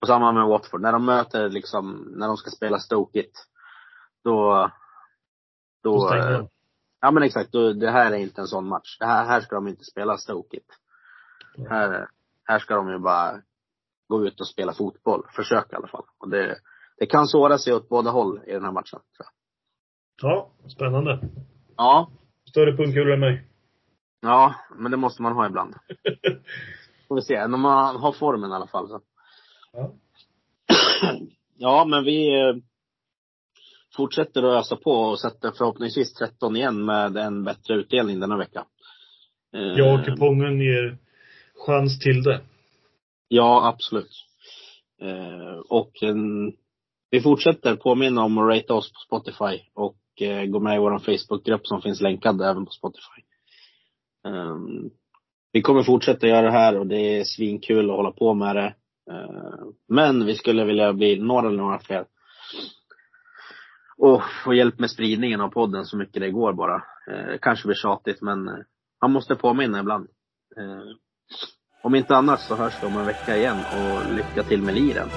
Och 0.00 0.06
samma 0.06 0.32
med 0.32 0.46
Watford. 0.46 0.80
När 0.80 0.92
de 0.92 1.04
möter 1.04 1.48
liksom, 1.48 2.14
när 2.16 2.26
de 2.26 2.36
ska 2.36 2.50
spela 2.50 2.78
stokigt, 2.78 3.36
då, 4.24 4.70
Då 5.82 6.10
då, 6.10 6.48
ja 7.00 7.10
men 7.10 7.22
exakt, 7.22 7.52
då, 7.52 7.72
det 7.72 7.90
här 7.90 8.12
är 8.12 8.16
inte 8.16 8.40
en 8.40 8.46
sån 8.46 8.68
match. 8.68 8.96
Det 8.98 9.06
här, 9.06 9.24
här 9.26 9.40
ska 9.40 9.54
de 9.54 9.68
inte 9.68 9.84
spela 9.84 10.18
stokigt. 10.18 10.70
Ja. 11.54 11.70
Här, 11.70 12.08
här 12.44 12.58
ska 12.58 12.74
de 12.74 12.90
ju 12.90 12.98
bara 12.98 13.42
gå 14.08 14.26
ut 14.26 14.40
och 14.40 14.48
spela 14.48 14.72
fotboll. 14.72 15.26
Försöka 15.36 15.72
i 15.72 15.76
alla 15.76 15.88
fall. 15.88 16.04
Och 16.18 16.30
det, 16.30 16.58
det 16.98 17.06
kan 17.06 17.26
såra 17.26 17.58
sig 17.58 17.74
åt 17.74 17.88
båda 17.88 18.10
håll 18.10 18.40
i 18.46 18.52
den 18.52 18.64
här 18.64 18.72
matchen. 18.72 19.00
Tror 19.16 19.26
jag. 19.26 19.32
Ja, 20.22 20.50
spännande. 20.68 21.20
Ja, 21.76 22.10
Större 22.48 22.76
pungkulor 22.76 23.12
än 23.12 23.20
mig. 23.20 23.49
Ja, 24.20 24.54
men 24.76 24.90
det 24.90 24.96
måste 24.96 25.22
man 25.22 25.32
ha 25.32 25.46
ibland. 25.46 25.74
Får 27.08 27.14
vi 27.14 27.22
se, 27.22 27.46
när 27.46 27.58
man 27.58 27.96
har 27.96 28.12
formen 28.12 28.50
i 28.50 28.54
alla 28.54 28.66
fall. 28.66 28.88
Så. 28.88 29.00
Ja. 29.72 29.92
Ja, 31.62 31.84
men 31.84 32.04
vi 32.04 32.40
eh, 32.40 32.56
fortsätter 33.96 34.42
att 34.42 34.64
ösa 34.64 34.76
på 34.76 34.92
och 34.92 35.20
sätter 35.20 35.52
förhoppningsvis 35.58 36.14
13 36.14 36.56
igen 36.56 36.84
med 36.84 37.16
en 37.16 37.44
bättre 37.44 37.74
utdelning 37.74 38.20
denna 38.20 38.36
vecka. 38.36 38.64
Eh, 39.54 39.92
och 39.92 40.04
kupongen 40.04 40.60
ger 40.60 40.98
chans 41.66 41.98
till 41.98 42.22
det. 42.22 42.40
Ja, 43.28 43.68
absolut. 43.68 44.26
Eh, 45.02 45.58
och 45.68 45.92
vi 47.10 47.20
fortsätter 47.20 47.76
påminna 47.76 48.24
om 48.24 48.38
att 48.38 48.48
ratea 48.48 48.76
oss 48.76 48.92
på 48.92 49.00
Spotify 49.06 49.60
och 49.74 49.96
gå 50.48 50.60
med 50.60 50.76
i 50.76 50.78
vår 50.78 50.98
Facebookgrupp 50.98 51.66
som 51.66 51.82
finns 51.82 52.00
länkad 52.00 52.42
även 52.42 52.66
på 52.66 52.72
Spotify. 52.72 53.22
Ehm, 54.26 54.90
vi 55.52 55.62
kommer 55.62 55.82
fortsätta 55.82 56.26
göra 56.26 56.42
det 56.46 56.52
här 56.52 56.78
och 56.78 56.86
det 56.86 57.18
är 57.18 57.24
svinkul 57.24 57.90
att 57.90 57.96
hålla 57.96 58.12
på 58.12 58.34
med 58.34 58.56
det. 58.56 58.74
Ehm, 59.10 59.72
men 59.88 60.26
vi 60.26 60.34
skulle 60.34 60.64
vilja 60.64 60.92
bli 60.92 61.18
några 61.18 61.48
eller 61.48 61.62
några 61.62 61.78
fler. 61.78 62.04
Och 63.96 64.22
få 64.44 64.54
hjälp 64.54 64.78
med 64.78 64.90
spridningen 64.90 65.40
av 65.40 65.48
podden 65.48 65.84
så 65.84 65.96
mycket 65.96 66.22
det 66.22 66.30
går 66.30 66.52
bara. 66.52 66.82
Ehm, 67.10 67.38
kanske 67.40 67.66
blir 67.66 67.76
tjatigt 67.76 68.22
men 68.22 68.48
eh, 68.48 68.54
man 69.02 69.12
måste 69.12 69.34
påminna 69.34 69.80
ibland. 69.80 70.08
Om 71.82 71.94
inte 71.94 72.16
annat 72.16 72.40
så 72.40 72.56
hörs 72.56 72.82
vi 72.82 72.86
om 72.86 72.96
en 72.96 73.06
vecka 73.06 73.36
igen 73.36 73.56
och 73.56 74.14
lycka 74.14 74.42
till 74.42 74.62
med 74.62 74.74
liren. 74.74 75.08